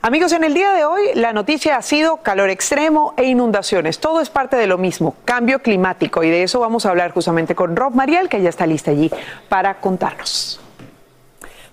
Amigos, 0.05 0.33
en 0.33 0.43
el 0.43 0.53
día 0.53 0.73
de 0.73 0.85
hoy 0.85 1.11
la 1.15 1.33
noticia 1.33 1.77
ha 1.77 1.83
sido 1.83 2.17
calor 2.19 2.51
extremo 2.51 3.15
e 3.17 3.25
inundaciones. 3.25 4.01
Todo 4.01 4.21
es 4.21 4.31
parte 4.31 4.57
de 4.57 4.67
lo 4.67 4.77
mismo, 4.77 5.15
cambio 5.25 5.61
climático. 5.61 6.25
Y 6.25 6.31
de 6.31 6.43
eso 6.43 6.59
vamos 6.59 6.87
a 6.87 6.91
hablar 6.91 7.13
justamente 7.13 7.55
con 7.55 7.77
Rob 7.77 7.95
Mariel, 7.95 8.29
que 8.29 8.43
ya 8.43 8.49
está 8.49 8.67
lista 8.67 8.91
allí 8.91 9.11
para 9.49 9.75
contarnos. 9.75 10.62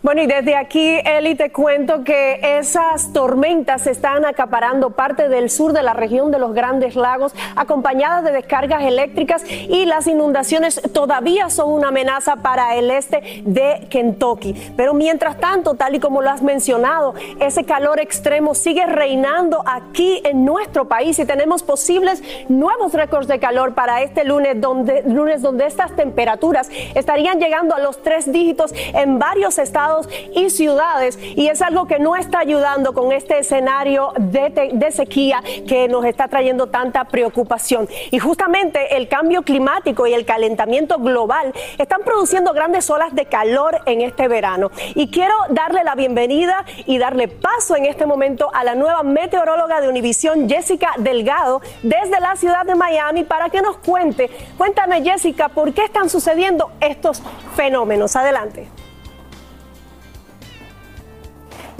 Bueno, 0.01 0.21
y 0.21 0.27
desde 0.27 0.55
aquí, 0.55 0.97
Eli, 1.03 1.35
te 1.35 1.51
cuento 1.51 2.05
que 2.05 2.39
esas 2.57 3.11
tormentas 3.11 3.85
están 3.85 4.23
acaparando 4.23 4.91
parte 4.91 5.27
del 5.27 5.49
sur 5.49 5.73
de 5.73 5.83
la 5.83 5.91
región 5.91 6.31
de 6.31 6.39
los 6.39 6.53
Grandes 6.53 6.95
Lagos, 6.95 7.35
acompañadas 7.57 8.23
de 8.23 8.31
descargas 8.31 8.83
eléctricas 8.83 9.43
y 9.45 9.85
las 9.85 10.07
inundaciones 10.07 10.81
todavía 10.93 11.49
son 11.49 11.73
una 11.73 11.89
amenaza 11.89 12.37
para 12.37 12.77
el 12.77 12.91
este 12.91 13.43
de 13.43 13.87
Kentucky. 13.89 14.71
Pero 14.77 14.93
mientras 14.93 15.37
tanto, 15.37 15.73
tal 15.73 15.95
y 15.95 15.99
como 15.99 16.21
lo 16.21 16.29
has 16.29 16.43
mencionado, 16.43 17.13
ese 17.41 17.65
calor 17.65 17.99
extremo 17.99 18.55
sigue 18.55 18.85
reinando 18.85 19.63
aquí 19.65 20.21
en 20.23 20.45
nuestro 20.45 20.87
país 20.87 21.19
y 21.19 21.25
tenemos 21.25 21.61
posibles 21.61 22.23
nuevos 22.47 22.93
récords 22.93 23.27
de 23.27 23.39
calor 23.39 23.73
para 23.73 24.01
este 24.01 24.23
lunes, 24.23 24.61
donde, 24.61 25.03
lunes 25.03 25.41
donde 25.41 25.65
estas 25.65 25.93
temperaturas 25.97 26.69
estarían 26.95 27.37
llegando 27.41 27.75
a 27.75 27.79
los 27.79 28.01
tres 28.01 28.31
dígitos 28.31 28.73
en 28.93 29.19
varios 29.19 29.59
estados 29.59 29.88
y 30.35 30.49
ciudades 30.49 31.17
y 31.21 31.47
es 31.47 31.61
algo 31.61 31.87
que 31.87 31.99
no 31.99 32.15
está 32.15 32.39
ayudando 32.39 32.93
con 32.93 33.11
este 33.11 33.39
escenario 33.39 34.13
de, 34.17 34.71
de 34.73 34.91
sequía 34.91 35.41
que 35.67 35.87
nos 35.87 36.05
está 36.05 36.27
trayendo 36.27 36.67
tanta 36.67 37.05
preocupación. 37.05 37.87
Y 38.11 38.19
justamente 38.19 38.95
el 38.97 39.07
cambio 39.07 39.41
climático 39.41 40.07
y 40.07 40.13
el 40.13 40.25
calentamiento 40.25 40.97
global 40.97 41.53
están 41.77 42.01
produciendo 42.03 42.53
grandes 42.53 42.89
olas 42.89 43.13
de 43.15 43.25
calor 43.25 43.79
en 43.85 44.01
este 44.01 44.27
verano. 44.27 44.71
Y 44.95 45.09
quiero 45.09 45.33
darle 45.49 45.83
la 45.83 45.95
bienvenida 45.95 46.65
y 46.85 46.97
darle 46.97 47.27
paso 47.27 47.75
en 47.75 47.85
este 47.85 48.05
momento 48.05 48.49
a 48.53 48.63
la 48.63 48.75
nueva 48.75 49.03
meteoróloga 49.03 49.81
de 49.81 49.89
Univisión, 49.89 50.49
Jessica 50.49 50.93
Delgado, 50.97 51.61
desde 51.83 52.19
la 52.19 52.35
ciudad 52.35 52.65
de 52.65 52.75
Miami, 52.75 53.23
para 53.23 53.49
que 53.49 53.61
nos 53.61 53.77
cuente. 53.77 54.29
Cuéntame, 54.57 55.01
Jessica, 55.03 55.49
¿por 55.49 55.73
qué 55.73 55.83
están 55.83 56.09
sucediendo 56.09 56.71
estos 56.79 57.21
fenómenos? 57.55 58.15
Adelante. 58.15 58.78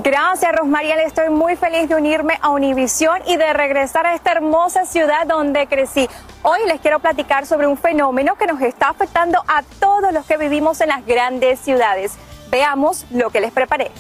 Gracias, 0.02 0.56
Rosmariel. 0.56 1.02
Estoy 1.02 1.30
muy 1.30 1.58
feliz 1.58 1.90
de 1.90 1.96
unirme 1.96 2.40
a 2.42 2.52
Univisión 2.52 3.20
y 3.28 3.36
de 3.36 3.52
regresar 3.52 4.08
a 4.08 4.16
esta 4.16 4.32
hermosa 4.32 4.86
ciudad 4.86 5.28
donde 5.28 5.68
crecí. 5.68 6.08
Hoy 6.42 6.60
les 6.68 6.80
quiero 6.80 7.00
platicar 7.00 7.46
sobre 7.46 7.68
un 7.68 7.76
fenómeno 7.76 8.36
que 8.36 8.48
nos 8.48 8.62
está 8.62 8.88
afectando 8.88 9.44
a 9.46 9.62
todos 9.82 10.14
los 10.14 10.26
que 10.26 10.38
vivimos 10.38 10.80
en 10.80 10.88
las 10.88 11.06
grandes 11.06 11.60
ciudades. 11.60 12.14
Veamos 12.50 13.08
lo 13.12 13.30
que 13.30 13.42
les 13.42 13.52
preparé. 13.52 13.92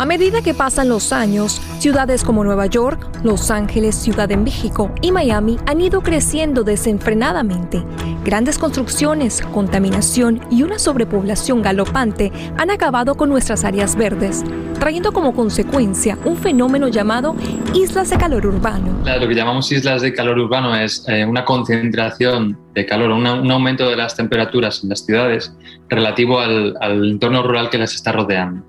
A 0.00 0.06
medida 0.06 0.40
que 0.40 0.54
pasan 0.54 0.88
los 0.88 1.12
años, 1.12 1.60
ciudades 1.78 2.24
como 2.24 2.42
Nueva 2.42 2.64
York, 2.64 3.06
Los 3.22 3.50
Ángeles, 3.50 3.94
Ciudad 3.94 4.30
de 4.30 4.38
México 4.38 4.90
y 5.02 5.12
Miami 5.12 5.58
han 5.66 5.82
ido 5.82 6.00
creciendo 6.00 6.64
desenfrenadamente. 6.64 7.84
Grandes 8.24 8.58
construcciones, 8.58 9.42
contaminación 9.52 10.40
y 10.50 10.62
una 10.62 10.78
sobrepoblación 10.78 11.60
galopante 11.60 12.32
han 12.56 12.70
acabado 12.70 13.14
con 13.14 13.28
nuestras 13.28 13.62
áreas 13.62 13.94
verdes, 13.94 14.42
trayendo 14.78 15.12
como 15.12 15.34
consecuencia 15.34 16.16
un 16.24 16.38
fenómeno 16.38 16.88
llamado 16.88 17.36
islas 17.74 18.08
de 18.08 18.16
calor 18.16 18.46
urbano. 18.46 19.02
Lo 19.04 19.28
que 19.28 19.34
llamamos 19.34 19.70
islas 19.70 20.00
de 20.00 20.14
calor 20.14 20.38
urbano 20.38 20.74
es 20.74 21.04
eh, 21.08 21.26
una 21.26 21.44
concentración 21.44 22.58
de 22.72 22.86
calor, 22.86 23.10
un 23.10 23.50
aumento 23.50 23.86
de 23.90 23.96
las 23.96 24.16
temperaturas 24.16 24.82
en 24.82 24.88
las 24.88 25.04
ciudades 25.04 25.54
relativo 25.90 26.40
al 26.40 27.04
entorno 27.04 27.42
rural 27.42 27.68
que 27.68 27.76
las 27.76 27.94
está 27.94 28.12
rodeando 28.12 28.64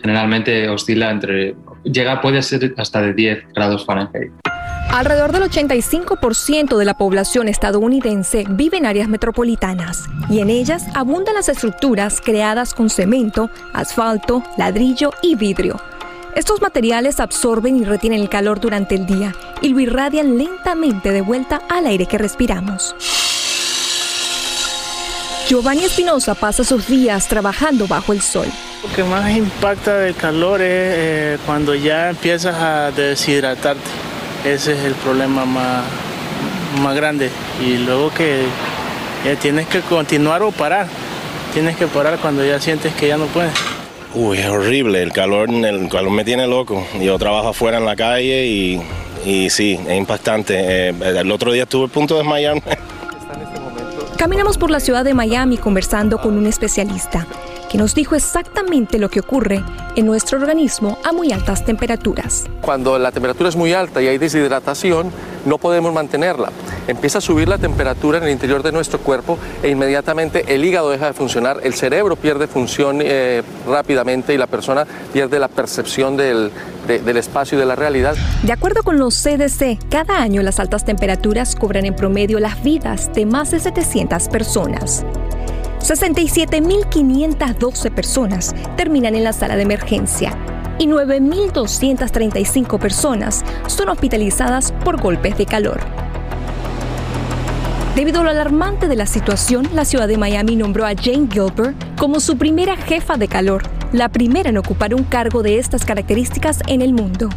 generalmente 0.00 0.68
oscila 0.68 1.10
entre, 1.10 1.54
llega, 1.84 2.20
puede 2.20 2.42
ser 2.42 2.74
hasta 2.76 3.02
de 3.02 3.14
10 3.14 3.52
grados 3.54 3.84
Fahrenheit. 3.84 4.32
Alrededor 4.90 5.32
del 5.32 5.42
85% 5.42 6.78
de 6.78 6.84
la 6.84 6.96
población 6.96 7.48
estadounidense 7.48 8.44
vive 8.48 8.78
en 8.78 8.86
áreas 8.86 9.08
metropolitanas 9.08 10.04
y 10.30 10.40
en 10.40 10.48
ellas 10.48 10.86
abundan 10.94 11.34
las 11.34 11.48
estructuras 11.48 12.20
creadas 12.20 12.72
con 12.72 12.88
cemento, 12.88 13.50
asfalto, 13.74 14.42
ladrillo 14.56 15.10
y 15.22 15.34
vidrio. 15.34 15.80
Estos 16.34 16.62
materiales 16.62 17.20
absorben 17.20 17.76
y 17.76 17.84
retienen 17.84 18.20
el 18.20 18.28
calor 18.28 18.60
durante 18.60 18.94
el 18.94 19.06
día 19.06 19.34
y 19.60 19.68
lo 19.68 19.80
irradian 19.80 20.38
lentamente 20.38 21.10
de 21.10 21.22
vuelta 21.22 21.62
al 21.68 21.86
aire 21.86 22.06
que 22.06 22.18
respiramos. 22.18 22.94
Giovanni 25.48 25.84
Espinosa 25.84 26.34
pasa 26.34 26.64
sus 26.64 26.88
días 26.88 27.28
trabajando 27.28 27.86
bajo 27.86 28.12
el 28.12 28.20
sol. 28.20 28.48
Lo 28.82 28.92
que 28.92 29.04
más 29.04 29.30
impacta 29.30 29.96
del 29.98 30.16
calor 30.16 30.60
es 30.60 30.66
eh, 30.68 31.38
cuando 31.46 31.72
ya 31.76 32.10
empiezas 32.10 32.56
a 32.56 32.90
deshidratarte. 32.90 33.80
Ese 34.44 34.72
es 34.72 34.80
el 34.80 34.94
problema 34.94 35.44
más, 35.44 35.84
más 36.82 36.96
grande. 36.96 37.30
Y 37.64 37.76
luego 37.76 38.12
que 38.12 38.42
tienes 39.40 39.68
que 39.68 39.82
continuar 39.82 40.42
o 40.42 40.50
parar. 40.50 40.88
Tienes 41.54 41.76
que 41.76 41.86
parar 41.86 42.18
cuando 42.18 42.44
ya 42.44 42.60
sientes 42.60 42.92
que 42.94 43.06
ya 43.06 43.16
no 43.16 43.26
puedes. 43.26 43.52
Uy, 44.14 44.38
es 44.38 44.46
horrible. 44.46 45.00
El 45.00 45.12
calor, 45.12 45.48
el 45.48 45.88
calor 45.88 46.10
me 46.10 46.24
tiene 46.24 46.48
loco. 46.48 46.84
Yo 47.00 47.18
trabajo 47.18 47.50
afuera 47.50 47.78
en 47.78 47.84
la 47.84 47.94
calle 47.94 48.46
y, 48.46 48.82
y 49.24 49.48
sí, 49.50 49.78
es 49.86 49.96
impactante. 49.96 50.88
Eh, 50.88 50.94
el 51.04 51.30
otro 51.30 51.52
día 51.52 51.62
estuve 51.62 51.84
a 51.84 51.88
punto 51.88 52.14
de 52.14 52.22
desmayarme. 52.22 52.62
Caminamos 54.26 54.58
por 54.58 54.72
la 54.72 54.80
ciudad 54.80 55.04
de 55.04 55.14
Miami 55.14 55.56
conversando 55.56 56.18
con 56.18 56.36
un 56.36 56.46
especialista 56.46 57.28
que 57.70 57.78
nos 57.78 57.94
dijo 57.94 58.14
exactamente 58.14 58.98
lo 58.98 59.08
que 59.08 59.20
ocurre 59.20 59.62
en 59.96 60.06
nuestro 60.06 60.38
organismo 60.38 60.98
a 61.04 61.12
muy 61.12 61.32
altas 61.32 61.64
temperaturas. 61.64 62.44
Cuando 62.60 62.98
la 62.98 63.12
temperatura 63.12 63.48
es 63.48 63.56
muy 63.56 63.72
alta 63.72 64.02
y 64.02 64.08
hay 64.08 64.18
deshidratación, 64.18 65.10
no 65.44 65.58
podemos 65.58 65.92
mantenerla. 65.92 66.50
Empieza 66.86 67.18
a 67.18 67.20
subir 67.20 67.48
la 67.48 67.58
temperatura 67.58 68.18
en 68.18 68.24
el 68.24 68.30
interior 68.30 68.62
de 68.62 68.72
nuestro 68.72 68.98
cuerpo 68.98 69.38
e 69.62 69.70
inmediatamente 69.70 70.44
el 70.54 70.64
hígado 70.64 70.90
deja 70.90 71.06
de 71.06 71.12
funcionar, 71.12 71.60
el 71.62 71.74
cerebro 71.74 72.16
pierde 72.16 72.46
función 72.46 73.00
eh, 73.02 73.42
rápidamente 73.66 74.34
y 74.34 74.38
la 74.38 74.46
persona 74.46 74.86
pierde 75.12 75.38
la 75.38 75.48
percepción 75.48 76.16
del, 76.16 76.50
del 76.86 77.16
espacio 77.16 77.56
y 77.56 77.60
de 77.60 77.66
la 77.66 77.76
realidad. 77.76 78.14
De 78.42 78.52
acuerdo 78.52 78.82
con 78.82 78.98
los 78.98 79.14
CDC, 79.22 79.78
cada 79.90 80.20
año 80.20 80.42
las 80.42 80.60
altas 80.60 80.84
temperaturas 80.84 81.56
cobran 81.56 81.86
en 81.86 81.94
promedio 81.94 82.38
las 82.38 82.62
vidas 82.62 83.12
de 83.14 83.26
más 83.26 83.50
de 83.50 83.60
700 83.60 84.28
personas. 84.28 85.04
67.512 85.86 87.94
personas 87.94 88.52
terminan 88.76 89.14
en 89.14 89.22
la 89.22 89.32
sala 89.32 89.54
de 89.54 89.62
emergencia 89.62 90.36
y 90.80 90.88
9.235 90.88 92.80
personas 92.80 93.44
son 93.68 93.90
hospitalizadas 93.90 94.72
por 94.84 95.00
golpes 95.00 95.38
de 95.38 95.46
calor. 95.46 95.78
Debido 97.94 98.22
a 98.22 98.24
lo 98.24 98.30
alarmante 98.30 98.88
de 98.88 98.96
la 98.96 99.06
situación, 99.06 99.68
la 99.74 99.84
ciudad 99.84 100.08
de 100.08 100.18
Miami 100.18 100.56
nombró 100.56 100.86
a 100.86 100.96
Jane 100.96 101.28
Gilbert 101.30 101.76
como 101.96 102.18
su 102.18 102.36
primera 102.36 102.76
jefa 102.76 103.16
de 103.16 103.28
calor, 103.28 103.62
la 103.92 104.08
primera 104.08 104.50
en 104.50 104.58
ocupar 104.58 104.94
un 104.94 105.04
cargo 105.04 105.42
de 105.42 105.58
estas 105.58 105.84
características 105.84 106.60
en 106.66 106.82
el 106.82 106.92
mundo. 106.92 107.28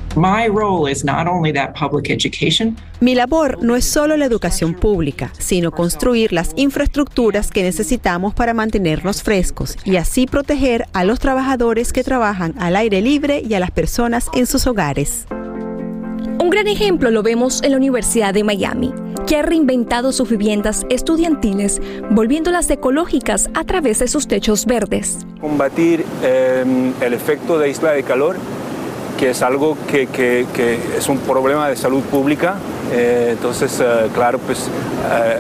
Mi 2.99 3.15
labor 3.15 3.63
no 3.63 3.75
es 3.75 3.85
solo 3.85 4.17
la 4.17 4.25
educación 4.25 4.73
pública, 4.73 5.31
sino 5.37 5.71
construir 5.71 6.33
las 6.33 6.51
infraestructuras 6.55 7.51
que 7.51 7.63
necesitamos 7.63 8.33
para 8.33 8.53
mantenernos 8.53 9.23
frescos 9.23 9.77
y 9.85 9.95
así 9.95 10.25
proteger 10.25 10.85
a 10.93 11.03
los 11.03 11.19
trabajadores 11.19 11.93
que 11.93 12.03
trabajan 12.03 12.53
al 12.59 12.75
aire 12.75 13.01
libre 13.01 13.41
y 13.47 13.53
a 13.53 13.59
las 13.59 13.71
personas 13.71 14.27
en 14.33 14.45
sus 14.45 14.67
hogares. 14.67 15.25
Un 16.41 16.49
gran 16.49 16.67
ejemplo 16.67 17.11
lo 17.11 17.21
vemos 17.21 17.61
en 17.63 17.71
la 17.71 17.77
Universidad 17.77 18.33
de 18.33 18.45
Miami, 18.45 18.93
que 19.27 19.35
ha 19.35 19.41
reinventado 19.41 20.13
sus 20.13 20.29
viviendas 20.29 20.85
estudiantiles, 20.89 21.81
volviéndolas 22.11 22.69
ecológicas 22.69 23.49
a 23.53 23.65
través 23.65 23.99
de 23.99 24.07
sus 24.07 24.25
techos 24.25 24.65
verdes. 24.65 25.17
Combatir 25.41 26.05
em, 26.23 26.93
el 27.01 27.13
efecto 27.13 27.59
de 27.59 27.69
isla 27.69 27.91
de 27.91 28.03
calor, 28.03 28.37
que 29.19 29.31
es 29.31 29.41
algo 29.41 29.77
que, 29.91 30.45
es 30.97 31.09
un 31.09 31.17
problema 31.17 31.67
de 31.67 31.75
salud 31.75 32.01
pública. 32.03 32.55
Eh, 32.93 33.31
entonces, 33.33 33.77
eh, 33.81 34.07
claro, 34.13 34.39
pues 34.39 34.59
eh, 35.11 35.39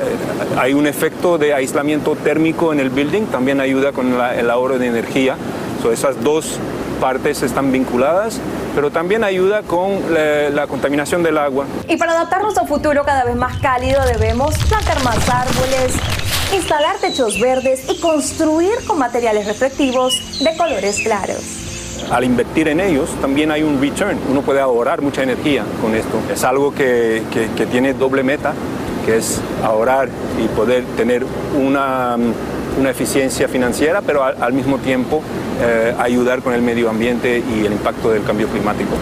hay 0.57 0.73
un 0.73 0.85
efecto 0.85 1.37
de 1.37 1.53
aislamiento 1.53 2.17
térmico 2.17 2.73
en 2.73 2.81
el 2.81 2.89
building, 2.89 3.27
también 3.27 3.61
ayuda 3.61 3.93
con 3.93 4.15
el 4.37 4.49
ahorro 4.49 4.77
de 4.77 4.87
energía. 4.87 5.37
So, 5.81 5.93
esas 5.93 6.21
dos 6.21 6.59
partes 6.99 7.41
están 7.41 7.71
vinculadas 7.71 8.39
pero 8.75 8.91
también 8.91 9.23
ayuda 9.23 9.63
con 9.63 9.91
la, 10.13 10.67
contaminación 10.67 11.23
del 11.23 11.37
agua. 11.37 11.65
Y 11.87 11.97
para 11.97 12.13
adaptarnos 12.13 12.57
a 12.57 12.61
un 12.61 12.67
futuro 12.67 13.03
cada 13.03 13.23
vez 13.23 13.35
más 13.35 13.57
cálido 13.57 14.01
debemos 14.05 14.55
plantar 14.69 15.03
más 15.03 15.29
árboles, 15.29 15.95
instalar 16.55 16.97
techos 16.97 17.39
verdes 17.39 17.89
y 17.89 17.99
construir 17.99 18.71
con 18.87 18.99
materiales 18.99 19.47
reflectivos 19.47 20.39
de 20.43 20.55
colores 20.55 21.01
claros 21.03 21.65
al 22.11 22.23
invertir 22.23 22.69
en 22.69 22.79
ellos 22.79 23.09
también 23.21 23.51
hay 23.51 23.61
un 23.61 23.79
return. 23.79 24.17
Uno 24.31 24.41
puede 24.41 24.61
ahorrar 24.61 25.01
mucha 25.01 25.21
energía 25.21 25.63
con 25.79 25.93
esto. 25.93 26.17
Es 26.33 26.43
algo 26.43 26.73
que, 26.73 27.21
que 27.55 27.65
tiene 27.67 27.93
doble 27.93 28.23
meta, 28.23 28.53
que 29.05 29.17
es 29.17 29.39
ahorrar 29.63 30.09
y 30.43 30.47
poder 30.55 30.85
tener 30.97 31.23
una 31.55 32.17
una 32.79 32.91
eficiencia 32.91 33.47
financiera, 33.47 34.01
pero 34.01 34.23
al, 34.23 34.53
mismo 34.53 34.77
tiempo 34.77 35.21
eh, 35.61 35.93
ayudar 35.99 36.41
con 36.41 36.53
el 36.53 36.61
medio 36.61 36.89
ambiente 36.89 37.39
y 37.39 37.65
el 37.65 37.73
impacto 37.73 38.11
del 38.11 38.23
cambio 38.23 38.47
climático. 38.47 38.95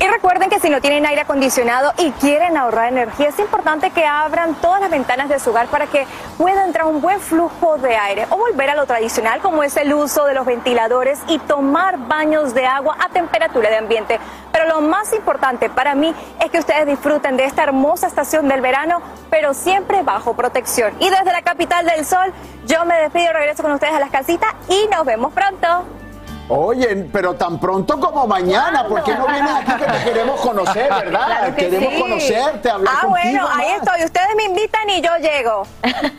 Y 0.00 0.06
recuerden 0.06 0.50
que 0.50 0.60
si 0.60 0.68
no 0.68 0.82
tienen 0.82 1.06
aire 1.06 1.22
acondicionado 1.22 1.94
y 1.98 2.10
quieren 2.12 2.58
ahorrar 2.58 2.92
energía, 2.92 3.28
es 3.28 3.38
importante 3.38 3.90
que 3.90 4.04
abran 4.04 4.54
todas 4.56 4.82
las 4.82 4.90
ventanas 4.90 5.30
de 5.30 5.38
su 5.38 5.50
hogar 5.50 5.68
para 5.68 5.86
que 5.86 6.06
pueda 6.36 6.64
entrar 6.66 6.86
un 6.86 7.00
buen 7.00 7.20
flujo 7.20 7.78
de 7.78 7.96
aire 7.96 8.26
o 8.28 8.36
volver 8.36 8.68
a 8.68 8.74
lo 8.74 8.84
tradicional 8.84 9.40
como 9.40 9.62
es 9.62 9.76
el 9.78 9.94
uso 9.94 10.26
de 10.26 10.34
los 10.34 10.44
ventiladores 10.44 11.20
y 11.28 11.38
tomar 11.38 11.96
baños 12.06 12.52
de 12.52 12.66
agua 12.66 12.96
a 13.00 13.08
temperatura 13.08 13.70
de 13.70 13.76
ambiente. 13.76 14.18
Pero 14.54 14.68
lo 14.68 14.80
más 14.82 15.12
importante 15.12 15.68
para 15.68 15.96
mí 15.96 16.14
es 16.40 16.48
que 16.48 16.60
ustedes 16.60 16.86
disfruten 16.86 17.36
de 17.36 17.44
esta 17.44 17.64
hermosa 17.64 18.06
estación 18.06 18.46
del 18.46 18.60
verano, 18.60 19.02
pero 19.28 19.52
siempre 19.52 20.04
bajo 20.04 20.34
protección. 20.34 20.94
Y 21.00 21.10
desde 21.10 21.32
la 21.32 21.42
capital 21.42 21.84
del 21.84 22.06
sol, 22.06 22.32
yo 22.64 22.84
me 22.84 22.94
despido, 22.94 23.32
regreso 23.32 23.64
con 23.64 23.72
ustedes 23.72 23.94
a 23.94 23.98
las 23.98 24.12
casitas 24.12 24.54
y 24.68 24.86
nos 24.92 25.04
vemos 25.04 25.32
pronto. 25.32 26.03
Oye, 26.48 27.06
pero 27.10 27.34
tan 27.34 27.58
pronto 27.58 27.98
como 27.98 28.26
mañana, 28.26 28.86
¿por 28.86 29.02
qué 29.02 29.14
no 29.14 29.26
vienes 29.26 29.50
aquí 29.50 29.72
que 29.72 29.90
te 29.90 30.04
queremos 30.04 30.40
conocer, 30.40 30.88
verdad? 31.04 31.54
queremos 31.54 31.94
conocerte, 32.02 32.70
hablar 32.70 32.94
Ah, 33.02 33.06
bueno, 33.06 33.48
ahí 33.50 33.72
estoy. 33.72 34.04
Ustedes 34.04 34.28
me 34.36 34.44
invitan 34.44 34.90
y 34.90 35.00
yo 35.00 35.10
llego. 35.20 35.66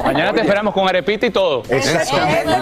Mañana 0.04 0.34
te 0.34 0.42
esperamos 0.42 0.74
con 0.74 0.88
arepita 0.90 1.28
y 1.28 1.32
todo. 1.32 1.62
Exactamente. 1.70 2.56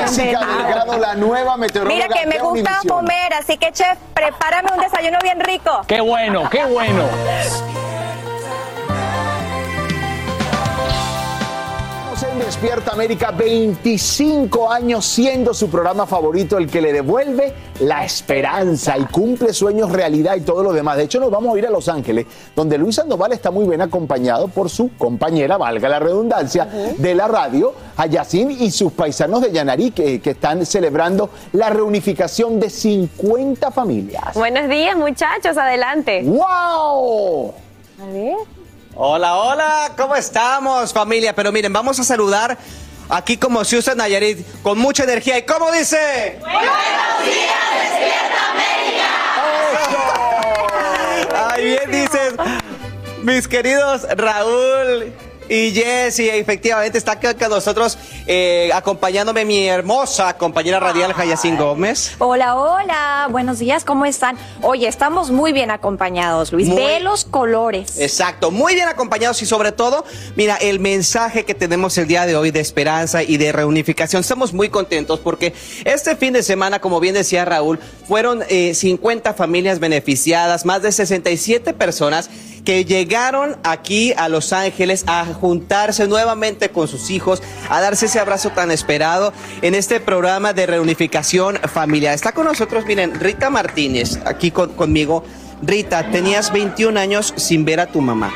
Jessica 0.00 0.40
Delgado, 0.40 0.98
la 0.98 1.14
nueva 1.14 1.56
meteoróloga. 1.56 2.02
Mira 2.06 2.20
que 2.20 2.26
me 2.26 2.38
gusta 2.38 2.80
comer, 2.88 3.34
así 3.34 3.56
que 3.56 3.70
chef, 3.72 3.96
prepárame 4.14 4.70
un 4.74 4.80
desayuno 4.80 5.18
bien 5.22 5.38
rico. 5.40 5.82
Qué 5.86 6.00
bueno, 6.00 6.48
qué 6.50 6.64
bueno. 6.64 7.04
Despierta 12.54 12.92
América, 12.92 13.32
25 13.32 14.70
años 14.70 15.04
siendo 15.04 15.52
su 15.52 15.68
programa 15.68 16.06
favorito, 16.06 16.56
el 16.56 16.70
que 16.70 16.80
le 16.80 16.92
devuelve 16.92 17.52
la 17.80 18.04
esperanza 18.04 18.96
y 18.96 19.06
cumple 19.06 19.52
sueños, 19.52 19.90
realidad 19.90 20.36
y 20.36 20.42
todo 20.42 20.62
lo 20.62 20.72
demás. 20.72 20.96
De 20.96 21.02
hecho, 21.02 21.18
nos 21.18 21.32
vamos 21.32 21.52
a 21.52 21.58
ir 21.58 21.66
a 21.66 21.70
Los 21.70 21.88
Ángeles, 21.88 22.26
donde 22.54 22.78
Luis 22.78 22.94
Sandoval 22.94 23.32
está 23.32 23.50
muy 23.50 23.66
bien 23.66 23.80
acompañado 23.80 24.46
por 24.46 24.70
su 24.70 24.96
compañera, 24.96 25.56
valga 25.56 25.88
la 25.88 25.98
redundancia, 25.98 26.66
de 26.96 27.14
la 27.16 27.26
radio, 27.26 27.74
Ayacín 27.96 28.52
y 28.52 28.70
sus 28.70 28.92
paisanos 28.92 29.42
de 29.42 29.50
Yanarí, 29.50 29.90
que, 29.90 30.20
que 30.20 30.30
están 30.30 30.64
celebrando 30.64 31.30
la 31.54 31.70
reunificación 31.70 32.60
de 32.60 32.70
50 32.70 33.72
familias. 33.72 34.32
Buenos 34.34 34.68
días, 34.68 34.96
muchachos, 34.96 35.58
adelante. 35.58 36.22
¡Wow! 36.22 37.52
A 38.00 38.06
ver. 38.12 38.53
Hola, 38.96 39.34
hola, 39.34 39.90
¿cómo 39.96 40.14
estamos 40.14 40.92
familia? 40.92 41.34
Pero 41.34 41.50
miren, 41.50 41.72
vamos 41.72 41.98
a 41.98 42.04
saludar 42.04 42.56
aquí 43.08 43.36
como 43.36 43.64
Susan 43.64 43.96
Nayarit 43.96 44.46
con 44.62 44.78
mucha 44.78 45.02
energía. 45.02 45.36
¿Y 45.36 45.42
cómo 45.42 45.72
dice? 45.72 46.38
¡Buenos 46.40 46.62
días, 47.24 47.58
despierta 47.82 48.52
América! 48.52 49.10
Ay, 51.50 51.64
bien 51.64 51.90
dices, 51.90 52.34
mis 53.22 53.48
queridos 53.48 54.06
Raúl 54.16 55.12
y 55.48 55.72
Jessy, 55.72 56.28
efectivamente 56.30 56.96
está 56.98 57.12
acá 57.12 57.34
con 57.34 57.50
nosotros 57.50 57.98
eh, 58.26 58.70
acompañándome 58.72 59.44
mi 59.44 59.66
hermosa 59.66 60.36
compañera 60.38 60.80
radial 60.80 61.12
Hayacín 61.16 61.56
Gómez. 61.56 62.12
Hola, 62.18 62.56
hola, 62.56 63.28
buenos 63.30 63.58
días, 63.58 63.84
¿cómo 63.84 64.06
están? 64.06 64.38
Oye, 64.62 64.88
estamos 64.88 65.30
muy 65.30 65.52
bien 65.52 65.70
acompañados, 65.70 66.52
Luis. 66.52 66.68
Muy- 66.68 66.76
Ve 66.76 67.00
los 67.00 67.24
colores. 67.24 67.98
Exacto, 68.00 68.50
muy 68.50 68.74
bien 68.74 68.88
acompañados 68.88 69.40
y 69.42 69.46
sobre 69.46 69.72
todo, 69.72 70.04
mira, 70.36 70.56
el 70.56 70.80
mensaje 70.80 71.44
que 71.44 71.54
tenemos 71.54 71.96
el 71.98 72.06
día 72.08 72.24
de 72.26 72.36
hoy 72.36 72.50
de 72.50 72.60
esperanza 72.60 73.22
y 73.22 73.36
de 73.36 73.52
reunificación. 73.52 74.20
Estamos 74.20 74.52
muy 74.54 74.70
contentos 74.70 75.20
porque 75.20 75.52
este 75.84 76.16
fin 76.16 76.32
de 76.32 76.42
semana, 76.42 76.80
como 76.80 77.00
bien 77.00 77.14
decía 77.14 77.44
Raúl, 77.44 77.78
fueron 78.08 78.42
eh, 78.48 78.74
50 78.74 79.34
familias 79.34 79.78
beneficiadas, 79.78 80.64
más 80.64 80.80
de 80.82 80.90
67 80.92 81.74
personas 81.74 82.30
que 82.64 82.84
llegaron 82.84 83.56
aquí 83.62 84.14
a 84.16 84.28
Los 84.28 84.52
Ángeles 84.52 85.04
a 85.06 85.26
juntarse 85.26 86.06
nuevamente 86.08 86.70
con 86.70 86.88
sus 86.88 87.10
hijos, 87.10 87.42
a 87.68 87.80
darse 87.80 88.06
ese 88.06 88.18
abrazo 88.18 88.50
tan 88.50 88.70
esperado 88.70 89.32
en 89.62 89.74
este 89.74 90.00
programa 90.00 90.52
de 90.54 90.66
reunificación 90.66 91.56
familiar. 91.72 92.14
Está 92.14 92.32
con 92.32 92.46
nosotros, 92.46 92.86
miren, 92.86 93.18
Rita 93.20 93.50
Martínez, 93.50 94.18
aquí 94.24 94.50
con- 94.50 94.70
conmigo. 94.74 95.24
Rita, 95.62 96.10
tenías 96.10 96.52
21 96.52 96.98
años 96.98 97.32
sin 97.36 97.64
ver 97.64 97.80
a 97.80 97.86
tu 97.86 98.00
mamá. 98.00 98.32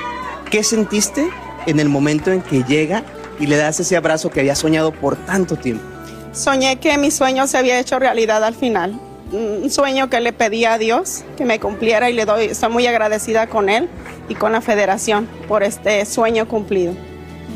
¿Qué 0.50 0.62
sentiste 0.62 1.28
en 1.66 1.80
el 1.80 1.88
momento 1.88 2.30
en 2.30 2.42
que 2.42 2.62
llega 2.64 3.02
y 3.40 3.46
le 3.46 3.56
das 3.56 3.80
ese 3.80 3.96
abrazo 3.96 4.30
que 4.30 4.40
había 4.40 4.54
soñado 4.54 4.92
por 4.92 5.16
tanto 5.16 5.56
tiempo? 5.56 5.84
Soñé 6.32 6.78
que 6.78 6.96
mi 6.98 7.10
sueño 7.10 7.46
se 7.46 7.58
había 7.58 7.78
hecho 7.80 7.98
realidad 7.98 8.44
al 8.44 8.54
final. 8.54 8.98
Un 9.30 9.70
sueño 9.70 10.08
que 10.08 10.20
le 10.20 10.32
pedía 10.32 10.72
a 10.74 10.78
Dios 10.78 11.22
que 11.36 11.44
me 11.44 11.60
cumpliera 11.60 12.08
y 12.08 12.14
le 12.14 12.24
doy, 12.24 12.46
estoy 12.46 12.70
muy 12.70 12.86
agradecida 12.86 13.46
con 13.46 13.68
él 13.68 13.88
y 14.28 14.34
con 14.34 14.52
la 14.52 14.60
federación 14.60 15.28
por 15.46 15.62
este 15.62 16.04
sueño 16.04 16.46
cumplido. 16.48 16.94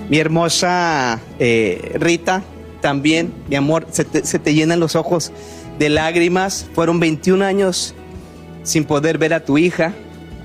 Mi 0.08 0.18
hermosa 0.18 1.20
eh, 1.38 1.96
Rita, 1.98 2.42
también, 2.80 3.32
mi 3.48 3.56
amor, 3.56 3.86
se 3.90 4.04
te, 4.04 4.24
se 4.24 4.38
te 4.38 4.54
llenan 4.54 4.80
los 4.80 4.96
ojos 4.96 5.32
de 5.78 5.88
lágrimas. 5.88 6.66
Fueron 6.74 7.00
21 7.00 7.44
años 7.44 7.94
sin 8.62 8.84
poder 8.84 9.18
ver 9.18 9.34
a 9.34 9.44
tu 9.44 9.58
hija. 9.58 9.94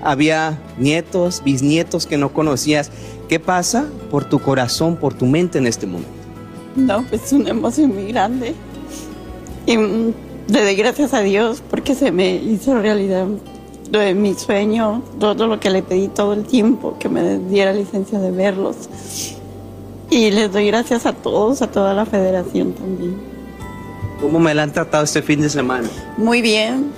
Había 0.02 0.58
nietos, 0.78 1.42
bisnietos 1.44 2.06
que 2.06 2.16
no 2.16 2.32
conocías. 2.32 2.90
¿Qué 3.28 3.40
pasa 3.40 3.86
por 4.10 4.24
tu 4.24 4.38
corazón, 4.38 4.96
por 4.96 5.14
tu 5.14 5.26
mente 5.26 5.58
en 5.58 5.66
este 5.66 5.86
momento? 5.86 6.10
No, 6.76 7.02
pues 7.02 7.24
es 7.24 7.32
una 7.32 7.50
emoción 7.50 7.94
muy 7.94 8.06
grande. 8.12 8.54
Y 9.66 9.76
mm, 9.76 10.14
le 10.48 10.62
doy 10.62 10.76
gracias 10.76 11.12
a 11.12 11.20
Dios 11.20 11.62
porque 11.68 11.94
se 11.94 12.12
me 12.12 12.36
hizo 12.36 12.80
realidad 12.80 13.26
de 13.90 14.14
mi 14.14 14.34
sueño, 14.34 15.02
todo 15.18 15.46
lo 15.46 15.60
que 15.60 15.70
le 15.70 15.82
pedí 15.82 16.08
todo 16.08 16.32
el 16.32 16.44
tiempo, 16.44 16.96
que 16.98 17.08
me 17.08 17.38
diera 17.38 17.72
licencia 17.72 18.18
de 18.18 18.30
verlos. 18.30 18.76
Y 20.10 20.30
les 20.30 20.52
doy 20.52 20.66
gracias 20.68 21.06
a 21.06 21.12
todos, 21.12 21.62
a 21.62 21.70
toda 21.70 21.94
la 21.94 22.06
federación 22.06 22.72
también. 22.72 23.16
¿Cómo 24.20 24.40
me 24.40 24.54
la 24.54 24.64
han 24.64 24.72
tratado 24.72 25.04
este 25.04 25.22
fin 25.22 25.40
de 25.40 25.48
semana? 25.48 25.88
Muy 26.16 26.42
bien. 26.42 26.92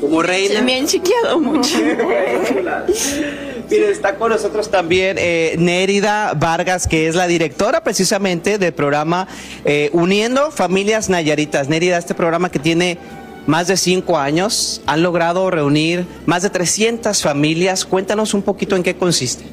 Como 0.00 0.22
reina. 0.22 0.60
Me 0.62 0.76
han 0.76 0.86
chiqueado 0.86 1.40
mucho. 1.40 1.78
Mire, 3.70 3.90
está 3.90 4.16
con 4.16 4.30
nosotros 4.30 4.68
también 4.68 5.16
eh, 5.18 5.54
Nérida 5.58 6.34
Vargas, 6.34 6.88
que 6.88 7.06
es 7.06 7.14
la 7.14 7.28
directora 7.28 7.84
precisamente 7.84 8.58
del 8.58 8.72
programa 8.72 9.28
eh, 9.64 9.90
Uniendo 9.92 10.50
Familias 10.50 11.08
Nayaritas. 11.08 11.68
Nérida, 11.68 11.96
este 11.96 12.14
programa 12.14 12.50
que 12.50 12.58
tiene 12.58 12.98
más 13.46 13.66
de 13.66 13.76
cinco 13.76 14.18
años, 14.18 14.80
han 14.86 15.02
logrado 15.02 15.50
reunir 15.50 16.06
más 16.26 16.42
de 16.42 16.50
300 16.50 17.22
familias. 17.22 17.84
Cuéntanos 17.84 18.34
un 18.34 18.42
poquito 18.42 18.76
en 18.76 18.82
qué 18.82 18.96
consiste. 18.96 19.44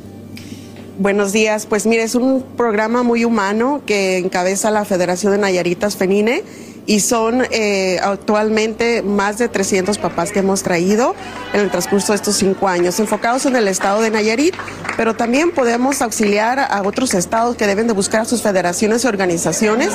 Buenos 0.99 1.31
días, 1.31 1.67
pues 1.67 1.85
mire, 1.85 2.01
es 2.01 2.15
un 2.15 2.43
programa 2.57 3.03
muy 3.03 3.23
humano 3.23 3.81
que 3.85 4.17
encabeza 4.17 4.71
la 4.71 4.83
Federación 4.83 5.31
de 5.31 5.37
Nayaritas 5.37 5.95
Fenine 5.95 6.43
y 6.87 7.01
son 7.01 7.45
eh, 7.51 7.99
actualmente 8.01 9.03
más 9.03 9.37
de 9.37 9.49
300 9.49 9.97
papás 9.97 10.31
que 10.31 10.39
hemos 10.39 10.63
traído 10.63 11.13
en 11.53 11.59
el 11.59 11.69
transcurso 11.69 12.13
de 12.13 12.15
estos 12.15 12.37
cinco 12.37 12.67
años, 12.69 12.99
enfocados 12.99 13.45
en 13.45 13.57
el 13.57 13.67
estado 13.67 14.01
de 14.01 14.09
Nayarit, 14.09 14.55
pero 14.95 15.13
también 15.13 15.51
podemos 15.51 16.01
auxiliar 16.01 16.59
a 16.59 16.81
otros 16.83 17.13
estados 17.13 17.57
que 17.57 17.67
deben 17.67 17.87
de 17.87 17.93
buscar 17.93 18.21
a 18.21 18.25
sus 18.25 18.41
federaciones 18.41 19.03
y 19.03 19.07
organizaciones, 19.07 19.89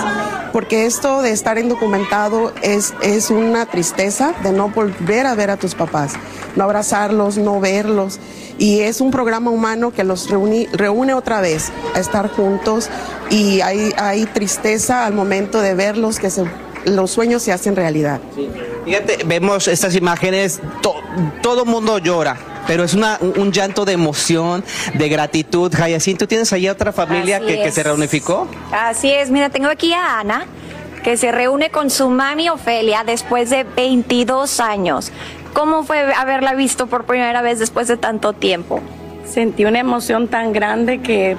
porque 0.52 0.84
esto 0.84 1.22
de 1.22 1.30
estar 1.30 1.58
indocumentado 1.58 2.52
es, 2.62 2.92
es 3.02 3.30
una 3.30 3.64
tristeza 3.64 4.34
de 4.42 4.52
no 4.52 4.68
volver 4.68 5.26
a 5.26 5.34
ver 5.34 5.50
a 5.50 5.56
tus 5.56 5.74
papás, 5.74 6.12
no 6.56 6.64
abrazarlos, 6.64 7.38
no 7.38 7.58
verlos. 7.58 8.20
Y 8.58 8.80
es 8.80 9.00
un 9.00 9.10
programa 9.10 9.50
humano 9.50 9.92
que 9.92 10.04
los 10.04 10.28
reúne, 10.28 10.68
reúne 10.72 11.14
otra 11.14 11.40
vez 11.40 11.72
a 11.96 12.00
estar 12.00 12.28
juntos 12.28 12.90
y 13.30 13.62
hay, 13.62 13.94
hay 13.96 14.26
tristeza 14.26 15.06
al 15.06 15.14
momento 15.14 15.62
de 15.62 15.74
verlos 15.74 16.20
que 16.20 16.28
se, 16.30 16.44
los 16.84 17.10
sueños 17.10 17.42
se 17.42 17.52
hacen 17.52 17.76
realidad. 17.76 18.20
Fíjate, 18.84 19.18
vemos 19.24 19.68
estas 19.68 19.94
imágenes, 19.94 20.60
to- 20.80 20.94
todo 21.42 21.64
mundo 21.64 21.98
llora. 21.98 22.36
Pero 22.66 22.84
es 22.84 22.94
una, 22.94 23.18
un, 23.20 23.32
un 23.40 23.52
llanto 23.52 23.84
de 23.84 23.92
emoción, 23.92 24.62
de 24.94 25.08
gratitud. 25.08 25.74
Hayacín, 25.74 26.16
¿tú 26.16 26.26
tienes 26.28 26.52
ahí 26.52 26.68
otra 26.68 26.92
familia 26.92 27.40
que, 27.40 27.60
que 27.60 27.72
se 27.72 27.82
reunificó? 27.82 28.46
Así 28.72 29.10
es, 29.10 29.30
mira, 29.30 29.50
tengo 29.50 29.68
aquí 29.68 29.92
a 29.92 30.20
Ana, 30.20 30.46
que 31.02 31.16
se 31.16 31.32
reúne 31.32 31.70
con 31.70 31.90
su 31.90 32.08
mami 32.08 32.48
Ofelia 32.50 33.02
después 33.04 33.50
de 33.50 33.64
22 33.64 34.60
años. 34.60 35.10
¿Cómo 35.52 35.82
fue 35.82 36.14
haberla 36.14 36.54
visto 36.54 36.86
por 36.86 37.04
primera 37.04 37.42
vez 37.42 37.58
después 37.58 37.88
de 37.88 37.96
tanto 37.96 38.32
tiempo? 38.32 38.80
Sentí 39.28 39.64
una 39.64 39.80
emoción 39.80 40.28
tan 40.28 40.52
grande 40.52 41.00
que 41.00 41.36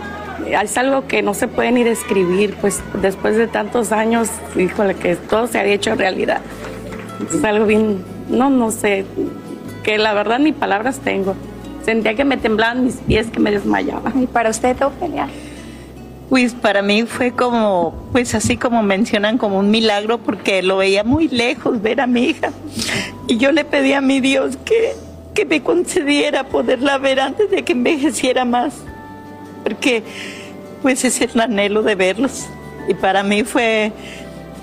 es 0.47 0.77
algo 0.77 1.07
que 1.07 1.21
no 1.21 1.34
se 1.34 1.47
puede 1.47 1.71
ni 1.71 1.84
describir, 1.84 2.55
pues 2.59 2.81
después 3.01 3.38
de 3.38 3.47
tantos 3.47 3.91
años, 3.91 4.29
híjole, 4.55 4.95
que 4.95 5.15
todo 5.15 5.47
se 5.47 5.59
había 5.59 5.73
hecho 5.73 5.95
realidad. 5.95 6.41
Es 7.34 7.43
algo 7.43 7.65
bien, 7.65 8.03
no, 8.29 8.49
no 8.49 8.71
sé, 8.71 9.05
que 9.84 9.97
la 9.97 10.13
verdad 10.13 10.39
ni 10.39 10.51
palabras 10.51 10.99
tengo. 10.99 11.36
Sentía 11.84 12.15
que 12.15 12.23
me 12.23 12.38
temblaban 12.38 12.86
mis 12.86 12.95
pies, 12.95 13.27
que 13.27 13.39
me 13.39 13.51
desmayaba. 13.51 14.11
¿Y 14.15 14.25
para 14.25 14.49
usted, 14.49 14.81
Ofelia? 14.81 15.27
Pues 16.29 16.53
para 16.53 16.81
mí 16.81 17.03
fue 17.03 17.31
como, 17.31 17.93
pues 18.11 18.34
así 18.34 18.57
como 18.57 18.81
mencionan, 18.81 19.38
como 19.38 19.59
un 19.59 19.69
milagro 19.69 20.17
porque 20.17 20.63
lo 20.63 20.77
veía 20.77 21.03
muy 21.03 21.27
lejos 21.27 21.81
ver 21.81 22.01
a 22.01 22.07
mi 22.07 22.23
hija. 22.23 22.51
Y 23.27 23.38
yo 23.38 23.51
le 23.51 23.65
pedí 23.65 23.93
a 23.93 24.01
mi 24.01 24.19
Dios 24.19 24.57
que, 24.65 24.95
que 25.34 25.45
me 25.45 25.61
concediera 25.61 26.45
poderla 26.45 26.97
ver 26.97 27.19
antes 27.19 27.51
de 27.51 27.63
que 27.63 27.73
envejeciera 27.73 28.45
más. 28.45 28.73
Porque 29.64 30.03
pues 30.82 31.03
es 31.05 31.22
el 31.22 31.39
anhelo 31.39 31.82
de 31.84 31.95
verlos. 31.95 32.45
Y 32.88 32.93
para 32.93 33.24
mí 33.24 33.43
fue 33.43 33.91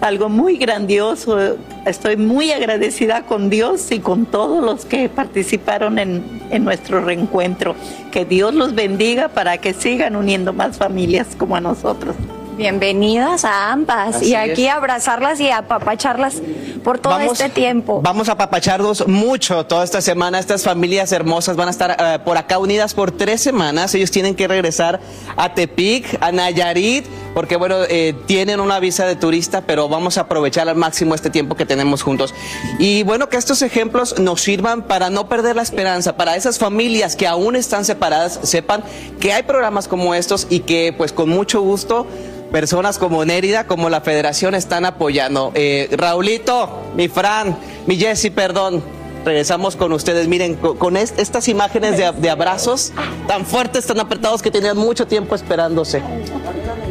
algo 0.00 0.28
muy 0.28 0.56
grandioso. 0.56 1.56
Estoy 1.86 2.16
muy 2.16 2.52
agradecida 2.52 3.22
con 3.22 3.50
Dios 3.50 3.90
y 3.90 4.00
con 4.00 4.26
todos 4.26 4.62
los 4.62 4.84
que 4.84 5.08
participaron 5.08 5.98
en, 5.98 6.42
en 6.50 6.64
nuestro 6.64 7.00
reencuentro. 7.00 7.74
Que 8.10 8.24
Dios 8.24 8.54
los 8.54 8.74
bendiga 8.74 9.28
para 9.28 9.58
que 9.58 9.72
sigan 9.72 10.16
uniendo 10.16 10.52
más 10.52 10.76
familias 10.76 11.28
como 11.36 11.56
a 11.56 11.60
nosotros. 11.60 12.14
Bienvenidas 12.60 13.46
a 13.46 13.72
ambas 13.72 14.16
Así 14.16 14.32
y 14.32 14.34
aquí 14.34 14.66
es. 14.66 14.74
abrazarlas 14.74 15.40
y 15.40 15.48
apapacharlas 15.48 16.42
por 16.84 16.98
todo 16.98 17.18
este 17.18 17.48
tiempo. 17.48 18.02
Vamos 18.02 18.28
a 18.28 18.36
papacharlos 18.36 19.08
mucho 19.08 19.64
toda 19.64 19.82
esta 19.82 20.02
semana. 20.02 20.38
Estas 20.38 20.62
familias 20.62 21.10
hermosas 21.10 21.56
van 21.56 21.68
a 21.68 21.70
estar 21.70 21.96
eh, 21.98 22.18
por 22.22 22.36
acá 22.36 22.58
unidas 22.58 22.92
por 22.92 23.12
tres 23.12 23.40
semanas. 23.40 23.94
Ellos 23.94 24.10
tienen 24.10 24.34
que 24.34 24.46
regresar 24.46 25.00
a 25.38 25.54
Tepic, 25.54 26.18
a 26.20 26.32
Nayarit, 26.32 27.06
porque 27.32 27.56
bueno, 27.56 27.76
eh, 27.88 28.14
tienen 28.26 28.60
una 28.60 28.78
visa 28.78 29.06
de 29.06 29.16
turista, 29.16 29.62
pero 29.62 29.88
vamos 29.88 30.18
a 30.18 30.22
aprovechar 30.22 30.68
al 30.68 30.76
máximo 30.76 31.14
este 31.14 31.30
tiempo 31.30 31.54
que 31.54 31.64
tenemos 31.64 32.02
juntos. 32.02 32.34
Y 32.78 33.04
bueno, 33.04 33.30
que 33.30 33.38
estos 33.38 33.62
ejemplos 33.62 34.18
nos 34.18 34.42
sirvan 34.42 34.82
para 34.82 35.08
no 35.08 35.30
perder 35.30 35.56
la 35.56 35.62
esperanza, 35.62 36.18
para 36.18 36.36
esas 36.36 36.58
familias 36.58 37.16
que 37.16 37.26
aún 37.26 37.56
están 37.56 37.86
separadas, 37.86 38.38
sepan 38.42 38.84
que 39.18 39.32
hay 39.32 39.44
programas 39.44 39.88
como 39.88 40.14
estos 40.14 40.46
y 40.50 40.60
que 40.60 40.94
pues 40.94 41.14
con 41.14 41.30
mucho 41.30 41.62
gusto 41.62 42.06
personas 42.50 42.98
como 42.98 43.24
Nérida, 43.24 43.66
como 43.66 43.88
la 43.90 44.00
federación 44.00 44.54
están 44.54 44.84
apoyando. 44.84 45.52
Eh, 45.54 45.88
Raulito, 45.92 46.68
mi 46.96 47.08
Fran, 47.08 47.56
mi 47.86 47.96
Jessy, 47.96 48.30
perdón. 48.30 48.82
Regresamos 49.24 49.76
con 49.76 49.92
ustedes. 49.92 50.28
Miren, 50.28 50.54
co- 50.54 50.76
con, 50.78 50.96
est- 50.96 51.18
estas 51.18 51.46
imágenes 51.48 51.98
de, 51.98 52.10
de 52.10 52.30
abrazos 52.30 52.90
tan 53.28 53.44
fuertes, 53.44 53.84
tan 53.86 54.00
apretados 54.00 54.40
que 54.40 54.50
tenían 54.50 54.78
mucho 54.78 55.06
tiempo 55.06 55.34
esperándose. 55.34 56.00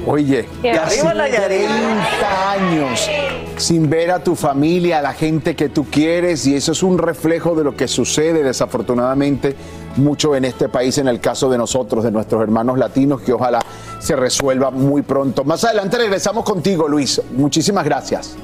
Oye, 0.06 0.48
casi 0.62 1.00
arriba 1.00 1.14
Nayarit. 1.16 1.68
30 1.68 2.52
años 2.52 3.10
sin 3.58 3.90
ver 3.90 4.12
a 4.12 4.24
tu 4.24 4.36
familia, 4.36 5.00
a 5.00 5.02
la 5.02 5.14
gente 5.14 5.56
que 5.56 5.70
tú 5.70 5.86
quieres, 5.90 6.46
y 6.48 6.56
eso 6.56 6.72
es 6.72 6.84
un 6.84 6.98
reflejo 7.00 7.56
de 7.56 7.64
lo 7.64 7.76
que 7.76 7.88
sucede 7.88 8.44
desafortunadamente 8.44 9.56
mucho 9.98 10.36
en 10.36 10.46
este 10.46 10.70
país, 10.70 10.98
en 10.98 11.08
el 11.08 11.20
caso 11.20 11.50
de 11.50 11.58
nosotros, 11.58 12.04
de 12.04 12.12
nuestros 12.12 12.42
hermanos 12.42 12.78
latinos, 12.78 13.22
que 13.22 13.34
ojalá 13.34 13.60
se 14.00 14.16
resuelva 14.16 14.72
muy 14.72 15.02
pronto. 15.02 15.44
Más 15.44 15.64
adelante 15.64 15.98
regresamos 15.98 16.44
contigo, 16.44 16.88
Luis. 16.88 17.22
Muchísimas 17.32 17.86
gracias. 17.86 18.36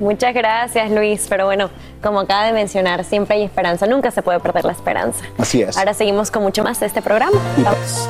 Muchas 0.00 0.34
gracias, 0.34 0.90
Luis. 0.90 1.26
Pero 1.28 1.46
bueno, 1.46 1.70
como 2.02 2.20
acaba 2.20 2.46
de 2.46 2.52
mencionar, 2.52 3.04
siempre 3.04 3.36
hay 3.36 3.44
esperanza. 3.44 3.86
Nunca 3.86 4.10
se 4.10 4.22
puede 4.22 4.40
perder 4.40 4.64
la 4.64 4.72
esperanza. 4.72 5.24
Así 5.38 5.62
es. 5.62 5.76
Ahora 5.76 5.94
seguimos 5.94 6.30
con 6.30 6.42
mucho 6.42 6.64
más 6.64 6.80
de 6.80 6.86
este 6.86 7.02
programa. 7.02 7.38
Vamos. 7.58 8.08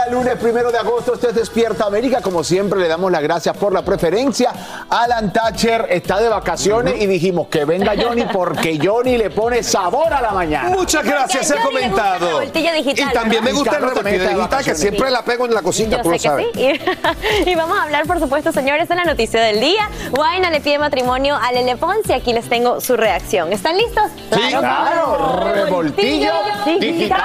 Mañana, 0.00 0.10
lunes 0.10 0.36
primero 0.36 0.70
de 0.70 0.78
agosto, 0.78 1.12
usted 1.12 1.30
es 1.30 1.34
Despierta 1.34 1.84
América. 1.84 2.20
Como 2.20 2.42
siempre, 2.44 2.80
le 2.80 2.88
damos 2.88 3.10
las 3.10 3.22
gracias 3.22 3.56
por 3.56 3.72
la 3.72 3.82
preferencia. 3.82 4.52
Alan 4.88 5.32
Thatcher 5.32 5.86
está 5.90 6.20
de 6.20 6.28
vacaciones 6.28 7.00
y 7.00 7.06
dijimos 7.06 7.48
que 7.48 7.64
venga 7.64 7.92
Johnny 8.00 8.24
porque 8.32 8.78
Johnny 8.82 9.16
le 9.16 9.30
pone 9.30 9.62
sabor 9.62 10.12
a 10.12 10.20
la 10.20 10.30
mañana. 10.30 10.70
Muchas 10.70 11.04
gracias, 11.04 11.50
he 11.50 11.56
comentado. 11.56 12.38
revoltilla 12.40 12.72
digital, 12.74 13.08
Y 13.10 13.12
también 13.12 13.44
me 13.44 13.52
gusta 13.52 13.70
el 13.70 13.76
Carlos 13.76 13.96
está 13.96 14.08
de 14.10 14.18
digital, 14.18 14.64
que 14.64 14.74
siempre 14.74 15.10
la 15.10 15.24
pego 15.24 15.46
en 15.46 15.54
la 15.54 15.62
cocina, 15.62 15.96
Yo 15.98 16.02
tú 16.02 16.10
lo 16.10 16.14
que 16.14 16.18
sabes. 16.20 16.46
sí. 16.54 16.60
Y, 17.44 17.50
y 17.50 17.54
vamos 17.54 17.78
a 17.78 17.82
hablar, 17.82 18.06
por 18.06 18.20
supuesto, 18.20 18.52
señores, 18.52 18.88
de 18.88 18.94
la 18.94 19.04
noticia 19.04 19.40
del 19.40 19.60
día. 19.60 19.88
Guaina 20.10 20.50
le 20.50 20.60
pide 20.60 20.78
matrimonio 20.78 21.36
a 21.36 21.52
Lele 21.52 21.76
Pons 21.76 22.08
y 22.08 22.12
aquí 22.12 22.32
les 22.32 22.48
tengo 22.48 22.80
su 22.80 22.96
reacción. 22.96 23.52
¿Están 23.52 23.76
listos? 23.76 24.04
Sí, 24.32 24.40
claro, 24.50 25.52
revoltillo 25.52 26.32
digital. 26.78 27.20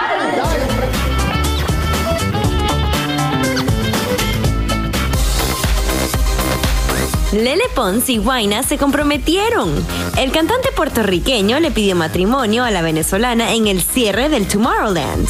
Lele 7.35 7.65
Pons 7.75 8.09
y 8.09 8.17
Guaina 8.17 8.63
se 8.63 8.77
comprometieron. 8.77 9.73
El 10.17 10.31
cantante 10.31 10.69
puertorriqueño 10.71 11.59
le 11.59 11.69
pidió 11.69 11.93
matrimonio 11.93 12.63
a 12.63 12.71
la 12.71 12.81
venezolana 12.81 13.53
en 13.53 13.67
el 13.67 13.81
cierre 13.81 14.29
del 14.29 14.47
Tomorrowland. 14.47 15.27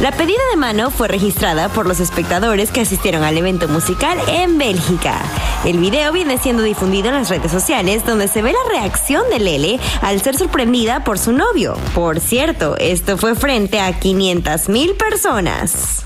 La 0.00 0.12
pedida 0.12 0.38
de 0.52 0.56
mano 0.56 0.92
fue 0.92 1.08
registrada 1.08 1.68
por 1.68 1.86
los 1.86 1.98
espectadores 1.98 2.70
que 2.70 2.82
asistieron 2.82 3.24
al 3.24 3.36
evento 3.36 3.66
musical 3.66 4.18
en 4.28 4.56
Bélgica. 4.56 5.20
El 5.64 5.78
video 5.78 6.12
viene 6.12 6.38
siendo 6.38 6.62
difundido 6.62 7.08
en 7.08 7.14
las 7.14 7.28
redes 7.28 7.50
sociales 7.50 8.06
donde 8.06 8.28
se 8.28 8.40
ve 8.40 8.52
la 8.52 8.78
reacción 8.78 9.28
de 9.28 9.40
Lele 9.40 9.80
al 10.00 10.22
ser 10.22 10.36
sorprendida 10.36 11.02
por 11.02 11.18
su 11.18 11.32
novio. 11.32 11.76
Por 11.92 12.20
cierto, 12.20 12.76
esto 12.78 13.18
fue 13.18 13.34
frente 13.34 13.80
a 13.80 13.98
500 13.98 14.68
mil 14.68 14.94
personas. 14.94 16.04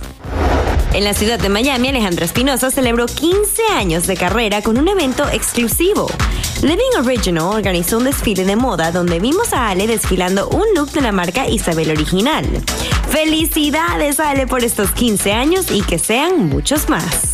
En 0.95 1.05
la 1.05 1.15
ciudad 1.15 1.39
de 1.39 1.49
Miami, 1.49 1.89
Alejandra 1.89 2.27
Espinosa 2.27 2.71
celebró 2.71 3.07
15 3.07 3.63
años 3.73 4.07
de 4.07 4.15
carrera 4.15 4.61
con 4.61 4.77
un 4.77 4.89
evento 4.89 5.27
exclusivo. 5.33 6.07
Living 6.61 6.99
Original 7.03 7.45
organizó 7.45 7.97
un 7.97 8.05
desfile 8.05 8.45
de 8.45 8.57
moda 8.57 8.93
donde 8.93 9.19
vimos 9.19 9.55
a 9.55 9.71
Ale 9.71 9.87
desfilando 9.87 10.49
un 10.51 10.67
look 10.77 10.91
de 10.91 11.01
la 11.01 11.11
marca 11.11 11.49
Isabel 11.49 11.91
Original. 11.93 12.45
Felicidades 13.09 14.21
Ale 14.21 14.47
por 14.47 14.65
estos 14.65 14.91
15 14.91 15.33
años 15.33 15.71
y 15.71 15.81
que 15.81 15.99
sean 15.99 16.51
muchos 16.51 16.91
más. 16.91 17.32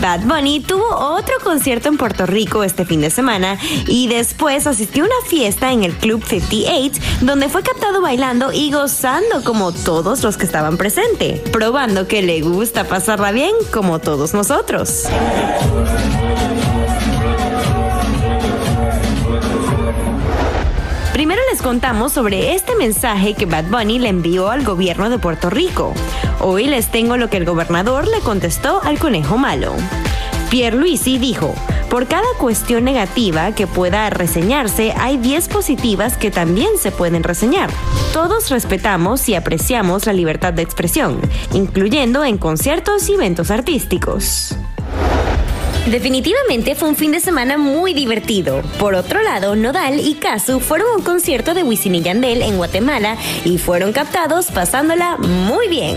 Bad 0.00 0.22
Bunny 0.26 0.60
tuvo 0.60 0.84
otro 0.94 1.34
concierto 1.42 1.88
en 1.88 1.96
Puerto 1.96 2.26
Rico 2.26 2.64
este 2.64 2.84
fin 2.84 3.00
de 3.00 3.10
semana 3.10 3.58
y 3.86 4.08
después 4.08 4.66
asistió 4.66 5.04
a 5.04 5.06
una 5.06 5.28
fiesta 5.28 5.72
en 5.72 5.84
el 5.84 5.96
Club 5.96 6.24
58 6.24 7.00
donde 7.22 7.48
fue 7.48 7.62
captado 7.62 8.00
bailando 8.00 8.52
y 8.52 8.70
gozando 8.70 9.42
como 9.44 9.72
todos 9.72 10.22
los 10.22 10.36
que 10.36 10.44
estaban 10.44 10.76
presentes, 10.76 11.40
probando 11.50 12.06
que 12.06 12.22
le 12.22 12.40
gusta 12.40 12.84
pasarla 12.84 13.32
bien 13.32 13.52
como 13.72 13.98
todos 13.98 14.34
nosotros. 14.34 15.04
Primero 21.16 21.40
les 21.50 21.62
contamos 21.62 22.12
sobre 22.12 22.54
este 22.54 22.74
mensaje 22.74 23.32
que 23.32 23.46
Bad 23.46 23.70
Bunny 23.70 23.98
le 23.98 24.10
envió 24.10 24.50
al 24.50 24.64
gobierno 24.64 25.08
de 25.08 25.18
Puerto 25.18 25.48
Rico. 25.48 25.94
Hoy 26.40 26.66
les 26.66 26.90
tengo 26.90 27.16
lo 27.16 27.30
que 27.30 27.38
el 27.38 27.46
gobernador 27.46 28.06
le 28.06 28.20
contestó 28.20 28.82
al 28.82 28.98
conejo 28.98 29.38
malo. 29.38 29.72
Pierluisi 30.50 31.16
dijo, 31.16 31.54
por 31.88 32.06
cada 32.06 32.26
cuestión 32.38 32.84
negativa 32.84 33.52
que 33.52 33.66
pueda 33.66 34.10
reseñarse, 34.10 34.92
hay 34.98 35.16
10 35.16 35.48
positivas 35.48 36.18
que 36.18 36.30
también 36.30 36.76
se 36.78 36.92
pueden 36.92 37.22
reseñar. 37.22 37.70
Todos 38.12 38.50
respetamos 38.50 39.26
y 39.30 39.36
apreciamos 39.36 40.04
la 40.04 40.12
libertad 40.12 40.52
de 40.52 40.60
expresión, 40.60 41.18
incluyendo 41.54 42.26
en 42.26 42.36
conciertos 42.36 43.08
y 43.08 43.14
eventos 43.14 43.50
artísticos. 43.50 44.54
Definitivamente 45.90 46.74
fue 46.74 46.88
un 46.88 46.96
fin 46.96 47.12
de 47.12 47.20
semana 47.20 47.58
muy 47.58 47.94
divertido. 47.94 48.62
Por 48.78 48.94
otro 48.94 49.22
lado, 49.22 49.54
Nodal 49.54 50.00
y 50.00 50.14
Kazu 50.14 50.58
fueron 50.58 50.88
a 50.88 50.96
un 50.96 51.02
concierto 51.02 51.54
de 51.54 51.62
Wisin 51.62 51.94
y 51.94 52.02
Yandel 52.02 52.42
en 52.42 52.56
Guatemala 52.56 53.16
y 53.44 53.58
fueron 53.58 53.92
captados 53.92 54.50
pasándola 54.50 55.16
muy 55.16 55.68
bien. 55.68 55.96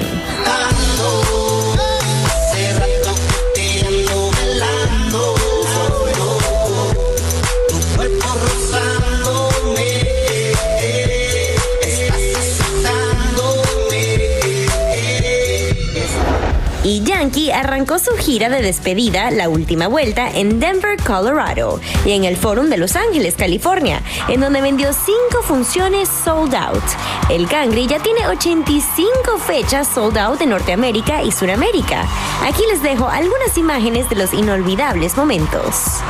Y 16.90 17.04
Yankee 17.04 17.52
arrancó 17.52 18.00
su 18.00 18.18
gira 18.18 18.50
de 18.50 18.64
despedida, 18.64 19.30
la 19.30 19.48
última 19.48 19.88
vuelta, 19.88 20.28
en 20.28 20.60
Denver, 20.60 20.98
Colorado, 20.98 21.80
y 22.04 22.14
en 22.14 22.24
el 22.24 22.36
Forum 22.36 22.68
de 22.68 22.78
Los 22.78 22.96
Ángeles, 22.96 23.36
California, 23.36 24.02
en 24.28 24.42
donde 24.42 24.60
vendió 24.60 24.92
cinco 24.92 25.44
funciones 25.44 26.10
sold 26.10 26.56
out. 26.56 26.82
El 27.30 27.48
Cangri 27.48 27.86
ya 27.86 28.00
tiene 28.00 28.26
85 28.26 29.38
fechas 29.38 29.88
sold 29.88 30.18
out 30.18 30.42
en 30.42 30.50
Norteamérica 30.50 31.22
y 31.22 31.32
Sudamérica. 31.32 32.08
Aquí 32.44 32.64
les 32.72 32.82
dejo 32.82 33.08
algunas 33.08 33.56
imágenes 33.56 34.10
de 34.10 34.16
los 34.16 34.34
inolvidables 34.34 35.16
momentos. 35.16 36.02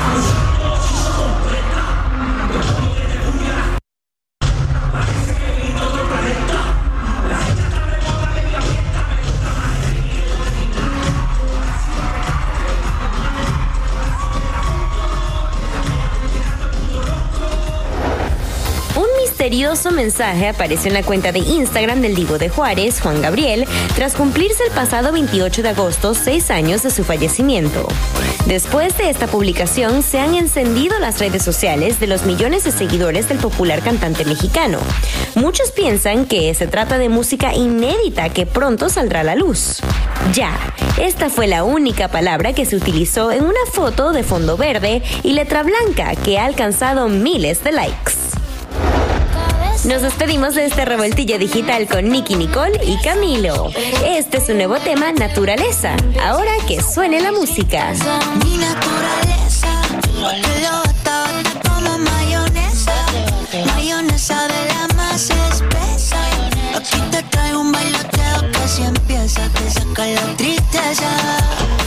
Misterioso 19.49 19.89
mensaje 19.89 20.47
apareció 20.47 20.89
en 20.89 20.93
la 20.93 21.01
cuenta 21.01 21.31
de 21.31 21.39
Instagram 21.39 22.01
del 22.01 22.13
Divo 22.13 22.37
de 22.37 22.49
Juárez, 22.49 23.01
Juan 23.01 23.19
Gabriel, 23.19 23.65
tras 23.95 24.13
cumplirse 24.13 24.63
el 24.63 24.71
pasado 24.71 25.11
28 25.11 25.63
de 25.63 25.69
agosto 25.69 26.13
seis 26.13 26.51
años 26.51 26.83
de 26.83 26.91
su 26.91 27.03
fallecimiento. 27.03 27.87
Después 28.45 28.95
de 28.99 29.09
esta 29.09 29.25
publicación, 29.25 30.03
se 30.03 30.19
han 30.19 30.35
encendido 30.35 30.99
las 30.99 31.17
redes 31.17 31.41
sociales 31.41 31.99
de 31.99 32.05
los 32.05 32.27
millones 32.27 32.63
de 32.63 32.71
seguidores 32.71 33.27
del 33.27 33.39
popular 33.39 33.81
cantante 33.81 34.23
mexicano. 34.23 34.77
Muchos 35.33 35.71
piensan 35.71 36.27
que 36.27 36.53
se 36.53 36.67
trata 36.67 36.99
de 36.99 37.09
música 37.09 37.55
inédita 37.55 38.29
que 38.29 38.45
pronto 38.45 38.87
saldrá 38.87 39.21
a 39.21 39.23
la 39.23 39.35
luz. 39.35 39.79
Ya, 40.31 40.59
esta 41.01 41.31
fue 41.31 41.47
la 41.47 41.63
única 41.63 42.07
palabra 42.09 42.53
que 42.53 42.67
se 42.67 42.75
utilizó 42.75 43.31
en 43.31 43.45
una 43.45 43.65
foto 43.73 44.11
de 44.11 44.21
fondo 44.21 44.57
verde 44.57 45.01
y 45.23 45.33
letra 45.33 45.63
blanca 45.63 46.15
que 46.15 46.37
ha 46.37 46.45
alcanzado 46.45 47.09
miles 47.09 47.63
de 47.63 47.71
likes. 47.71 48.38
Nos 49.85 50.01
despedimos 50.01 50.55
de 50.55 50.65
este 50.65 50.83
revoltillo 50.83 51.39
digital 51.39 51.87
con 51.87 52.09
Nicky 52.09 52.35
Nicole 52.35 52.79
y 52.83 52.97
Camilo. 52.97 53.71
Este 54.05 54.37
es 54.37 54.45
su 54.47 54.53
nuevo 54.53 54.77
tema, 54.77 55.13
Naturaleza. 55.13 55.95
Ahora 56.21 56.51
que 56.67 56.81
suene 56.81 57.21
la 57.21 57.31
música. 57.31 57.93
Mi 58.43 58.57
naturaleza, 58.57 59.81
porque 60.21 60.61
lo 60.63 60.79
bata 60.83 61.27
como 61.69 61.97
mayonesa. 61.97 62.93
Mayonesa 63.73 64.47
de 64.49 64.65
la 64.65 64.95
más 64.95 65.29
espesa. 65.29 66.17
Aquí 66.75 66.99
te 67.11 67.23
traigo 67.23 67.61
un 67.61 67.71
bailoteo 67.71 68.51
que 68.51 68.67
si 68.67 68.83
empieza 68.83 69.47
te 69.49 69.71
saca 69.71 70.05
la 70.07 70.35
tristeza. 70.35 71.78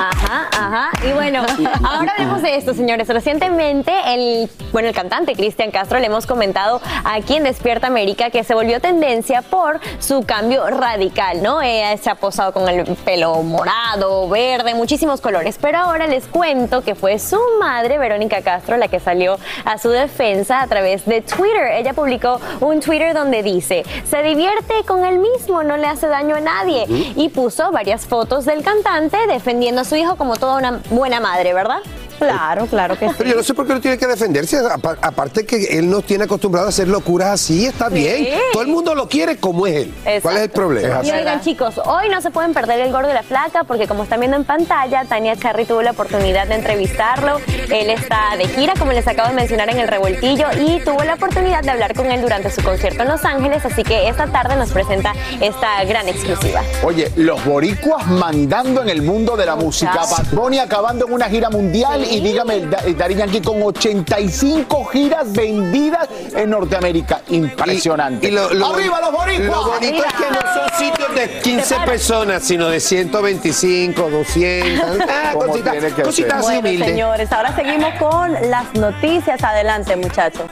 Ajá, 0.00 0.48
ajá. 0.50 0.90
Y 1.06 1.12
bueno, 1.12 1.44
ahora 1.84 2.12
hablemos 2.12 2.40
de 2.40 2.56
esto, 2.56 2.72
señores. 2.72 3.06
Recientemente, 3.06 3.92
el, 4.06 4.50
bueno, 4.72 4.88
el 4.88 4.94
cantante 4.94 5.34
Cristian 5.34 5.70
Castro 5.70 5.98
le 5.98 6.06
hemos 6.06 6.26
comentado 6.26 6.80
aquí 7.04 7.36
en 7.36 7.44
Despierta 7.44 7.88
América 7.88 8.30
que 8.30 8.42
se 8.42 8.54
volvió 8.54 8.80
tendencia 8.80 9.42
por 9.42 9.78
su 9.98 10.22
cambio 10.22 10.66
radical, 10.70 11.42
¿no? 11.42 11.60
Eh, 11.60 11.98
se 12.02 12.08
ha 12.08 12.14
posado 12.14 12.54
con 12.54 12.66
el 12.66 12.84
pelo 13.04 13.42
morado, 13.42 14.26
verde, 14.30 14.74
muchísimos 14.74 15.20
colores. 15.20 15.58
Pero 15.60 15.76
ahora 15.78 16.06
les 16.06 16.26
cuento 16.26 16.82
que 16.82 16.94
fue 16.94 17.18
su 17.18 17.38
madre, 17.58 17.98
Verónica 17.98 18.40
Castro, 18.40 18.78
la 18.78 18.88
que 18.88 19.00
salió 19.00 19.38
a 19.66 19.76
su 19.76 19.90
defensa 19.90 20.62
a 20.62 20.66
través 20.66 21.04
de 21.04 21.20
Twitter. 21.20 21.72
Ella 21.74 21.92
publicó 21.92 22.40
un 22.60 22.80
Twitter 22.80 23.12
donde 23.12 23.42
dice, 23.42 23.84
se 24.08 24.22
divierte 24.22 24.82
con 24.86 25.04
él 25.04 25.18
mismo, 25.18 25.62
no 25.62 25.76
le 25.76 25.86
hace 25.86 26.06
daño 26.06 26.36
a 26.36 26.40
nadie. 26.40 26.86
Y 26.88 27.28
puso 27.28 27.70
varias 27.70 28.06
fotos 28.06 28.46
del 28.46 28.62
cantante 28.62 29.18
defendiendo 29.26 29.82
a 29.82 29.89
su 29.90 29.96
hijo 29.96 30.14
como 30.14 30.36
toda 30.36 30.56
una 30.56 30.78
buena 30.88 31.18
madre, 31.18 31.52
¿verdad? 31.52 31.80
Claro, 32.20 32.66
claro 32.66 32.98
que 32.98 33.08
sí. 33.08 33.14
Pero 33.18 33.30
yo 33.30 33.36
no 33.36 33.42
sé 33.42 33.54
por 33.54 33.66
qué 33.66 33.72
no 33.74 33.80
tiene 33.80 33.98
que 33.98 34.06
defenderse. 34.06 34.58
Apa- 34.58 34.98
Aparte 35.02 35.44
que 35.46 35.78
él 35.78 35.88
no 35.90 36.02
tiene 36.02 36.24
acostumbrado 36.24 36.66
a 36.66 36.70
hacer 36.70 36.86
locuras 36.86 37.28
así, 37.30 37.66
está 37.66 37.88
bien. 37.88 38.28
Todo 38.52 38.62
el 38.62 38.68
mundo 38.68 38.94
lo 38.94 39.08
quiere 39.08 39.36
como 39.38 39.66
es 39.66 39.76
él. 39.76 39.94
¿Cuál 40.22 40.36
es 40.36 40.42
el 40.44 40.50
problema? 40.50 41.00
Y 41.02 41.10
oigan 41.10 41.40
chicos, 41.40 41.80
hoy 41.84 42.08
no 42.10 42.20
se 42.20 42.30
pueden 42.30 42.52
perder 42.52 42.80
el 42.80 42.92
gordo 42.92 43.10
y 43.10 43.14
la 43.14 43.22
flaca 43.22 43.64
porque 43.64 43.88
como 43.88 44.02
están 44.04 44.20
viendo 44.20 44.36
en 44.36 44.44
pantalla, 44.44 45.04
Tania 45.06 45.34
Charry 45.36 45.64
tuvo 45.64 45.82
la 45.82 45.92
oportunidad 45.92 46.46
de 46.46 46.54
entrevistarlo. 46.56 47.38
Él 47.70 47.90
está 47.90 48.36
de 48.36 48.46
gira, 48.48 48.74
como 48.78 48.92
les 48.92 49.06
acabo 49.08 49.28
de 49.30 49.34
mencionar 49.34 49.70
en 49.70 49.78
el 49.78 49.88
revoltillo, 49.88 50.46
y 50.60 50.80
tuvo 50.84 51.02
la 51.04 51.14
oportunidad 51.14 51.62
de 51.62 51.70
hablar 51.70 51.94
con 51.94 52.10
él 52.10 52.20
durante 52.20 52.50
su 52.50 52.62
concierto 52.62 53.02
en 53.02 53.08
Los 53.08 53.24
Ángeles, 53.24 53.64
así 53.64 53.82
que 53.82 54.08
esta 54.08 54.26
tarde 54.26 54.56
nos 54.56 54.70
presenta 54.70 55.14
esta 55.40 55.82
gran 55.84 56.06
exclusiva. 56.08 56.62
Oye, 56.84 57.10
los 57.16 57.42
boricuas 57.44 58.06
mandando 58.06 58.82
en 58.82 58.88
el 58.90 59.02
mundo 59.02 59.36
de 59.36 59.46
la 59.46 59.56
música. 59.56 59.92
Bad 60.10 60.26
Bunny 60.32 60.58
acabando 60.58 61.06
en 61.06 61.12
una 61.12 61.28
gira 61.28 61.48
mundial 61.50 62.04
y 62.10 62.20
dígame, 62.20 62.60
Da- 62.66 62.82
Daddy 62.96 63.14
Yankee 63.14 63.40
con 63.40 63.62
85 63.62 64.84
giras 64.86 65.32
vendidas 65.32 66.08
en 66.34 66.50
Norteamérica. 66.50 67.22
Impresionante. 67.28 68.28
Y 68.28 68.30
lo- 68.32 68.52
lo- 68.52 68.74
¡Arriba 68.74 69.00
los 69.00 69.12
boricuas! 69.12 69.46
Lo 69.48 69.64
bonito 69.72 70.04
es 70.04 70.12
que 70.14 70.30
no 70.30 70.40
son 70.40 70.78
sitios 70.78 71.14
de 71.14 71.40
15 71.40 71.76
personas, 71.86 72.42
sino 72.42 72.68
de 72.68 72.80
125, 72.80 74.10
200. 74.10 74.98
Ah, 75.10 75.32
cositas, 75.34 75.84
así 76.08 76.24
Bueno, 76.42 76.60
humildes. 76.60 76.88
señores, 76.88 77.32
ahora 77.32 77.54
seguimos 77.54 77.94
con 77.98 78.32
las 78.50 78.72
noticias. 78.74 79.42
Adelante, 79.42 79.96
muchachos. 79.96 80.44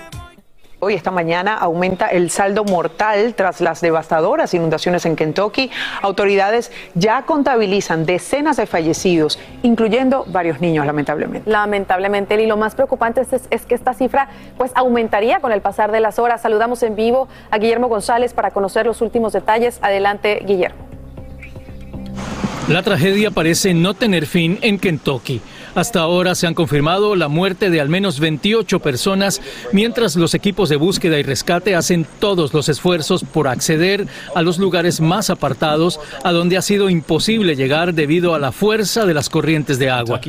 Hoy, 0.81 0.95
esta 0.95 1.11
mañana, 1.11 1.57
aumenta 1.59 2.07
el 2.07 2.31
saldo 2.31 2.65
mortal 2.65 3.35
tras 3.35 3.61
las 3.61 3.81
devastadoras 3.81 4.55
inundaciones 4.55 5.07
en 5.07 5.17
Kentucky. 5.17 5.73
Autoridades 6.03 6.71
ya 6.95 7.23
contabilizan 7.23 8.07
decenas 8.07 8.59
de 8.59 8.67
fallecidos, 8.67 9.41
incluyendo 9.65 10.25
varios 10.29 10.61
niños, 10.61 10.87
lamentablemente. 10.87 11.51
Lamentablemente, 11.51 12.41
y 12.41 12.47
lo 12.47 12.57
más 12.57 12.77
preocupante 12.77 13.23
es, 13.23 13.49
es 13.51 13.67
que 13.67 13.75
esta 13.75 13.93
cifra 13.93 14.29
pues 14.57 14.71
aumentaría 14.77 15.41
con 15.41 15.51
el 15.51 15.63
pasar 15.63 15.91
de 15.91 15.99
las 15.99 16.21
horas. 16.21 16.43
Saludamos 16.43 16.81
en 16.85 16.95
vivo 16.95 17.27
a 17.51 17.59
Guillermo 17.59 17.89
González 17.89 18.33
para 18.33 18.53
conocer 18.53 18.87
los 18.87 19.01
últimos 19.01 19.33
detalles. 19.33 19.81
Adelante, 19.83 20.45
Guillermo. 20.47 20.79
La 22.69 22.85
tragedia 22.85 23.33
parece 23.33 23.75
no 23.75 23.95
tener 23.95 24.27
fin 24.27 24.61
en 24.63 24.79
Kentucky. 24.79 25.41
Hasta 25.79 26.01
ahora 26.01 26.35
se 26.35 26.49
han 26.49 26.55
confirmado 26.55 27.15
la 27.15 27.29
muerte 27.29 27.71
de 27.71 27.81
al 27.81 27.89
menos 27.89 28.19
28 28.19 28.81
personas, 28.81 29.41
mientras 29.71 30.17
los 30.17 30.35
equipos 30.35 30.69
de 30.69 30.75
búsqueda 30.75 31.21
y 31.21 31.23
rescate 31.23 31.77
hacen 31.77 32.05
todos 32.19 32.53
los 32.53 32.69
esfuerzos 32.69 33.23
por 33.23 33.47
acceder 33.47 34.09
a 34.35 34.43
los 34.43 34.59
lugares 34.59 35.01
más 35.01 35.31
apartados, 35.31 36.01
a 36.25 36.33
donde 36.33 36.57
ha 36.57 36.63
sido 36.63 36.91
imposible 36.91 37.55
llegar 37.55 37.95
debido 37.95 38.35
a 38.35 38.41
la 38.41 38.51
fuerza 38.51 39.07
de 39.07 39.15
las 39.15 39.31
corrientes 39.31 39.79
de 39.79 39.89
agua. 39.89 40.21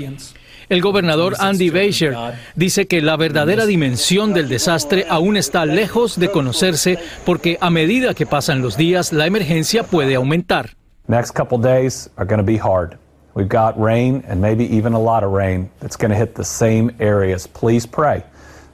El 0.70 0.82
gobernador 0.82 1.36
Andy 1.40 1.72
Beshear 1.72 2.36
dice 2.54 2.86
que 2.86 3.02
la 3.02 3.18
verdadera 3.18 3.66
dimensión 3.66 4.36
del 4.36 4.50
desastre 4.50 5.08
aún 5.10 5.36
está 5.36 5.66
lejos 5.66 6.20
de 6.20 6.30
conocerse 6.30 7.00
porque 7.26 7.58
a 7.60 7.72
medida 7.72 8.14
que 8.14 8.28
pasan 8.28 8.62
los 8.62 8.78
días 8.78 9.14
la 9.14 9.26
emergencia 9.26 9.82
puede 9.82 10.14
aumentar. 10.14 10.76
Next 11.08 11.36
couple 11.36 11.58
days 11.58 12.08
are 12.18 12.28
going 12.28 12.38
to 12.38 12.46
be 12.46 12.60
hard. 12.60 12.99
We've 13.36 13.48
got 13.48 13.80
rain 13.80 14.24
and 14.28 14.42
maybe 14.42 14.66
even 14.66 14.94
a 14.94 15.00
lot 15.00 15.24
of 15.24 15.32
rain 15.32 15.70
that's 15.80 15.96
going 15.96 16.12
to 16.12 16.18
hit 16.18 16.36
the 16.36 16.44
same 16.44 16.92
areas. 17.00 17.48
Please 17.48 17.88
pray 17.88 18.24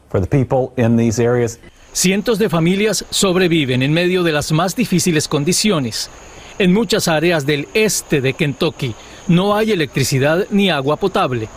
for 0.09 0.19
the 0.19 0.27
people 0.27 0.73
in 0.77 0.97
these 0.97 1.19
areas. 1.19 1.59
Cientos 1.93 2.39
de 2.39 2.49
familias 2.49 3.05
sobreviven 3.09 3.81
en 3.81 3.93
medio 3.93 4.23
de 4.23 4.31
las 4.31 4.51
más 4.51 4.75
difíciles 4.75 5.27
condiciones. 5.27 6.09
En 6.57 6.73
muchas 6.73 7.07
áreas 7.07 7.45
del 7.45 7.67
este 7.73 8.21
de 8.21 8.33
Kentucky 8.33 8.95
no 9.27 9.55
hay 9.55 9.71
electricidad 9.71 10.45
ni 10.51 10.69
agua 10.69 10.95
potable. 10.95 11.49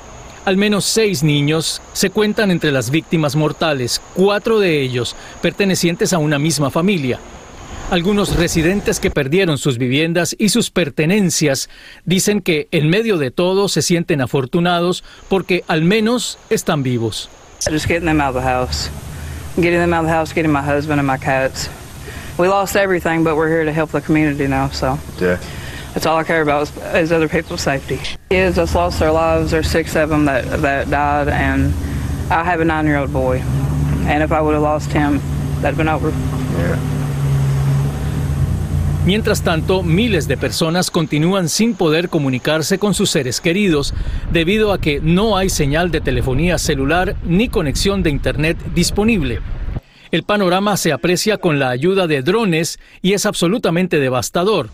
Al 0.45 0.57
menos 0.57 0.85
seis 0.85 1.23
niños 1.23 1.83
se 1.93 2.11
cuentan 2.11 2.51
entre 2.51 2.73
las 2.73 2.91
víctimas 2.91 3.37
mortales, 3.37 4.01
cuatro 4.15 4.59
de 4.59 4.81
ellos 4.81 5.15
pertenecientes 5.43 6.13
a 6.13 6.19
una 6.19 6.39
misma 6.39 6.71
familia. 6.71 7.21
Algunos 7.91 8.37
residentes 8.37 9.01
que 9.01 9.11
perdieron 9.11 9.57
sus 9.57 9.79
viviendas 9.79 10.37
y 10.39 10.51
sus 10.51 10.71
pertenencias 10.71 11.71
dicen 12.05 12.43
que 12.43 12.69
en 12.71 12.91
medio 12.91 13.17
de 13.17 13.31
todo 13.31 13.69
se 13.69 13.81
sienten 13.81 14.21
afortunados 14.21 15.03
porque 15.31 15.65
al 15.69 15.81
menos 15.81 16.39
están 16.51 16.83
vivos. 16.83 17.31
Just 17.71 17.89
getting 17.89 18.05
them 18.05 18.21
out 18.21 18.37
of 18.37 18.43
the 18.43 18.47
house. 18.47 18.91
Getting 19.57 19.81
them 19.81 19.95
out 19.95 20.05
of 20.05 20.11
the 20.11 20.15
house, 20.15 20.35
getting 20.35 20.53
my 20.53 20.61
husband 20.61 21.01
and 21.01 21.07
my 21.07 21.17
cats. 21.17 21.71
We 22.39 22.47
lost 22.47 22.77
everything, 22.77 23.25
but 23.25 23.37
we're 23.37 23.49
here 23.49 23.65
to 23.65 23.73
help 23.73 23.91
the 23.91 24.03
community 24.03 24.47
now, 24.47 24.69
so. 24.69 24.99
Yeah. 25.19 25.39
That's 25.95 26.05
all 26.05 26.19
I 26.19 26.25
care 26.25 26.43
about 26.43 26.65
is, 26.65 26.77
is 26.95 27.11
other 27.11 27.27
people's 27.27 27.63
safety. 27.63 27.99
Kids 28.29 28.57
just 28.57 28.75
lost 28.75 28.99
their 28.99 29.13
lives. 29.13 29.51
There's 29.51 29.67
six 29.67 29.97
of 29.97 30.11
them 30.11 30.27
that, 30.27 30.61
that 30.61 30.91
died, 30.91 31.29
and 31.29 31.73
I 32.31 32.45
have 32.45 32.61
a 32.61 32.67
nine-year-old 32.67 33.15
boy. 33.15 33.39
And 34.07 34.23
if 34.23 34.31
I 34.31 34.43
would 34.43 34.53
have 34.53 34.63
lost 34.63 34.93
him, 34.93 35.23
that'd 35.63 35.79
been 35.79 35.89
over. 35.89 36.13
Mientras 39.09 39.41
tanto, 39.41 39.83
miles 39.83 40.29
de 40.29 40.37
personas 40.37 40.91
continúan 40.91 41.49
sin 41.49 41.73
poder 41.73 42.11
comunicarse 42.11 42.79
con 42.79 42.93
sus 42.93 43.09
seres 43.09 43.41
queridos 43.41 43.95
debido 44.35 44.71
a 44.71 44.83
que 44.83 45.01
no 45.01 45.39
hay 45.39 45.49
señal 45.49 45.91
de 45.91 46.03
telefonía 46.03 46.59
celular 46.59 47.17
ni 47.25 47.49
conexión 47.49 48.03
de 48.03 48.11
Internet 48.11 48.59
disponible. 48.75 49.41
El 50.11 50.25
panorama 50.25 50.77
se 50.77 50.93
aprecia 50.93 51.39
con 51.39 51.59
la 51.59 51.71
ayuda 51.71 52.07
de 52.07 52.21
drones 52.21 52.79
y 53.01 53.15
es 53.15 53.25
absolutamente 53.25 53.99
devastador. 53.99 54.69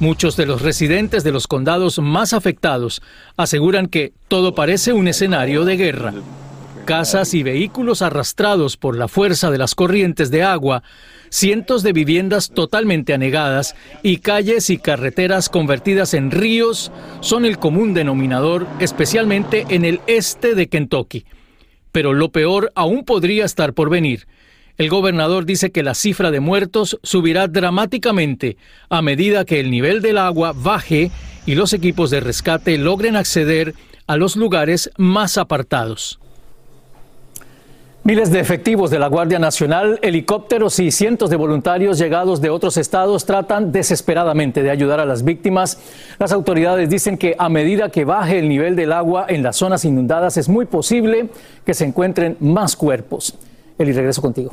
Muchos 0.00 0.36
de 0.36 0.44
los 0.44 0.60
residentes 0.60 1.24
de 1.24 1.32
los 1.32 1.46
condados 1.46 1.98
más 1.98 2.34
afectados 2.34 3.00
aseguran 3.38 3.86
que 3.86 4.12
todo 4.28 4.54
parece 4.54 4.92
un 4.92 5.08
escenario 5.08 5.64
de 5.64 5.78
guerra. 5.78 6.12
Casas 6.88 7.34
y 7.34 7.42
vehículos 7.42 8.00
arrastrados 8.00 8.78
por 8.78 8.96
la 8.96 9.08
fuerza 9.08 9.50
de 9.50 9.58
las 9.58 9.74
corrientes 9.74 10.30
de 10.30 10.42
agua, 10.42 10.82
cientos 11.28 11.82
de 11.82 11.92
viviendas 11.92 12.48
totalmente 12.48 13.12
anegadas 13.12 13.76
y 14.02 14.20
calles 14.20 14.70
y 14.70 14.78
carreteras 14.78 15.50
convertidas 15.50 16.14
en 16.14 16.30
ríos 16.30 16.90
son 17.20 17.44
el 17.44 17.58
común 17.58 17.92
denominador, 17.92 18.66
especialmente 18.80 19.66
en 19.68 19.84
el 19.84 20.00
este 20.06 20.54
de 20.54 20.70
Kentucky. 20.70 21.26
Pero 21.92 22.14
lo 22.14 22.32
peor 22.32 22.72
aún 22.74 23.04
podría 23.04 23.44
estar 23.44 23.74
por 23.74 23.90
venir. 23.90 24.26
El 24.78 24.88
gobernador 24.88 25.44
dice 25.44 25.70
que 25.70 25.82
la 25.82 25.92
cifra 25.92 26.30
de 26.30 26.40
muertos 26.40 26.98
subirá 27.02 27.48
dramáticamente 27.48 28.56
a 28.88 29.02
medida 29.02 29.44
que 29.44 29.60
el 29.60 29.70
nivel 29.70 30.00
del 30.00 30.16
agua 30.16 30.54
baje 30.56 31.10
y 31.44 31.54
los 31.54 31.74
equipos 31.74 32.08
de 32.08 32.20
rescate 32.20 32.78
logren 32.78 33.14
acceder 33.14 33.74
a 34.06 34.16
los 34.16 34.36
lugares 34.36 34.90
más 34.96 35.36
apartados. 35.36 36.18
Miles 38.04 38.30
de 38.30 38.40
efectivos 38.40 38.90
de 38.90 38.98
la 38.98 39.08
Guardia 39.08 39.38
Nacional, 39.38 39.98
helicópteros 40.02 40.78
y 40.78 40.90
cientos 40.90 41.28
de 41.28 41.36
voluntarios 41.36 41.98
llegados 41.98 42.40
de 42.40 42.48
otros 42.48 42.76
estados 42.76 43.26
tratan 43.26 43.70
desesperadamente 43.70 44.62
de 44.62 44.70
ayudar 44.70 45.00
a 45.00 45.04
las 45.04 45.24
víctimas. 45.24 45.78
Las 46.18 46.32
autoridades 46.32 46.88
dicen 46.88 47.18
que 47.18 47.34
a 47.38 47.48
medida 47.50 47.90
que 47.90 48.06
baje 48.06 48.38
el 48.38 48.48
nivel 48.48 48.76
del 48.76 48.92
agua 48.92 49.26
en 49.28 49.42
las 49.42 49.56
zonas 49.56 49.84
inundadas 49.84 50.36
es 50.38 50.48
muy 50.48 50.64
posible 50.64 51.28
que 51.66 51.74
se 51.74 51.84
encuentren 51.84 52.36
más 52.40 52.76
cuerpos. 52.76 53.36
Eli, 53.76 53.92
regreso 53.92 54.22
contigo. 54.22 54.52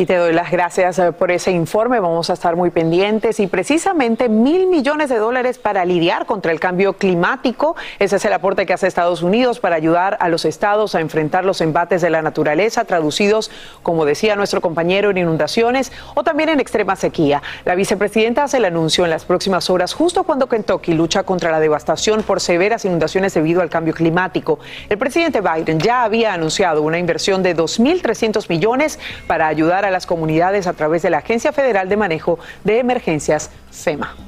Y 0.00 0.06
te 0.06 0.14
doy 0.14 0.32
las 0.32 0.52
gracias 0.52 1.00
eh, 1.00 1.10
por 1.10 1.32
ese 1.32 1.50
informe. 1.50 1.98
Vamos 1.98 2.30
a 2.30 2.34
estar 2.34 2.54
muy 2.54 2.70
pendientes 2.70 3.40
y 3.40 3.48
precisamente 3.48 4.28
mil 4.28 4.68
millones 4.68 5.08
de 5.08 5.16
dólares 5.16 5.58
para 5.58 5.84
lidiar 5.84 6.24
contra 6.24 6.52
el 6.52 6.60
cambio 6.60 6.92
climático. 6.92 7.74
Ese 7.98 8.14
es 8.14 8.24
el 8.24 8.32
aporte 8.32 8.64
que 8.64 8.72
hace 8.72 8.86
Estados 8.86 9.22
Unidos 9.22 9.58
para 9.58 9.74
ayudar 9.74 10.16
a 10.20 10.28
los 10.28 10.44
estados 10.44 10.94
a 10.94 11.00
enfrentar 11.00 11.44
los 11.44 11.60
embates 11.60 12.00
de 12.00 12.10
la 12.10 12.22
naturaleza, 12.22 12.84
traducidos, 12.84 13.50
como 13.82 14.04
decía 14.04 14.36
nuestro 14.36 14.60
compañero, 14.60 15.10
en 15.10 15.18
inundaciones 15.18 15.90
o 16.14 16.22
también 16.22 16.50
en 16.50 16.60
extrema 16.60 16.94
sequía. 16.94 17.42
La 17.64 17.74
vicepresidenta 17.74 18.44
hace 18.44 18.58
el 18.58 18.66
anuncio 18.66 19.02
en 19.02 19.10
las 19.10 19.24
próximas 19.24 19.68
horas, 19.68 19.94
justo 19.94 20.22
cuando 20.22 20.48
Kentucky 20.48 20.94
lucha 20.94 21.24
contra 21.24 21.50
la 21.50 21.58
devastación 21.58 22.22
por 22.22 22.40
severas 22.40 22.84
inundaciones 22.84 23.34
debido 23.34 23.62
al 23.62 23.68
cambio 23.68 23.94
climático. 23.94 24.60
El 24.90 24.98
presidente 24.98 25.40
Biden 25.40 25.80
ya 25.80 26.04
había 26.04 26.34
anunciado 26.34 26.82
una 26.82 27.00
inversión 27.00 27.42
de 27.42 27.56
2.300 27.56 28.48
millones 28.48 29.00
para 29.26 29.48
ayudar 29.48 29.86
a 29.86 29.87
las 29.90 30.06
comunidades 30.06 30.66
a 30.66 30.72
través 30.72 31.02
de 31.02 31.10
la 31.10 31.18
Agencia 31.18 31.52
Federal 31.52 31.88
de 31.88 31.96
Manejo 31.96 32.38
de 32.64 32.78
Emergencias, 32.78 33.50
FEMA. 33.70 34.27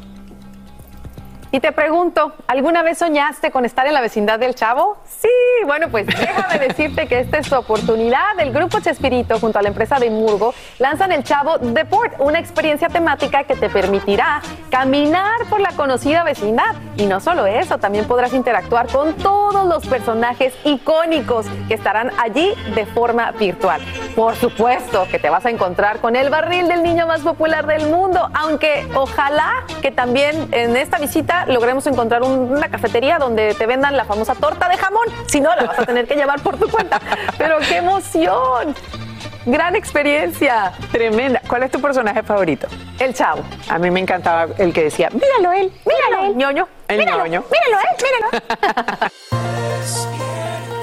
Y 1.53 1.59
te 1.59 1.73
pregunto, 1.73 2.33
¿alguna 2.47 2.83
vez 2.83 2.99
soñaste 2.99 3.51
con 3.51 3.65
estar 3.65 3.85
en 3.85 3.93
la 3.93 4.01
vecindad 4.01 4.39
del 4.39 4.55
Chavo? 4.55 4.99
Sí, 5.05 5.29
bueno, 5.67 5.89
pues 5.89 6.07
déjame 6.07 6.61
decirte 6.61 7.09
que 7.09 7.19
esta 7.19 7.39
es 7.39 7.49
tu 7.49 7.57
oportunidad. 7.57 8.39
El 8.39 8.53
Grupo 8.53 8.79
Chespirito 8.79 9.41
junto 9.41 9.59
a 9.59 9.63
la 9.63 9.69
empresa 9.69 9.99
de 9.99 10.11
Murgo 10.11 10.55
lanzan 10.79 11.11
el 11.11 11.25
Chavo 11.25 11.59
Deport, 11.59 12.15
una 12.21 12.39
experiencia 12.39 12.89
temática 12.89 13.43
que 13.43 13.57
te 13.57 13.69
permitirá 13.69 14.41
caminar 14.71 15.45
por 15.49 15.61
la 15.61 15.73
conocida 15.73 16.23
vecindad. 16.23 16.77
Y 16.97 17.07
no 17.07 17.19
solo 17.19 17.47
eso, 17.47 17.79
también 17.79 18.05
podrás 18.05 18.33
interactuar 18.33 18.87
con 18.87 19.15
todos 19.15 19.67
los 19.67 19.85
personajes 19.89 20.55
icónicos 20.65 21.47
que 21.67 21.75
estarán 21.75 22.13
allí 22.21 22.55
de 22.77 22.87
forma 22.87 23.33
virtual. 23.33 23.81
Por 24.15 24.37
supuesto 24.37 25.09
que 25.11 25.19
te 25.19 25.29
vas 25.31 25.47
a 25.47 25.51
encontrar 25.51 25.99
con 25.99 26.15
el 26.15 26.31
barril 26.31 26.69
del 26.69 26.85
niño 26.85 27.09
más 27.09 27.23
popular 27.23 27.67
del 27.67 27.89
mundo, 27.89 28.31
aunque 28.35 28.87
ojalá 28.95 29.65
que 29.83 29.91
también 29.91 30.49
en 30.53 30.77
esta 30.77 30.99
visita 30.99 31.40
logremos 31.47 31.87
encontrar 31.87 32.23
un- 32.23 32.53
una 32.53 32.69
cafetería 32.69 33.19
donde 33.19 33.55
te 33.55 33.67
vendan 33.67 33.97
la 33.97 34.05
famosa 34.05 34.35
torta 34.35 34.69
de 34.69 34.77
jamón. 34.77 35.07
Si 35.27 35.41
no, 35.41 35.55
la 35.57 35.65
vas 35.65 35.79
a 35.79 35.85
tener 35.87 36.07
que 36.07 36.15
llevar 36.17 36.41
por 36.41 36.57
tu 36.59 36.69
cuenta. 36.71 37.01
Pero 37.39 37.59
qué 37.61 37.77
emoción. 37.79 38.75
Gran 39.47 39.75
experiencia. 39.75 40.73
Tremenda. 40.93 41.41
¿Cuál 41.49 41.63
es 41.63 41.71
tu 41.71 41.81
personaje 41.81 42.23
favorito? 42.23 42.69
El 42.99 43.15
chavo. 43.15 43.43
A 43.71 43.79
mí 43.79 43.91
me 43.91 44.01
encantaba 44.01 44.49
el 44.59 44.73
que 44.73 44.85
decía, 44.85 45.09
míralo 45.11 45.53
él, 45.53 45.73
Míralo, 45.87 46.27
él. 46.27 46.37
ñoño. 46.37 46.69
el 46.89 46.99
Míralo, 46.99 47.27
ñoño. 47.27 47.45
Míralo, 47.51 47.83
eh, 47.83 47.97
míralo. 48.05 49.11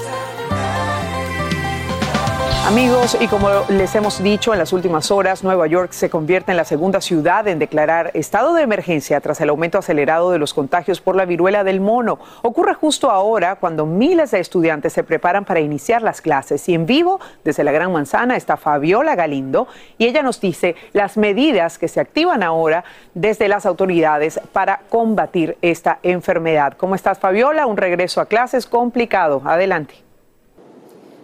Amigos, 2.68 3.18
y 3.22 3.28
como 3.28 3.47
les 3.70 3.95
hemos 3.95 4.22
dicho 4.22 4.51
en 4.51 4.59
las 4.59 4.74
últimas 4.74 5.09
horas, 5.09 5.41
Nueva 5.41 5.68
York 5.68 5.93
se 5.93 6.09
convierte 6.09 6.51
en 6.51 6.57
la 6.57 6.65
segunda 6.65 6.99
ciudad 6.99 7.47
en 7.47 7.59
declarar 7.59 8.11
estado 8.13 8.53
de 8.53 8.61
emergencia 8.61 9.22
tras 9.22 9.39
el 9.39 9.47
aumento 9.47 9.78
acelerado 9.78 10.32
de 10.32 10.38
los 10.38 10.53
contagios 10.53 10.99
por 10.99 11.15
la 11.15 11.24
viruela 11.24 11.63
del 11.63 11.80
mono. 11.80 12.20
Ocurre 12.41 12.74
justo 12.74 13.09
ahora 13.09 13.55
cuando 13.55 13.86
miles 13.86 14.32
de 14.32 14.41
estudiantes 14.41 14.91
se 14.91 15.05
preparan 15.05 15.45
para 15.45 15.61
iniciar 15.61 16.01
las 16.01 16.20
clases. 16.20 16.68
Y 16.68 16.74
en 16.74 16.86
vivo, 16.86 17.22
desde 17.45 17.63
la 17.63 17.72
Gran 17.72 17.93
Manzana, 17.93 18.36
está 18.36 18.57
Fabiola 18.57 19.15
Galindo 19.15 19.70
y 19.97 20.05
ella 20.05 20.22
nos 20.22 20.41
dice 20.41 20.76
las 20.91 21.15
medidas 21.15 21.78
que 21.78 21.88
se 21.88 22.01
activan 22.01 22.43
ahora 22.43 22.84
desde 23.13 23.47
las 23.47 23.65
autoridades 23.65 24.41
para 24.51 24.82
combatir 24.89 25.57
esta 25.61 25.99
enfermedad. 26.03 26.74
¿Cómo 26.76 26.95
estás, 26.95 27.18
Fabiola? 27.18 27.65
Un 27.65 27.78
regreso 27.78 28.20
a 28.20 28.26
clases 28.26 28.65
complicado. 28.65 29.41
Adelante. 29.45 30.07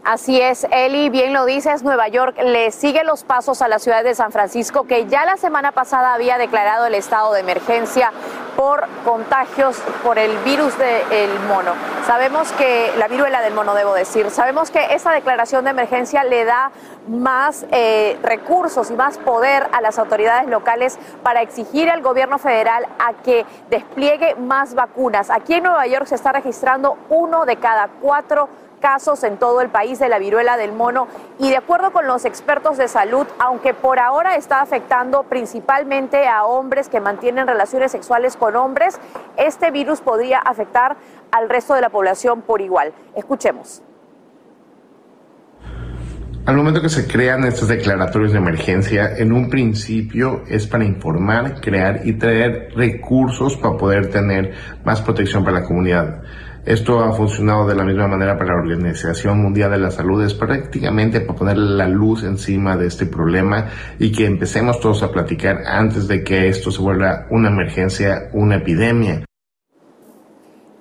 Así 0.03 0.41
es, 0.41 0.67
Eli, 0.69 1.09
bien 1.09 1.31
lo 1.31 1.45
dices, 1.45 1.81
Nueva 1.81 2.09
York 2.09 2.37
le 2.43 2.71
sigue 2.71 3.05
los 3.05 3.23
pasos 3.23 3.61
a 3.61 3.69
la 3.69 3.79
ciudad 3.79 4.03
de 4.03 4.13
San 4.13 4.33
Francisco, 4.33 4.83
que 4.83 5.05
ya 5.05 5.23
la 5.23 5.37
semana 5.37 5.71
pasada 5.71 6.13
había 6.13 6.37
declarado 6.37 6.85
el 6.87 6.93
estado 6.93 7.31
de 7.31 7.39
emergencia 7.39 8.11
por 8.57 8.85
contagios 9.05 9.77
por 10.03 10.19
el 10.19 10.37
virus 10.39 10.77
del 10.77 11.39
mono. 11.47 11.71
Sabemos 12.05 12.51
que, 12.51 12.91
la 12.97 13.07
viruela 13.07 13.39
del 13.39 13.53
mono 13.53 13.75
debo 13.75 13.93
decir, 13.93 14.29
sabemos 14.29 14.71
que 14.71 14.93
esta 14.93 15.11
declaración 15.11 15.63
de 15.63 15.69
emergencia 15.69 16.25
le 16.25 16.43
da 16.43 16.71
más 17.07 17.65
eh, 17.71 18.19
recursos 18.23 18.91
y 18.91 18.95
más 18.95 19.17
poder 19.17 19.69
a 19.71 19.79
las 19.79 19.99
autoridades 19.99 20.49
locales 20.49 20.99
para 21.23 21.41
exigir 21.41 21.89
al 21.89 22.01
gobierno 22.01 22.39
federal 22.39 22.85
a 22.99 23.13
que 23.23 23.45
despliegue 23.69 24.35
más 24.35 24.73
vacunas. 24.73 25.29
Aquí 25.29 25.53
en 25.53 25.63
Nueva 25.63 25.87
York 25.87 26.07
se 26.07 26.15
está 26.15 26.33
registrando 26.33 26.97
uno 27.07 27.45
de 27.45 27.55
cada 27.55 27.87
cuatro 28.01 28.49
casos 28.83 29.23
en 29.23 29.37
todo 29.37 29.61
el 29.61 29.69
país 29.69 29.97
de 29.97 30.09
la 30.09 30.19
viruela 30.19 30.57
del 30.57 30.73
mono 30.73 31.07
y 31.39 31.49
de 31.49 31.55
acuerdo 31.55 31.93
con 31.93 32.05
los 32.05 32.25
expertos 32.25 32.77
de 32.77 32.89
salud, 32.89 33.25
aunque 33.39 33.73
por 33.73 33.97
ahora 33.97 34.35
está 34.35 34.59
afectando 34.59 35.23
principalmente 35.23 36.27
a 36.27 36.43
hombres 36.43 36.89
que 36.89 36.99
mantienen 36.99 37.47
relaciones 37.47 37.93
sexuales 37.93 38.35
con 38.35 38.57
hombres, 38.57 38.99
este 39.37 39.71
virus 39.71 40.01
podría 40.01 40.39
afectar 40.39 40.97
al 41.31 41.47
resto 41.47 41.73
de 41.73 41.79
la 41.79 41.89
población 41.89 42.41
por 42.41 42.59
igual. 42.59 42.91
Escuchemos. 43.15 43.81
Al 46.45 46.57
momento 46.57 46.81
que 46.81 46.89
se 46.89 47.07
crean 47.07 47.45
estos 47.45 47.69
declaratorios 47.69 48.33
de 48.33 48.39
emergencia, 48.39 49.15
en 49.17 49.31
un 49.31 49.49
principio 49.49 50.43
es 50.49 50.67
para 50.67 50.83
informar, 50.83 51.61
crear 51.61 52.01
y 52.03 52.17
traer 52.17 52.73
recursos 52.75 53.55
para 53.55 53.77
poder 53.77 54.09
tener 54.09 54.53
más 54.83 55.01
protección 55.01 55.45
para 55.45 55.61
la 55.61 55.65
comunidad. 55.65 56.21
Esto 56.65 57.01
ha 57.01 57.11
funcionado 57.11 57.67
de 57.67 57.75
la 57.75 57.83
misma 57.83 58.07
manera 58.07 58.37
para 58.37 58.53
la 58.53 58.61
Organización 58.61 59.41
Mundial 59.41 59.71
de 59.71 59.79
la 59.79 59.91
Salud, 59.91 60.23
es 60.23 60.33
prácticamente 60.33 61.19
para 61.19 61.37
poner 61.37 61.57
la 61.57 61.89
luz 61.89 62.23
encima 62.23 62.77
de 62.77 62.87
este 62.87 63.05
problema 63.05 63.67
y 63.99 64.13
que 64.13 64.25
empecemos 64.25 64.79
todos 64.79 65.03
a 65.03 65.11
platicar 65.11 65.63
antes 65.65 66.07
de 66.07 66.23
que 66.23 66.47
esto 66.47 66.71
se 66.71 66.81
vuelva 66.81 67.27
una 67.29 67.49
emergencia, 67.49 68.29
una 68.31 68.55
epidemia. 68.55 69.25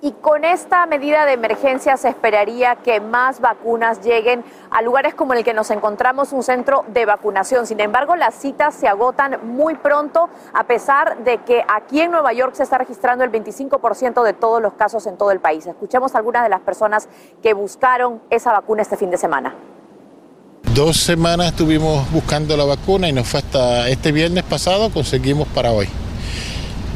Y 0.03 0.11
con 0.11 0.43
esta 0.43 0.85
medida 0.85 1.25
de 1.25 1.31
emergencia 1.31 1.95
se 1.95 2.09
esperaría 2.09 2.75
que 2.75 2.99
más 2.99 3.39
vacunas 3.39 4.01
lleguen 4.01 4.43
a 4.69 4.81
lugares 4.81 5.13
como 5.13 5.33
el 5.33 5.45
que 5.45 5.53
nos 5.53 5.71
encontramos, 5.71 6.33
un 6.33 6.43
centro 6.43 6.83
de 6.89 7.05
vacunación. 7.05 7.65
Sin 7.65 7.79
embargo, 7.79 8.17
las 8.17 8.35
citas 8.35 8.75
se 8.75 8.89
agotan 8.89 9.39
muy 9.55 9.75
pronto, 9.75 10.29
a 10.53 10.65
pesar 10.65 11.23
de 11.23 11.37
que 11.37 11.63
aquí 11.73 12.01
en 12.01 12.11
Nueva 12.11 12.33
York 12.33 12.53
se 12.53 12.63
está 12.63 12.79
registrando 12.79 13.23
el 13.23 13.31
25% 13.31 14.23
de 14.23 14.33
todos 14.33 14.61
los 14.61 14.73
casos 14.73 15.07
en 15.07 15.15
todo 15.15 15.31
el 15.31 15.39
país. 15.39 15.65
Escuchemos 15.67 16.15
a 16.15 16.17
algunas 16.17 16.43
de 16.43 16.49
las 16.49 16.59
personas 16.59 17.07
que 17.41 17.53
buscaron 17.53 18.21
esa 18.29 18.51
vacuna 18.51 18.81
este 18.81 18.97
fin 18.97 19.09
de 19.09 19.15
semana. 19.15 19.55
Dos 20.75 20.97
semanas 20.97 21.47
estuvimos 21.47 22.11
buscando 22.11 22.57
la 22.57 22.65
vacuna 22.65 23.07
y 23.07 23.13
nos 23.13 23.29
fue 23.29 23.39
hasta 23.39 23.87
este 23.87 24.11
viernes 24.11 24.43
pasado, 24.43 24.89
conseguimos 24.89 25.47
para 25.47 25.71
hoy. 25.71 25.87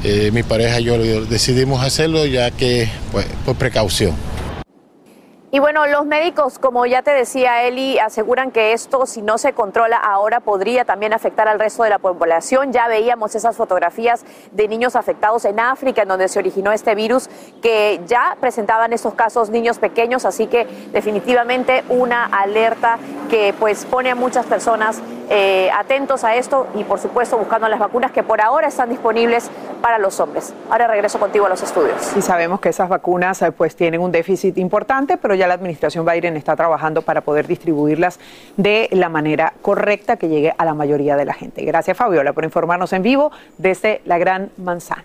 Eh, 0.10 0.32
mi 0.32 0.41
pareja 0.41 0.80
y 0.80 0.86
yo 0.86 0.97
decidimos 1.26 1.84
hacerlo 1.84 2.26
ya 2.26 2.49
que, 2.49 2.88
pues, 3.12 3.26
por 3.45 3.58
precaución. 3.58 4.16
Y 5.51 5.60
bueno, 5.60 5.86
los 5.86 6.05
médicos, 6.05 6.60
como 6.60 6.86
ya 6.86 7.01
te 7.01 7.12
decía 7.12 7.64
Eli, 7.64 7.99
aseguran 7.99 8.51
que 8.51 8.72
esto, 8.72 9.05
si 9.05 9.22
no 9.22 9.38
se 9.38 9.51
controla 9.51 9.97
ahora, 9.97 10.39
podría 10.39 10.86
también 10.86 11.12
afectar 11.12 11.49
al 11.49 11.60
resto 11.60 11.84
de 11.84 11.89
la 11.89 11.99
población. 11.99 12.72
Ya 12.72 12.88
veíamos 12.88 13.36
esas 13.36 13.58
fotografías 13.58 14.24
de 14.53 14.70
niños 14.70 14.95
afectados 14.95 15.43
en 15.43 15.60
África, 15.60 16.03
en 16.03 16.08
donde 16.08 16.30
se 16.30 16.39
originó 16.39 16.72
este 16.72 16.95
virus, 16.95 17.30
que 17.62 17.99
ya 18.08 18.38
presentaban 18.39 18.93
estos 18.93 19.14
casos 19.14 19.49
niños 19.49 19.78
pequeños, 19.78 20.24
así 20.24 20.47
que 20.47 20.68
definitivamente 20.93 21.84
una 21.89 22.24
alerta 22.24 22.97
que 23.30 23.53
pues 23.60 23.84
pone 23.84 24.12
a 24.12 24.16
muchas 24.16 24.45
personas 24.45 25.01
eh, 25.30 25.69
atentos 25.71 26.23
a 26.23 26.36
esto 26.36 26.67
y 26.75 26.84
por 26.84 26.99
supuesto 26.99 27.38
buscando 27.38 27.67
las 27.67 27.80
vacunas 27.80 28.11
que 28.11 28.23
por 28.23 28.41
ahora 28.41 28.67
están 28.67 28.89
disponibles 28.89 29.49
para 29.82 29.97
los 29.97 30.19
hombres. 30.19 30.53
Ahora 30.69 30.88
regreso 30.88 31.19
contigo 31.19 31.45
a 31.45 31.49
los 31.49 31.61
estudios. 31.61 32.15
Y 32.15 32.21
sabemos 32.21 32.59
que 32.59 32.69
esas 32.69 32.89
vacunas 32.89 33.41
eh, 33.41 33.51
pues 33.51 33.75
tienen 33.75 34.01
un 34.01 34.11
déficit 34.11 34.57
importante, 34.57 35.17
pero 35.17 35.36
ya 35.36 35.47
la 35.47 35.53
administración 35.53 36.05
Biden 36.05 36.38
está 36.38 36.55
trabajando 36.55 37.01
para 37.01 37.21
poder 37.21 37.47
distribuirlas 37.47 38.19
de 38.55 38.89
la 38.91 39.09
manera 39.09 39.53
correcta 39.61 40.17
que 40.17 40.30
llegue 40.30 40.53
a 40.57 40.65
la 40.65 40.73
mayoría 40.73 41.15
de 41.15 41.25
la 41.25 41.34
gente. 41.34 41.63
Gracias 41.63 41.97
Fabiola 41.97 42.34
por 42.34 42.43
informarnos 42.43 42.93
en 42.93 43.03
vivo 43.03 43.32
desde 43.57 44.01
la 44.05 44.17
Gran 44.17 44.51
Manzana. 44.57 45.03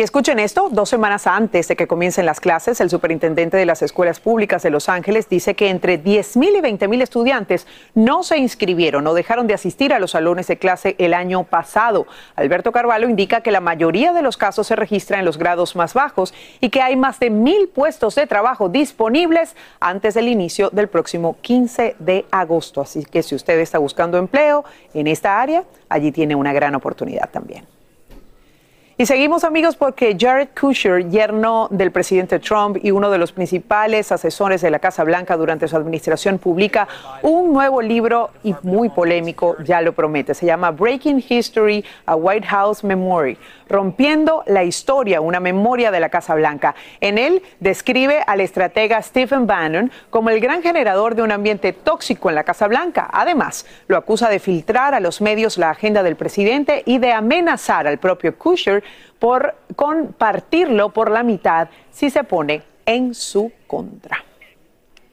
Y 0.00 0.02
escuchen 0.02 0.38
esto, 0.38 0.70
dos 0.70 0.88
semanas 0.88 1.26
antes 1.26 1.68
de 1.68 1.76
que 1.76 1.86
comiencen 1.86 2.24
las 2.24 2.40
clases, 2.40 2.80
el 2.80 2.88
superintendente 2.88 3.58
de 3.58 3.66
las 3.66 3.82
escuelas 3.82 4.18
públicas 4.18 4.62
de 4.62 4.70
Los 4.70 4.88
Ángeles 4.88 5.28
dice 5.28 5.54
que 5.54 5.68
entre 5.68 6.02
10.000 6.02 6.56
y 6.56 6.60
20.000 6.62 7.02
estudiantes 7.02 7.66
no 7.94 8.22
se 8.22 8.38
inscribieron 8.38 9.06
o 9.06 9.12
dejaron 9.12 9.46
de 9.46 9.52
asistir 9.52 9.92
a 9.92 9.98
los 9.98 10.12
salones 10.12 10.46
de 10.46 10.56
clase 10.56 10.96
el 10.96 11.12
año 11.12 11.44
pasado. 11.44 12.06
Alberto 12.34 12.72
Carvalho 12.72 13.10
indica 13.10 13.42
que 13.42 13.50
la 13.50 13.60
mayoría 13.60 14.14
de 14.14 14.22
los 14.22 14.38
casos 14.38 14.68
se 14.68 14.74
registran 14.74 15.20
en 15.20 15.26
los 15.26 15.36
grados 15.36 15.76
más 15.76 15.92
bajos 15.92 16.32
y 16.62 16.70
que 16.70 16.80
hay 16.80 16.96
más 16.96 17.20
de 17.20 17.28
mil 17.28 17.68
puestos 17.68 18.14
de 18.14 18.26
trabajo 18.26 18.70
disponibles 18.70 19.54
antes 19.80 20.14
del 20.14 20.28
inicio 20.28 20.70
del 20.70 20.88
próximo 20.88 21.36
15 21.42 21.96
de 21.98 22.24
agosto. 22.30 22.80
Así 22.80 23.04
que 23.04 23.22
si 23.22 23.34
usted 23.34 23.60
está 23.60 23.76
buscando 23.76 24.16
empleo 24.16 24.64
en 24.94 25.08
esta 25.08 25.42
área, 25.42 25.64
allí 25.90 26.10
tiene 26.10 26.34
una 26.34 26.54
gran 26.54 26.74
oportunidad 26.74 27.28
también. 27.28 27.79
Y 29.00 29.06
seguimos 29.06 29.44
amigos 29.44 29.76
porque 29.76 30.14
Jared 30.20 30.48
Kushner, 30.48 31.08
yerno 31.08 31.68
del 31.70 31.90
presidente 31.90 32.38
Trump 32.38 32.76
y 32.82 32.90
uno 32.90 33.10
de 33.10 33.16
los 33.16 33.32
principales 33.32 34.12
asesores 34.12 34.60
de 34.60 34.70
la 34.70 34.78
Casa 34.78 35.04
Blanca 35.04 35.38
durante 35.38 35.66
su 35.68 35.74
administración, 35.74 36.36
publica 36.36 36.86
un 37.22 37.50
nuevo 37.50 37.80
libro 37.80 38.28
y 38.42 38.54
muy 38.62 38.90
polémico, 38.90 39.56
ya 39.64 39.80
lo 39.80 39.94
promete. 39.94 40.34
Se 40.34 40.44
llama 40.44 40.70
Breaking 40.70 41.24
History, 41.26 41.82
a 42.04 42.14
White 42.14 42.46
House 42.48 42.84
Memory, 42.84 43.38
rompiendo 43.70 44.42
la 44.46 44.64
historia, 44.64 45.22
una 45.22 45.40
memoria 45.40 45.90
de 45.90 46.00
la 46.00 46.10
Casa 46.10 46.34
Blanca. 46.34 46.74
En 47.00 47.16
él 47.16 47.42
describe 47.58 48.22
al 48.26 48.42
estratega 48.42 49.00
Stephen 49.00 49.46
Bannon 49.46 49.90
como 50.10 50.28
el 50.28 50.40
gran 50.40 50.60
generador 50.60 51.14
de 51.14 51.22
un 51.22 51.32
ambiente 51.32 51.72
tóxico 51.72 52.28
en 52.28 52.34
la 52.34 52.44
Casa 52.44 52.68
Blanca. 52.68 53.08
Además, 53.10 53.64
lo 53.88 53.96
acusa 53.96 54.28
de 54.28 54.40
filtrar 54.40 54.92
a 54.92 55.00
los 55.00 55.22
medios 55.22 55.56
la 55.56 55.70
agenda 55.70 56.02
del 56.02 56.16
presidente 56.16 56.82
y 56.84 56.98
de 56.98 57.12
amenazar 57.12 57.86
al 57.86 57.96
propio 57.96 58.36
Kushner 58.36 58.84
por 59.18 59.54
compartirlo 59.76 60.90
por 60.90 61.10
la 61.10 61.22
mitad 61.22 61.68
si 61.90 62.10
se 62.10 62.24
pone 62.24 62.62
en 62.86 63.14
su 63.14 63.52
contra. 63.66 64.24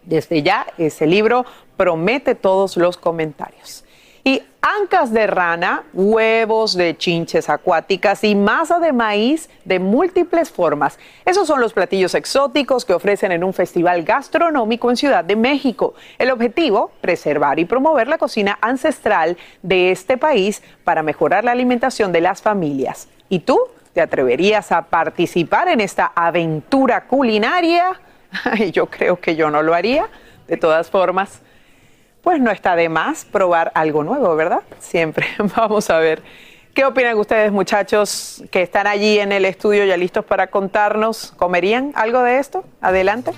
Desde 0.04 0.42
ya, 0.42 0.66
ese 0.78 1.06
libro 1.06 1.46
promete 1.76 2.34
todos 2.34 2.78
los 2.78 2.98
comentarios. 2.98 3.84
Y 4.24 4.42
ancas 4.62 5.14
de 5.14 5.26
rana, 5.28 5.84
huevos 5.94 6.76
de 6.76 6.98
chinches 6.98 7.50
acuáticas 7.50 8.24
y 8.26 8.36
masa 8.36 8.80
de 8.80 8.92
maíz 8.92 9.50
de 9.64 9.80
múltiples 9.80 10.50
formas. 10.50 11.00
Esos 11.26 11.48
son 11.48 11.62
los 11.62 11.74
platillos 11.74 12.14
exóticos 12.14 12.84
que 12.84 12.94
ofrecen 12.94 13.32
en 13.32 13.44
un 13.44 13.54
festival 13.54 14.04
gastronómico 14.04 14.90
en 14.90 14.98
Ciudad 14.98 15.24
de 15.24 15.38
México. 15.38 15.94
El 16.18 16.32
objetivo, 16.32 16.92
preservar 17.00 17.60
y 17.60 17.66
promover 17.66 18.10
la 18.10 18.18
cocina 18.18 18.58
ancestral 18.62 19.38
de 19.62 19.92
este 19.92 20.18
país 20.18 20.62
para 20.84 21.04
mejorar 21.04 21.46
la 21.46 21.52
alimentación 21.52 22.12
de 22.12 22.22
las 22.22 22.42
familias. 22.42 23.08
¿Y 23.30 23.40
tú 23.40 23.60
te 23.94 24.02
atreverías 24.02 24.72
a 24.72 24.84
participar 24.84 25.68
en 25.68 25.82
esta 25.82 26.12
aventura 26.16 27.06
culinaria? 27.06 28.00
yo 28.72 28.88
creo 28.88 29.20
que 29.20 29.36
yo 29.36 29.50
no 29.50 29.62
lo 29.62 29.74
haría. 29.74 30.08
De 30.48 30.58
todas 30.58 30.90
formas, 30.90 31.42
pues 32.22 32.40
no 32.40 32.52
está 32.52 32.76
de 32.76 32.90
más 32.90 33.26
probar 33.26 33.72
algo 33.76 34.04
nuevo, 34.04 34.36
¿verdad? 34.36 34.62
Siempre. 34.80 35.28
Vamos 35.56 35.90
a 35.90 35.98
ver. 35.98 36.22
¿Qué 36.74 36.86
opinan 36.86 37.18
ustedes, 37.18 37.52
muchachos, 37.52 38.44
que 38.52 38.62
están 38.62 38.86
allí 38.86 39.20
en 39.20 39.32
el 39.32 39.46
estudio 39.46 39.84
ya 39.86 39.98
listos 39.98 40.24
para 40.24 40.48
contarnos? 40.48 41.34
¿Comerían 41.36 41.92
algo 41.96 42.22
de 42.22 42.38
esto? 42.38 42.66
Adelante. 42.82 43.32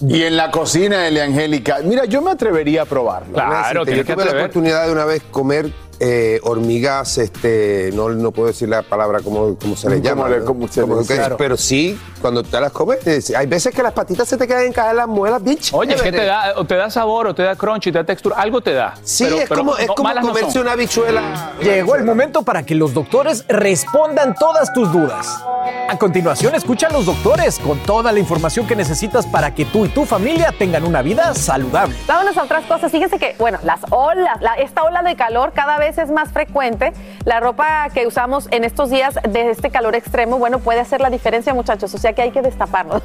Y 0.00 0.24
en 0.24 0.36
la 0.36 0.50
cocina, 0.50 1.06
Elia 1.06 1.22
Angélica, 1.22 1.78
mira, 1.84 2.04
yo 2.04 2.20
me 2.20 2.32
atrevería 2.32 2.82
a 2.82 2.84
probarlo. 2.84 3.34
Claro, 3.34 3.84
que 3.84 3.96
yo 3.96 4.04
tuve 4.04 4.24
la 4.24 4.32
oportunidad 4.32 4.86
de 4.86 4.92
una 4.92 5.04
vez 5.04 5.22
comer 5.30 5.70
eh, 6.00 6.40
hormigas, 6.42 7.18
este, 7.18 7.90
no, 7.94 8.08
no 8.10 8.30
puedo 8.32 8.48
decir 8.48 8.68
la 8.68 8.82
palabra 8.82 9.20
como, 9.20 9.56
como 9.56 9.76
se 9.76 9.88
le 9.90 10.00
llama. 10.00 10.28
le- 10.28 10.40
¿no? 10.40 10.44
como 10.46 10.68
se 10.68 10.80
Como 10.82 11.00
le- 11.00 11.06
que- 11.06 11.14
claro. 11.16 11.36
Pero 11.36 11.56
sí, 11.56 11.98
cuando 12.20 12.42
te 12.42 12.60
las 12.60 12.72
comes, 12.72 12.98
hay 13.34 13.46
veces 13.46 13.74
que 13.74 13.82
las 13.82 13.92
patitas 13.92 14.28
se 14.28 14.36
te 14.36 14.46
quedan 14.46 14.64
encajadas 14.64 14.92
en 14.92 14.96
las 14.98 15.08
muelas, 15.08 15.42
bitch. 15.42 15.72
Oye, 15.74 15.94
es 15.94 16.02
que 16.02 16.12
te 16.12 16.24
da, 16.24 16.54
o 16.56 16.64
te 16.64 16.74
da 16.76 16.90
sabor, 16.90 17.26
o 17.28 17.34
te 17.34 17.42
da 17.42 17.56
crunch, 17.56 17.84
te 17.84 17.92
da 17.92 18.04
textura, 18.04 18.36
algo 18.36 18.60
te 18.60 18.72
da. 18.72 18.94
Sí, 19.02 19.24
Pero- 19.24 19.36
es 19.38 19.48
pero 19.48 19.60
como, 19.60 19.76
es 19.76 19.86
no, 19.86 19.94
como 19.94 20.12
no 20.14 20.20
comerse 20.20 20.60
una 20.60 20.72
habichuela. 20.72 21.52
Llegó 21.62 21.96
el 21.96 22.04
momento 22.04 22.42
para 22.42 22.64
que 22.64 22.74
los 22.74 22.94
doctores 22.94 23.44
respondan 23.48 24.34
todas 24.34 24.72
tus 24.72 24.90
dudas. 24.92 25.42
A 25.88 25.98
continuación, 25.98 26.54
escucha 26.54 26.86
a 26.88 26.90
los 26.92 27.06
doctores 27.06 27.58
con 27.58 27.78
toda 27.80 28.12
la 28.12 28.18
información 28.18 28.66
que 28.66 28.76
necesitas 28.76 29.26
para 29.26 29.54
que 29.54 29.64
tú 29.64 29.84
y 29.86 29.88
tu 29.88 30.04
familia 30.04 30.54
tengan 30.58 30.84
una 30.84 31.02
vida 31.02 31.34
saludable. 31.34 31.94
Vámonos 32.06 32.36
a 32.36 32.42
otras 32.44 32.64
cosas. 32.66 32.90
Fíjense 32.90 33.18
que, 33.18 33.34
bueno, 33.38 33.58
las 33.64 33.80
olas, 33.90 34.40
la- 34.40 34.54
esta 34.54 34.82
ola 34.84 35.02
de 35.02 35.14
calor 35.16 35.52
cada 35.54 35.78
vez 35.78 35.83
es 35.86 36.10
más 36.10 36.30
frecuente. 36.32 36.92
La 37.24 37.40
ropa 37.40 37.88
que 37.92 38.06
usamos 38.06 38.48
en 38.50 38.64
estos 38.64 38.90
días 38.90 39.18
de 39.28 39.50
este 39.50 39.70
calor 39.70 39.94
extremo, 39.94 40.38
bueno, 40.38 40.58
puede 40.58 40.80
hacer 40.80 41.00
la 41.00 41.10
diferencia, 41.10 41.54
muchachos. 41.54 41.94
O 41.94 41.98
sea 41.98 42.12
que 42.12 42.22
hay 42.22 42.30
que 42.30 42.42
destaparlo. 42.42 43.02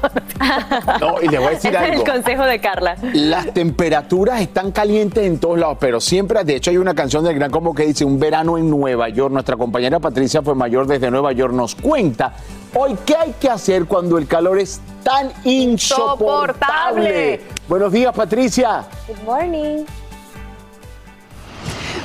No, 1.00 1.20
y 1.22 1.28
le 1.28 1.38
voy 1.38 1.48
a 1.48 1.50
decir 1.56 1.76
algo. 1.76 2.02
el 2.02 2.08
consejo 2.10 2.44
de 2.44 2.60
Carla. 2.60 2.96
Las 3.12 3.52
temperaturas 3.52 4.40
están 4.40 4.72
calientes 4.72 5.24
en 5.24 5.38
todos 5.38 5.58
lados, 5.58 5.78
pero 5.80 6.00
siempre, 6.00 6.42
de 6.44 6.56
hecho, 6.56 6.70
hay 6.70 6.76
una 6.78 6.94
canción 6.94 7.24
del 7.24 7.34
Gran 7.34 7.50
Combo 7.50 7.74
que 7.74 7.84
dice 7.86 8.04
Un 8.04 8.18
verano 8.18 8.58
en 8.58 8.68
Nueva 8.70 9.08
York. 9.08 9.32
Nuestra 9.32 9.56
compañera 9.56 10.00
Patricia 10.00 10.42
fue 10.42 10.54
mayor 10.54 10.86
desde 10.86 11.10
Nueva 11.10 11.32
York. 11.32 11.52
Nos 11.52 11.74
cuenta 11.74 12.32
hoy 12.74 12.96
qué 13.04 13.16
hay 13.16 13.34
que 13.40 13.48
hacer 13.50 13.86
cuando 13.86 14.18
el 14.18 14.26
calor 14.26 14.58
es 14.58 14.80
tan 15.02 15.30
insoportable. 15.44 17.40
Insoportable. 17.40 17.40
Buenos 17.68 17.92
días, 17.92 18.14
Patricia. 18.14 18.84
Good 19.06 19.22
morning. 19.24 19.84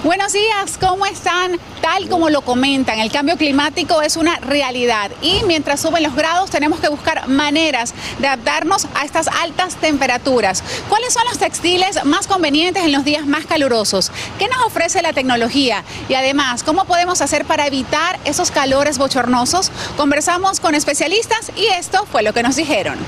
Buenos 0.05 0.33
días, 0.33 0.77
¿cómo 0.79 1.07
están? 1.07 1.59
Tal 1.81 2.07
como 2.09 2.29
lo 2.29 2.41
comentan, 2.41 2.99
el 2.99 3.11
cambio 3.11 3.37
climático 3.37 4.03
es 4.03 4.17
una 4.17 4.35
realidad 4.37 5.09
y 5.19 5.41
mientras 5.47 5.81
suben 5.81 6.03
los 6.03 6.13
grados 6.13 6.51
tenemos 6.51 6.79
que 6.79 6.89
buscar 6.89 7.27
maneras 7.27 7.95
de 8.19 8.27
adaptarnos 8.27 8.85
a 8.93 9.03
estas 9.03 9.27
altas 9.27 9.77
temperaturas. 9.77 10.63
¿Cuáles 10.89 11.11
son 11.11 11.23
los 11.25 11.39
textiles 11.39 12.05
más 12.05 12.27
convenientes 12.27 12.83
en 12.83 12.91
los 12.91 13.03
días 13.03 13.25
más 13.25 13.47
calurosos? 13.47 14.11
¿Qué 14.37 14.47
nos 14.47 14.61
ofrece 14.67 15.01
la 15.01 15.11
tecnología? 15.11 15.83
Y 16.07 16.13
además, 16.13 16.61
¿cómo 16.61 16.85
podemos 16.85 17.21
hacer 17.21 17.43
para 17.45 17.65
evitar 17.65 18.19
esos 18.25 18.51
calores 18.51 18.99
bochornosos? 18.99 19.71
Conversamos 19.97 20.59
con 20.59 20.75
especialistas 20.75 21.51
y 21.55 21.65
esto 21.65 22.05
fue 22.11 22.21
lo 22.21 22.31
que 22.31 22.43
nos 22.43 22.55
dijeron. 22.55 22.99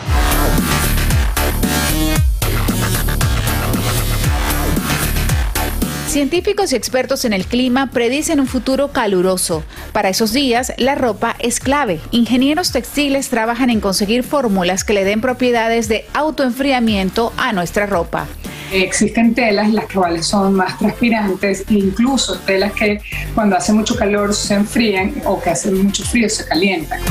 Científicos 6.08 6.72
y 6.72 6.78
expertos 6.78 7.26
en 7.26 7.34
el 7.34 7.46
clima 7.46 7.92
predicen 7.92 8.40
un 8.40 8.48
futuro 8.48 8.94
caluroso. 8.94 9.64
Para 9.92 10.08
esos 10.08 10.32
días, 10.32 10.72
la 10.78 10.96
ropa 10.96 11.36
es 11.40 11.60
clave. 11.60 12.00
Ingenieros 12.12 12.72
textiles 12.72 13.28
trabajan 13.28 13.70
en 13.70 13.82
conseguir 13.82 14.24
fórmulas 14.24 14.86
que 14.86 14.94
le 14.94 15.04
den 15.04 15.20
propiedades 15.20 15.90
de 15.90 16.06
autoenfriamiento 16.14 17.34
a 17.36 17.52
nuestra 17.52 17.88
ropa. 17.88 18.26
Existen 18.72 19.36
telas 19.36 19.72
las 19.74 19.92
cuales 19.92 20.26
son 20.26 20.54
más 20.54 20.80
transpirantes, 20.80 21.66
e 21.70 21.74
incluso 21.74 22.40
telas 22.40 22.72
que 22.72 23.00
cuando 23.36 23.58
hace 23.58 23.74
mucho 23.74 23.96
calor 23.98 24.34
se 24.34 24.56
enfrían 24.56 25.14
o 25.26 25.42
que 25.42 25.50
hace 25.50 25.72
mucho 25.72 26.04
frío 26.06 26.30
se 26.30 26.46
calientan. 26.46 27.02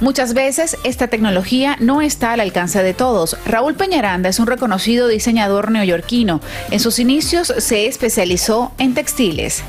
Muchas 0.00 0.32
veces 0.32 0.76
esta 0.84 1.08
tecnología 1.08 1.76
no 1.80 2.00
está 2.02 2.32
al 2.32 2.40
alcance 2.40 2.82
de 2.84 2.94
todos. 2.94 3.36
Raúl 3.44 3.74
Peñaranda 3.74 4.28
es 4.28 4.38
un 4.38 4.46
reconocido 4.46 5.08
diseñador 5.08 5.72
neoyorquino. 5.72 6.40
En 6.70 6.78
sus 6.78 7.00
inicios 7.00 7.52
se 7.58 7.86
especializó 7.88 8.70
en 8.78 8.94
textiles. 8.94 9.64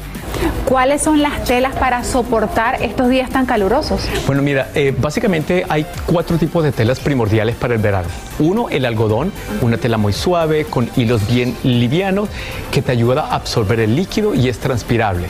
¿Cuáles 0.65 1.01
son 1.01 1.21
las 1.21 1.43
telas 1.45 1.75
para 1.75 2.03
soportar 2.03 2.81
estos 2.83 3.09
días 3.09 3.29
tan 3.29 3.45
calurosos? 3.45 4.01
Bueno, 4.27 4.41
mira, 4.43 4.69
eh, 4.75 4.93
básicamente 4.95 5.65
hay 5.67 5.85
cuatro 6.05 6.37
tipos 6.37 6.63
de 6.63 6.71
telas 6.71 6.99
primordiales 6.99 7.55
para 7.55 7.73
el 7.73 7.81
verano. 7.81 8.07
Uno, 8.37 8.69
el 8.69 8.85
algodón, 8.85 9.31
una 9.61 9.77
tela 9.77 9.97
muy 9.97 10.13
suave, 10.13 10.65
con 10.65 10.89
hilos 10.95 11.27
bien 11.27 11.55
livianos, 11.63 12.29
que 12.71 12.81
te 12.81 12.91
ayuda 12.91 13.25
a 13.25 13.35
absorber 13.35 13.79
el 13.79 13.95
líquido 13.95 14.35
y 14.35 14.47
es 14.47 14.59
transpirable. 14.59 15.27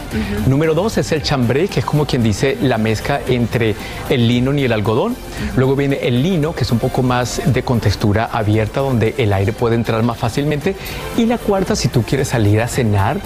Número 0.47 0.73
dos 0.73 0.97
es 0.97 1.11
el 1.11 1.23
chambré, 1.23 1.67
que 1.67 1.79
es 1.79 1.85
como 1.85 2.05
quien 2.05 2.21
dice 2.21 2.57
la 2.61 2.77
mezcla 2.77 3.21
entre 3.27 3.75
el 4.09 4.27
lino 4.27 4.53
y 4.53 4.65
el 4.65 4.73
algodón. 4.73 5.15
Luego 5.55 5.75
viene 5.75 5.99
el 6.01 6.21
lino, 6.21 6.53
que 6.53 6.63
es 6.63 6.71
un 6.71 6.79
poco 6.79 7.01
más 7.01 7.41
de 7.45 7.63
contextura 7.63 8.29
abierta, 8.31 8.81
donde 8.81 9.15
el 9.17 9.31
aire 9.31 9.53
puede 9.53 9.75
entrar 9.75 10.03
más 10.03 10.17
fácilmente. 10.17 10.75
Y 11.17 11.25
la 11.25 11.37
cuarta, 11.37 11.75
si 11.75 11.87
tú 11.87 12.03
quieres 12.03 12.27
salir 12.27 12.61
a 12.61 12.67
cenar, 12.67 13.19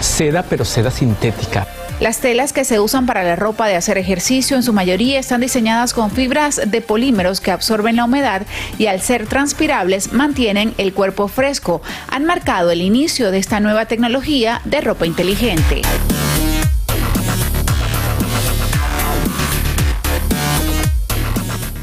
seda, 0.00 0.42
pero 0.42 0.64
seda 0.64 0.90
sintética. 0.90 1.66
Las 2.00 2.20
telas 2.20 2.54
que 2.54 2.64
se 2.64 2.80
usan 2.80 3.04
para 3.04 3.22
la 3.22 3.36
ropa 3.36 3.68
de 3.68 3.76
hacer 3.76 3.98
ejercicio 3.98 4.56
en 4.56 4.62
su 4.62 4.72
mayoría 4.72 5.20
están 5.20 5.42
diseñadas 5.42 5.92
con 5.92 6.10
fibras 6.10 6.58
de 6.66 6.80
polímeros 6.80 7.42
que 7.42 7.50
absorben 7.50 7.96
la 7.96 8.06
humedad 8.06 8.42
y 8.78 8.86
al 8.86 9.02
ser 9.02 9.26
transpirables 9.26 10.12
mantienen 10.12 10.72
el 10.78 10.94
cuerpo 10.94 11.28
fresco. 11.28 11.82
Han 12.08 12.24
marcado 12.24 12.70
el 12.70 12.80
inicio 12.80 13.30
de 13.30 13.38
esta 13.38 13.60
nueva 13.60 13.84
tecnología 13.84 14.62
de 14.64 14.80
ropa 14.80 15.04
inteligente. 15.04 15.82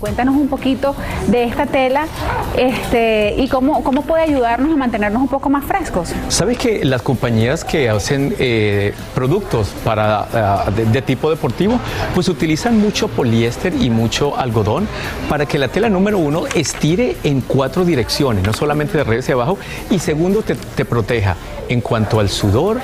Cuéntanos 0.08 0.38
un 0.38 0.48
poquito 0.48 0.96
de 1.28 1.44
esta 1.44 1.66
tela 1.66 2.08
este, 2.56 3.36
y 3.38 3.50
cómo, 3.50 3.84
cómo 3.84 4.04
puede 4.04 4.24
ayudarnos 4.24 4.72
a 4.72 4.78
mantenernos 4.78 5.22
un 5.22 5.28
poco 5.28 5.50
más 5.50 5.66
frescos. 5.66 6.14
¿Sabes 6.30 6.58
que 6.58 6.86
las 6.86 7.02
compañías 7.02 7.66
que 7.66 7.90
hacen 7.90 8.34
eh, 8.40 8.94
productos 9.14 9.68
para, 9.84 10.22
ah, 10.32 10.72
de, 10.74 10.86
de 10.86 11.02
tipo 11.02 11.30
deportivo, 11.30 11.78
pues 12.16 12.30
utilizan 12.30 12.80
mucho 12.80 13.10
poliéster 13.10 13.74
y 13.74 13.90
mucho 13.90 14.38
algodón 14.40 14.88
para 15.28 15.46
que 15.46 15.58
la 15.58 15.68
tela 15.68 15.90
número 15.90 16.20
uno 16.20 16.44
estire 16.56 17.18
en 17.26 17.42
cuatro 17.42 17.84
direcciones, 17.84 18.46
no 18.46 18.54
solamente 18.54 18.94
de 18.94 19.02
arriba 19.02 19.20
hacia 19.20 19.34
abajo, 19.34 19.58
y 19.90 20.00
segundo 20.00 20.42
te, 20.42 20.56
te 20.56 20.86
proteja 20.86 21.36
en 21.68 21.82
cuanto 21.82 22.22
al 22.22 22.30
sudor, 22.30 22.80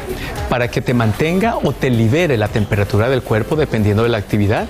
para 0.49 0.67
que 0.67 0.81
te 0.81 0.93
mantenga 0.93 1.55
o 1.55 1.71
te 1.71 1.89
libere 1.89 2.37
la 2.37 2.49
temperatura 2.49 3.07
del 3.07 3.21
cuerpo 3.21 3.55
dependiendo 3.55 4.03
de 4.03 4.09
la 4.09 4.17
actividad. 4.17 4.67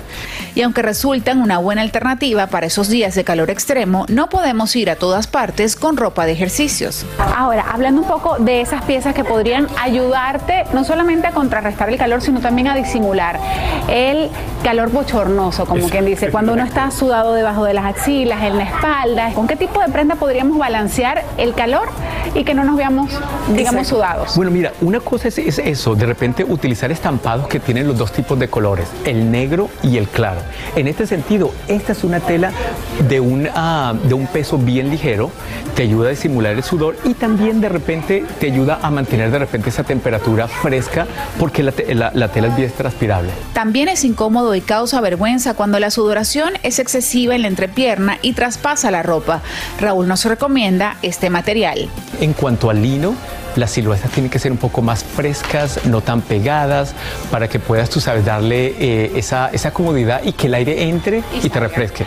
Y 0.55 0.61
aunque 0.61 0.83
resultan 0.83 1.41
una 1.41 1.57
buena 1.57 1.81
alternativa 1.81 2.42
para 2.47 2.67
esos 2.67 2.89
días 2.89 3.15
de 3.15 3.23
calor 3.23 3.49
extremo, 3.49 4.05
no 4.09 4.29
podemos 4.29 4.75
ir 4.75 4.89
a 4.89 4.95
todas 4.95 5.27
partes 5.27 5.75
con 5.75 5.97
ropa 5.97 6.25
de 6.25 6.33
ejercicios. 6.33 7.05
Ahora, 7.35 7.65
hablando 7.71 8.01
un 8.01 8.07
poco 8.07 8.37
de 8.39 8.61
esas 8.61 8.83
piezas 8.83 9.13
que 9.13 9.23
podrían 9.23 9.67
ayudarte 9.81 10.65
no 10.73 10.83
solamente 10.83 11.27
a 11.27 11.31
contrarrestar 11.31 11.89
el 11.89 11.97
calor, 11.97 12.21
sino 12.21 12.39
también 12.39 12.67
a 12.67 12.75
disimular 12.75 13.39
el 13.89 14.29
calor 14.63 14.91
bochornoso, 14.91 15.65
como 15.65 15.89
quien 15.89 16.05
dice, 16.05 16.29
cuando 16.31 16.53
uno 16.53 16.63
está 16.63 16.89
sudado 16.91 17.33
debajo 17.33 17.65
de 17.65 17.73
las 17.73 17.85
axilas, 17.85 18.43
en 18.43 18.57
la 18.57 18.63
espalda. 18.63 19.31
¿Con 19.33 19.47
qué 19.47 19.55
tipo 19.55 19.81
de 19.81 19.89
prenda 19.89 20.15
podríamos 20.15 20.57
balancear 20.57 21.23
el 21.37 21.53
calor 21.53 21.89
y 22.33 22.43
que 22.43 22.53
no 22.53 22.63
nos 22.63 22.77
veamos, 22.77 23.11
digamos, 23.55 23.87
sudados? 23.87 24.35
Bueno, 24.35 24.51
mira, 24.51 24.73
una 24.81 24.99
cosa 24.99 25.27
es, 25.27 25.37
es 25.37 25.59
eso, 25.59 25.95
de 25.95 26.05
repente 26.05 26.43
utilizar 26.43 26.91
estampados 26.91 27.47
que 27.47 27.59
tienen 27.59 27.87
los 27.87 27.97
dos 27.97 28.11
tipos 28.11 28.39
de 28.39 28.47
colores, 28.47 28.87
el 29.05 29.31
negro 29.31 29.69
y 29.81 29.97
el 29.97 30.07
claro. 30.07 30.41
En 30.75 30.87
este 30.87 31.07
sentido, 31.07 31.51
esta 31.67 31.91
es 31.91 32.03
una 32.03 32.19
tela 32.33 32.51
de 33.09 33.19
un, 33.19 33.47
ah, 33.53 33.93
de 34.03 34.13
un 34.15 34.25
peso 34.25 34.57
bien 34.57 34.89
ligero, 34.89 35.29
te 35.75 35.83
ayuda 35.83 36.07
a 36.07 36.11
disimular 36.11 36.53
el 36.53 36.63
sudor 36.63 36.95
y 37.03 37.13
también 37.13 37.61
de 37.61 37.69
repente 37.69 38.25
te 38.39 38.47
ayuda 38.47 38.79
a 38.81 38.89
mantener 38.89 39.29
de 39.29 39.37
repente 39.39 39.69
esa 39.69 39.83
temperatura 39.83 40.47
fresca 40.47 41.05
porque 41.37 41.61
la, 41.61 41.71
te- 41.71 41.93
la- 41.93 42.11
la 42.15 42.29
tela 42.29 42.47
es 42.47 42.55
bien 42.55 42.71
transpirable. 42.75 43.29
También 43.53 43.87
es 43.87 44.03
incómodo 44.03 44.55
y 44.55 44.61
causa 44.61 44.99
vergüenza 45.01 45.53
cuando 45.53 45.79
la 45.79 45.91
sudoración 45.91 46.53
es 46.63 46.79
excesiva 46.79 47.35
en 47.35 47.43
la 47.43 47.49
entrepierna 47.49 48.17
y 48.23 48.33
traspasa 48.33 48.89
la 48.89 49.03
ropa. 49.03 49.41
Raúl 49.79 50.07
nos 50.07 50.25
recomienda 50.25 50.97
este 51.03 51.29
material. 51.29 51.87
En 52.19 52.33
cuanto 52.33 52.69
al 52.71 52.81
lino, 52.81 53.13
las 53.55 53.71
siluetas 53.71 54.11
tienen 54.11 54.29
que 54.29 54.39
ser 54.39 54.51
un 54.51 54.57
poco 54.57 54.81
más 54.81 55.03
frescas, 55.03 55.85
no 55.85 56.01
tan 56.01 56.21
pegadas, 56.21 56.93
para 57.31 57.47
que 57.47 57.59
puedas, 57.59 57.89
tú 57.89 57.99
sabes, 57.99 58.25
darle 58.25 58.75
eh, 58.79 59.11
esa, 59.15 59.49
esa 59.49 59.71
comodidad 59.71 60.21
y 60.23 60.33
que 60.33 60.47
el 60.47 60.53
aire 60.53 60.83
entre 60.89 61.23
y 61.41 61.49
te 61.49 61.59
refresque. 61.59 62.05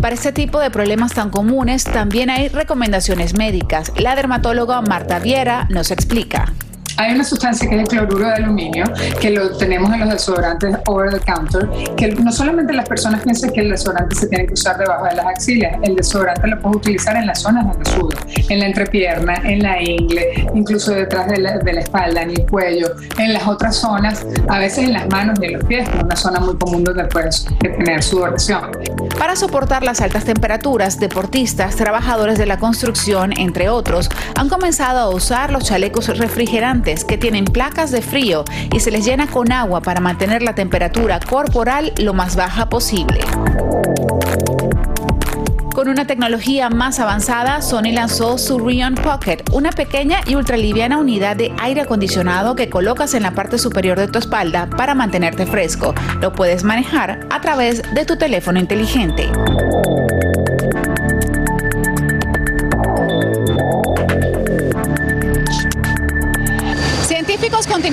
Para 0.00 0.14
este 0.14 0.32
tipo 0.32 0.60
de 0.60 0.70
problemas 0.70 1.14
tan 1.14 1.30
comunes 1.30 1.82
también 1.82 2.30
hay 2.30 2.48
recomendaciones 2.48 3.34
médicas. 3.34 3.92
La 3.96 4.14
dermatóloga 4.14 4.80
Marta 4.80 5.18
Viera 5.18 5.66
nos 5.70 5.90
explica. 5.90 6.52
Hay 6.98 7.12
una 7.14 7.24
sustancia 7.24 7.68
que 7.68 7.74
es 7.74 7.82
el 7.82 7.88
cloruro 7.88 8.26
de 8.26 8.34
aluminio, 8.34 8.84
que 9.20 9.30
lo 9.30 9.54
tenemos 9.58 9.92
en 9.92 10.00
los 10.00 10.10
desodorantes 10.10 10.76
over 10.86 11.12
the 11.12 11.20
counter, 11.20 11.68
que 11.96 12.08
no 12.08 12.32
solamente 12.32 12.72
las 12.72 12.88
personas 12.88 13.22
piensan 13.22 13.50
que 13.50 13.60
el 13.60 13.70
desodorante 13.70 14.14
se 14.14 14.28
tiene 14.28 14.46
que 14.46 14.54
usar 14.54 14.78
debajo 14.78 15.04
de 15.04 15.16
las 15.16 15.26
axilas, 15.26 15.76
el 15.82 15.94
desodorante 15.96 16.46
lo 16.46 16.58
puedes 16.60 16.76
utilizar 16.78 17.16
en 17.16 17.26
las 17.26 17.42
zonas 17.42 17.66
donde 17.66 17.90
sudo, 17.90 18.16
en 18.48 18.60
la 18.60 18.66
entrepierna, 18.66 19.34
en 19.44 19.62
la 19.62 19.82
ingle, 19.82 20.48
incluso 20.54 20.92
detrás 20.92 21.28
de 21.28 21.38
la, 21.38 21.58
de 21.58 21.72
la 21.74 21.80
espalda, 21.80 22.22
en 22.22 22.30
el 22.30 22.46
cuello, 22.46 22.88
en 23.18 23.34
las 23.34 23.46
otras 23.46 23.76
zonas, 23.76 24.24
a 24.48 24.58
veces 24.58 24.84
en 24.84 24.94
las 24.94 25.06
manos 25.08 25.38
y 25.42 25.46
en 25.46 25.52
los 25.54 25.64
pies, 25.64 25.86
que 25.88 25.98
es 25.98 26.02
una 26.02 26.16
zona 26.16 26.40
muy 26.40 26.56
común 26.56 26.82
donde 26.82 27.04
puedes 27.04 27.44
tener 27.60 28.02
sudoración. 28.02 28.70
Para 29.18 29.36
soportar 29.36 29.82
las 29.82 30.00
altas 30.00 30.24
temperaturas, 30.24 30.98
deportistas, 30.98 31.76
trabajadores 31.76 32.38
de 32.38 32.46
la 32.46 32.58
construcción, 32.58 33.32
entre 33.38 33.68
otros, 33.68 34.08
han 34.34 34.48
comenzado 34.48 35.00
a 35.00 35.08
usar 35.10 35.50
los 35.52 35.64
chalecos 35.64 36.08
refrigerantes 36.18 36.85
que 36.86 37.18
tienen 37.18 37.44
placas 37.44 37.90
de 37.90 38.00
frío 38.00 38.44
y 38.72 38.78
se 38.78 38.92
les 38.92 39.04
llena 39.04 39.26
con 39.26 39.50
agua 39.50 39.80
para 39.80 40.00
mantener 40.00 40.42
la 40.42 40.54
temperatura 40.54 41.18
corporal 41.18 41.92
lo 41.98 42.14
más 42.14 42.36
baja 42.36 42.68
posible. 42.68 43.20
Con 45.74 45.88
una 45.88 46.06
tecnología 46.06 46.70
más 46.70 47.00
avanzada, 47.00 47.60
Sony 47.60 47.92
lanzó 47.92 48.38
su 48.38 48.58
Rion 48.58 48.94
Pocket, 48.94 49.38
una 49.52 49.72
pequeña 49.72 50.20
y 50.26 50.36
ultraliviana 50.36 50.98
unidad 50.98 51.36
de 51.36 51.52
aire 51.58 51.82
acondicionado 51.82 52.54
que 52.54 52.70
colocas 52.70 53.14
en 53.14 53.24
la 53.24 53.32
parte 53.32 53.58
superior 53.58 53.98
de 53.98 54.08
tu 54.08 54.18
espalda 54.18 54.70
para 54.70 54.94
mantenerte 54.94 55.44
fresco. 55.44 55.92
Lo 56.20 56.32
puedes 56.32 56.62
manejar 56.62 57.26
a 57.30 57.40
través 57.40 57.82
de 57.94 58.04
tu 58.04 58.16
teléfono 58.16 58.60
inteligente. 58.60 59.28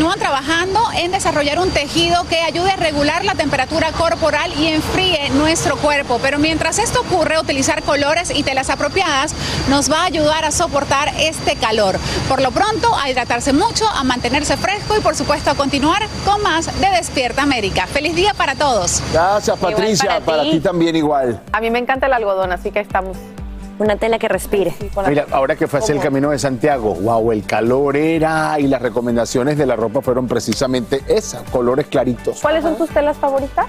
Continúan 0.04 0.20
trabajando 0.20 0.82
en 0.98 1.12
desarrollar 1.12 1.60
un 1.60 1.70
tejido 1.72 2.26
que 2.28 2.42
ayude 2.42 2.72
a 2.72 2.76
regular 2.76 3.24
la 3.24 3.36
temperatura 3.36 3.94
corporal 3.94 4.52
y 4.60 4.68
enfríe 4.68 5.30
nuestro 5.30 5.78
cuerpo. 5.78 6.20
Pero 6.22 6.40
mientras 6.40 6.78
esto 6.78 7.00
ocurre, 7.00 7.40
utilizar 7.40 7.84
colores 7.84 8.30
y 8.36 8.44
telas 8.44 8.70
apropiadas 8.70 9.34
nos 9.70 9.90
va 9.90 10.02
a 10.02 10.06
ayudar 10.06 10.44
a 10.44 10.52
soportar 10.52 11.14
este 11.18 11.56
calor. 11.56 11.98
Por 12.28 12.42
lo 12.42 12.52
pronto, 12.52 12.94
a 13.02 13.10
hidratarse 13.10 13.54
mucho, 13.54 13.88
a 13.88 14.04
mantenerse 14.04 14.58
fresco 14.58 14.98
y 14.98 15.00
por 15.00 15.16
supuesto 15.16 15.52
a 15.52 15.56
continuar 15.56 16.06
con 16.26 16.42
más 16.42 16.66
de 16.82 16.90
Despierta 16.90 17.44
América. 17.44 17.88
Feliz 17.88 18.14
día 18.14 18.34
para 18.34 18.56
todos. 18.56 19.02
Gracias, 19.14 19.58
Patricia. 19.58 20.10
para 20.20 20.26
Para, 20.26 20.44
ti. 20.44 20.52
ti 20.52 20.60
también 20.60 20.98
igual. 20.98 21.40
A 21.54 21.62
mí 21.62 21.70
me 21.72 21.80
encanta 21.80 22.08
el 22.08 22.14
algodón, 22.14 22.52
así 22.52 22.72
que 22.72 22.82
estamos. 22.82 23.16
Una 23.84 23.98
tela 23.98 24.18
que 24.18 24.30
respire. 24.30 24.74
Mira, 25.10 25.26
ahora 25.32 25.58
que 25.58 25.68
fue 25.68 25.80
hacia 25.80 25.94
el 25.94 26.00
Camino 26.00 26.30
de 26.30 26.40
Santiago, 26.40 26.96
wow, 26.96 27.34
el 27.34 27.44
calor 27.44 27.98
era 27.98 28.58
y 28.58 28.68
las 28.68 28.82
recomendaciones 28.82 29.58
de 29.58 29.66
la 29.66 29.76
ropa 29.76 30.02
fueron 30.02 30.26
precisamente 30.26 31.02
esas, 31.08 31.44
colores 31.50 31.88
claritos. 31.88 32.40
¿Cuáles 32.42 32.64
son 32.64 32.78
tus 32.78 32.90
telas 32.90 33.18
favoritas? 33.18 33.66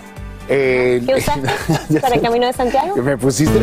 Eh, 0.49 1.03
¿Qué 1.05 1.15
usaste 1.17 2.01
para 2.01 2.15
el 2.15 2.21
Camino 2.21 2.47
de 2.47 2.53
Santiago? 2.53 2.95
que 2.95 3.03
me 3.03 3.19
pusiste. 3.19 3.59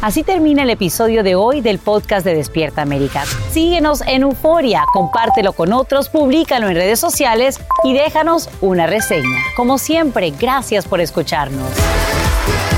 Así 0.00 0.22
termina 0.22 0.62
el 0.62 0.70
episodio 0.70 1.22
de 1.22 1.34
hoy 1.34 1.60
del 1.60 1.78
podcast 1.78 2.24
de 2.24 2.34
Despierta 2.34 2.80
América. 2.80 3.24
Síguenos 3.50 4.00
en 4.06 4.22
Euforia, 4.22 4.84
compártelo 4.94 5.52
con 5.52 5.74
otros, 5.74 6.08
públicalo 6.08 6.68
en 6.68 6.76
redes 6.76 6.98
sociales 6.98 7.60
y 7.84 7.92
déjanos 7.92 8.48
una 8.62 8.86
reseña. 8.86 9.38
Como 9.54 9.76
siempre, 9.76 10.30
gracias 10.30 10.86
por 10.86 11.02
escucharnos. 11.02 11.68
Thank 12.48 12.72
you. 12.72 12.77